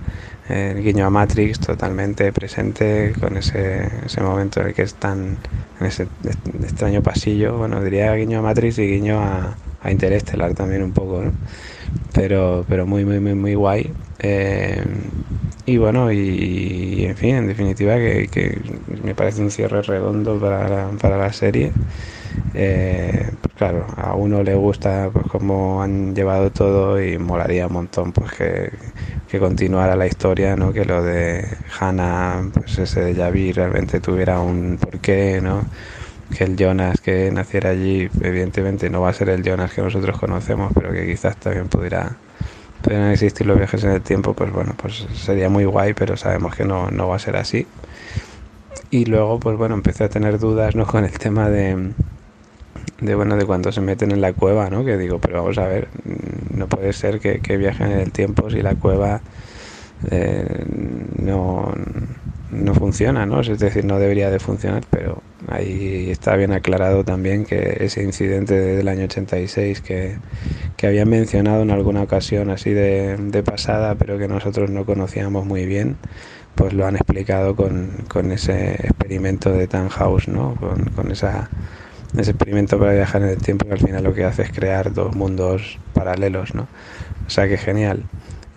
[0.48, 5.40] El guiño a Matrix totalmente presente con ese, ese momento en el que están
[5.80, 6.12] en ese
[6.62, 7.58] extraño pasillo.
[7.58, 11.36] Bueno, diría guiño a Matrix y guiño a, a Interestelar también un poco, ¿no?
[12.14, 13.96] Pero pero muy muy muy muy guay.
[14.20, 14.84] Eh,
[15.66, 20.70] y bueno y, en fin en definitiva que, que me parece un cierre redondo para
[20.70, 21.78] la, para la serie.
[22.54, 28.14] Eh, claro a uno le gusta pues cómo han llevado todo y molaría un montón
[28.14, 28.72] pues que,
[29.28, 31.46] que continuara la historia no que lo de
[31.80, 35.70] Hannah pues ese de Yavi realmente tuviera un porqué no
[36.36, 40.20] que el Jonas que naciera allí, evidentemente no va a ser el Jonas que nosotros
[40.20, 42.18] conocemos, pero que quizás también pudiera
[42.82, 46.56] pudieran existir los viajes en el tiempo, pues bueno, pues sería muy guay, pero sabemos
[46.56, 47.66] que no, no va a ser así.
[48.92, 50.86] Y luego, pues bueno, empecé a tener dudas, ¿no?
[50.88, 51.94] Con el tema de,
[53.02, 54.86] de bueno, de cuando se meten en la cueva, ¿no?
[54.86, 55.88] Que digo, pero vamos a ver,
[56.54, 59.22] no puede ser que, que viajen en el tiempo si la cueva
[60.12, 60.66] eh,
[61.18, 61.74] no,
[62.52, 63.42] no funciona, ¿no?
[63.42, 68.54] Es decir, no debería de funcionar, pero ahí está bien aclarado también que ese incidente
[68.54, 70.18] del año 86 que,
[70.78, 75.46] que habían mencionado en alguna ocasión así de, de, pasada, pero que nosotros no conocíamos
[75.46, 75.98] muy bien,
[76.56, 80.56] pues lo han explicado con, con ese experimento de Tannhaus, ¿no?
[80.56, 81.50] Con, con esa,
[82.18, 84.94] ese experimento para viajar en el tiempo que al final lo que hace es crear
[84.94, 86.68] dos mundos paralelos, ¿no?
[87.28, 88.04] O sea que genial.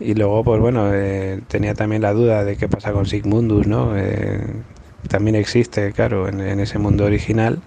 [0.00, 3.96] Y luego, pues bueno, eh, tenía también la duda de qué pasa con Sigmundus, ¿no?
[3.96, 4.40] Eh,
[5.08, 7.60] también existe, claro, en, ese mundo original.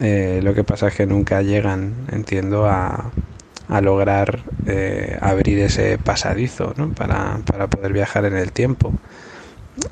[0.00, 3.10] Eh, lo que pasa es que nunca llegan, entiendo, a,
[3.68, 6.90] a lograr eh, abrir ese pasadizo, ¿no?
[6.90, 8.92] Para, para, poder viajar en el tiempo.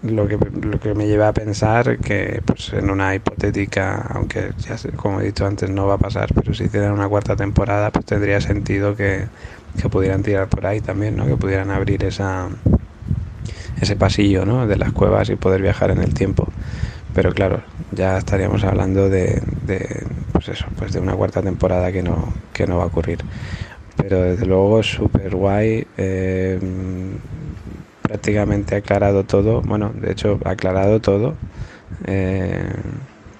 [0.03, 4.77] Lo que, lo que me lleva a pensar que, pues en una hipotética, aunque ya
[4.97, 8.07] como he dicho antes, no va a pasar, pero si hicieran una cuarta temporada, pues
[8.07, 9.27] tendría sentido que,
[9.81, 11.27] que pudieran tirar por ahí también, ¿no?
[11.27, 12.49] Que pudieran abrir esa
[13.81, 14.67] ese pasillo, ¿no?
[14.67, 16.49] De las cuevas y poder viajar en el tiempo.
[17.15, 19.43] Pero claro, ya estaríamos hablando de,
[20.33, 23.19] pues eso, pues de una cuarta temporada que no que no va a ocurrir.
[23.97, 25.87] Pero desde luego súper guay.
[25.97, 26.59] Eh,
[28.03, 29.63] prácticamente aclarado todo.
[29.63, 31.35] Bueno, de hecho, aclarado todo.
[32.05, 32.73] Eh,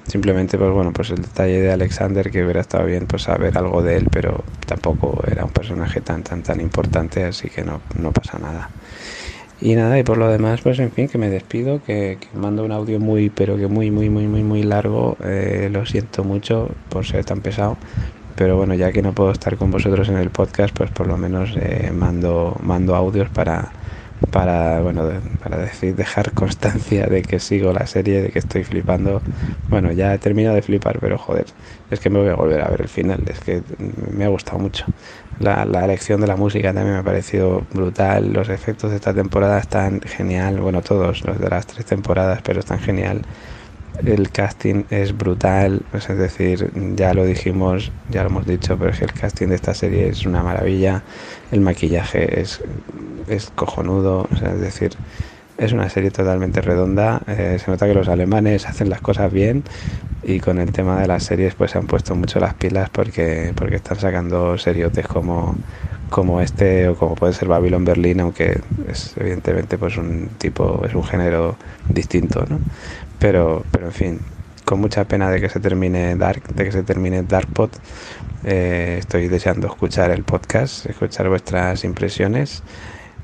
[0.07, 3.83] simplemente pues bueno pues el detalle de Alexander que hubiera estado bien pues saber algo
[3.83, 8.13] de él pero tampoco era un personaje tan tan tan importante así que no, no
[8.13, 8.69] pasa nada
[9.63, 12.65] y nada y por lo demás pues en fin que me despido que, que mando
[12.65, 15.17] un audio muy pero que muy muy muy muy muy largo.
[15.25, 17.77] Eh, lo siento mucho por ser tan pesado
[18.35, 21.17] pero bueno ya que no puedo estar con vosotros en el podcast pues por lo
[21.17, 23.73] menos eh, mando mando audios para
[24.31, 29.25] para bueno para decir dejar constancia de que sigo la serie de que estoy flipando.
[29.71, 31.55] Bueno ya he terminado de flipar pero joder
[31.91, 34.59] es que me voy a volver a ver el final es que me ha gustado
[34.59, 34.87] mucho.
[35.39, 39.15] La, la elección de la música también me ha parecido brutal los efectos de esta
[39.15, 43.27] temporada están genial bueno todos los de las tres temporadas pero están genial
[43.99, 48.99] el casting es brutal, es decir, ya lo dijimos, ya lo hemos dicho, pero es
[48.99, 51.05] que el casting de esta serie es una maravilla,
[51.51, 52.63] el maquillaje es,
[53.27, 54.99] es cojonudo, es decir,
[55.57, 59.65] es una serie totalmente redonda, eh, se nota que los alemanes hacen las cosas bien
[60.23, 63.53] y con el tema de las series pues se han puesto mucho las pilas porque,
[63.57, 65.61] porque están sacando seriotes como,
[66.09, 70.95] como este o como puede ser Babylon Berlin, aunque es evidentemente pues un tipo, es
[70.95, 72.63] un género distinto, ¿no?
[73.23, 74.21] Pero, pero en fin,
[74.65, 77.71] con mucha pena de que se termine Dark, de que se termine Darkpot.
[78.43, 82.65] Eh, estoy deseando escuchar el podcast, escuchar vuestras impresiones,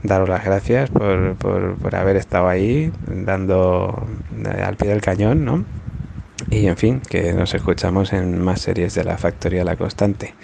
[0.05, 5.44] daros las gracias por, por, por haber estado ahí, dando eh, al pie del cañón,
[5.44, 5.65] ¿no?
[6.49, 10.35] Y en fin, que nos escuchamos en más series de la Factoría La Constante.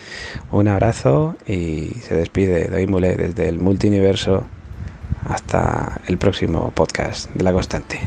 [0.50, 4.42] Un abrazo y se despide Doimule desde el multiverso
[5.28, 8.00] hasta el próximo podcast de La Constante.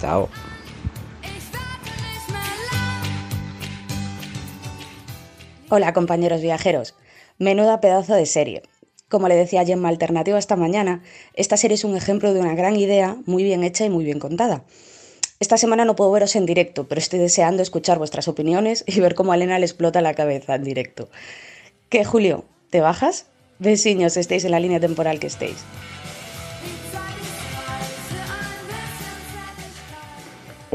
[0.00, 0.30] Chao.
[5.70, 6.94] Hola compañeros viajeros,
[7.38, 8.62] menuda pedazo de serie.
[9.08, 11.02] Como le decía Gemma Alternativa esta mañana,
[11.32, 14.18] esta serie es un ejemplo de una gran idea muy bien hecha y muy bien
[14.18, 14.64] contada.
[15.40, 19.14] Esta semana no puedo veros en directo, pero estoy deseando escuchar vuestras opiniones y ver
[19.14, 21.08] cómo a Elena le explota la cabeza en directo.
[21.88, 22.44] ¿Qué, Julio?
[22.68, 23.24] ¿Te bajas?
[23.58, 25.64] Vecinos, estéis en la línea temporal que estéis.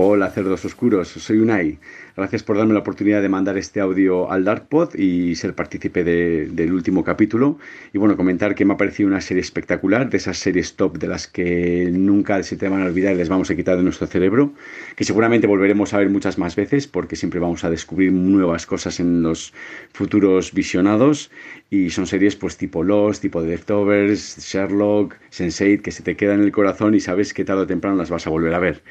[0.02, 1.78] Hola cerdos oscuros, soy Unai.
[2.16, 6.48] Gracias por darme la oportunidad de mandar este audio al Darkpod y ser partícipe de-
[6.50, 7.58] del último capítulo.
[7.92, 11.08] Y bueno, comentar que me ha parecido una serie espectacular, de esas series top de
[11.10, 14.08] las que nunca se te van a olvidar y les vamos a quitar de nuestro
[14.08, 14.54] cerebro,
[14.96, 19.02] que seguramente volveremos a ver muchas más veces porque siempre vamos a descubrir nuevas cosas
[19.02, 19.54] en los
[19.92, 21.30] futuros visionados.
[21.70, 26.40] Y son series pues tipo Lost, tipo The Leftovers, Sherlock, Sense8, que se te quedan
[26.40, 28.82] en el corazón y sabes que tarde o temprano las vas a volver a ver.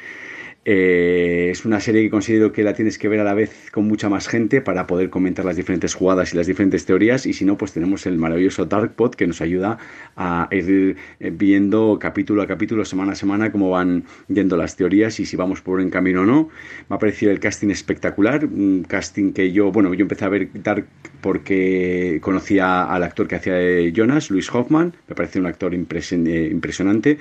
[0.70, 3.88] Eh, es una serie que considero que la tienes que ver a la vez con
[3.88, 7.46] mucha más gente para poder comentar las diferentes jugadas y las diferentes teorías y si
[7.46, 9.78] no pues tenemos el maravilloso Darkpod que nos ayuda
[10.14, 15.18] a ir eh, viendo capítulo a capítulo, semana a semana cómo van yendo las teorías
[15.20, 16.50] y si vamos por buen camino o no.
[16.90, 20.50] Me ha parecido el casting espectacular, un casting que yo, bueno, yo empecé a ver
[20.52, 20.84] Dark
[21.22, 26.48] porque conocía al actor que hacía de Jonas, Luis Hoffman, me parece un actor eh,
[26.52, 27.16] impresionante.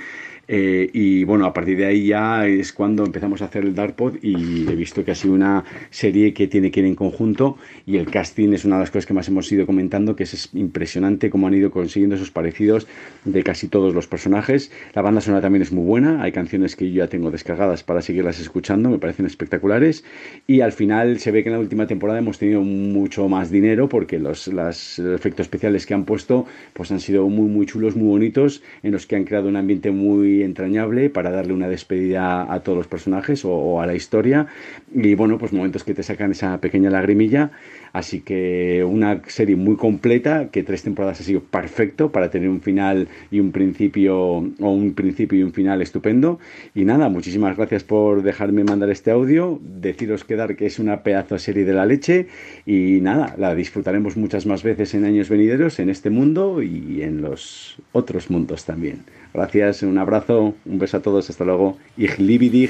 [0.47, 4.15] Eh, y bueno, a partir de ahí ya es cuando empezamos a hacer el Darkpod
[4.21, 7.97] y he visto que ha sido una serie que tiene que ir en conjunto y
[7.97, 10.49] el casting es una de las cosas que más hemos ido comentando, que es, es
[10.53, 12.87] impresionante cómo han ido consiguiendo esos parecidos
[13.25, 14.71] de casi todos los personajes.
[14.93, 18.01] La banda sonora también es muy buena, hay canciones que yo ya tengo descargadas para
[18.01, 20.05] seguirlas escuchando, me parecen espectaculares
[20.47, 23.89] y al final se ve que en la última temporada hemos tenido mucho más dinero
[23.89, 28.07] porque los, las efectos especiales que han puesto pues han sido muy muy chulos, muy
[28.07, 32.59] bonitos, en los que han creado un ambiente muy entrañable para darle una despedida a
[32.61, 34.47] todos los personajes o, o a la historia.
[34.93, 37.51] Y bueno pues momentos que te sacan esa pequeña lagrimilla
[37.93, 42.61] así que una serie muy completa que tres temporadas ha sido perfecto para tener un
[42.61, 46.39] final y un principio o un principio y un final estupendo.
[46.75, 49.59] Y nada muchísimas gracias por dejarme mandar este audio.
[49.61, 52.27] Deciros quedar que es una pedazo de serie de la leche.
[52.65, 57.21] Y nada la disfrutaremos muchas más veces en años venideros en este mundo y en
[57.21, 59.03] los otros mundos también.
[59.33, 61.77] Gracias un abrazo un beso a todos hasta luego.
[61.97, 62.69] Ich liebe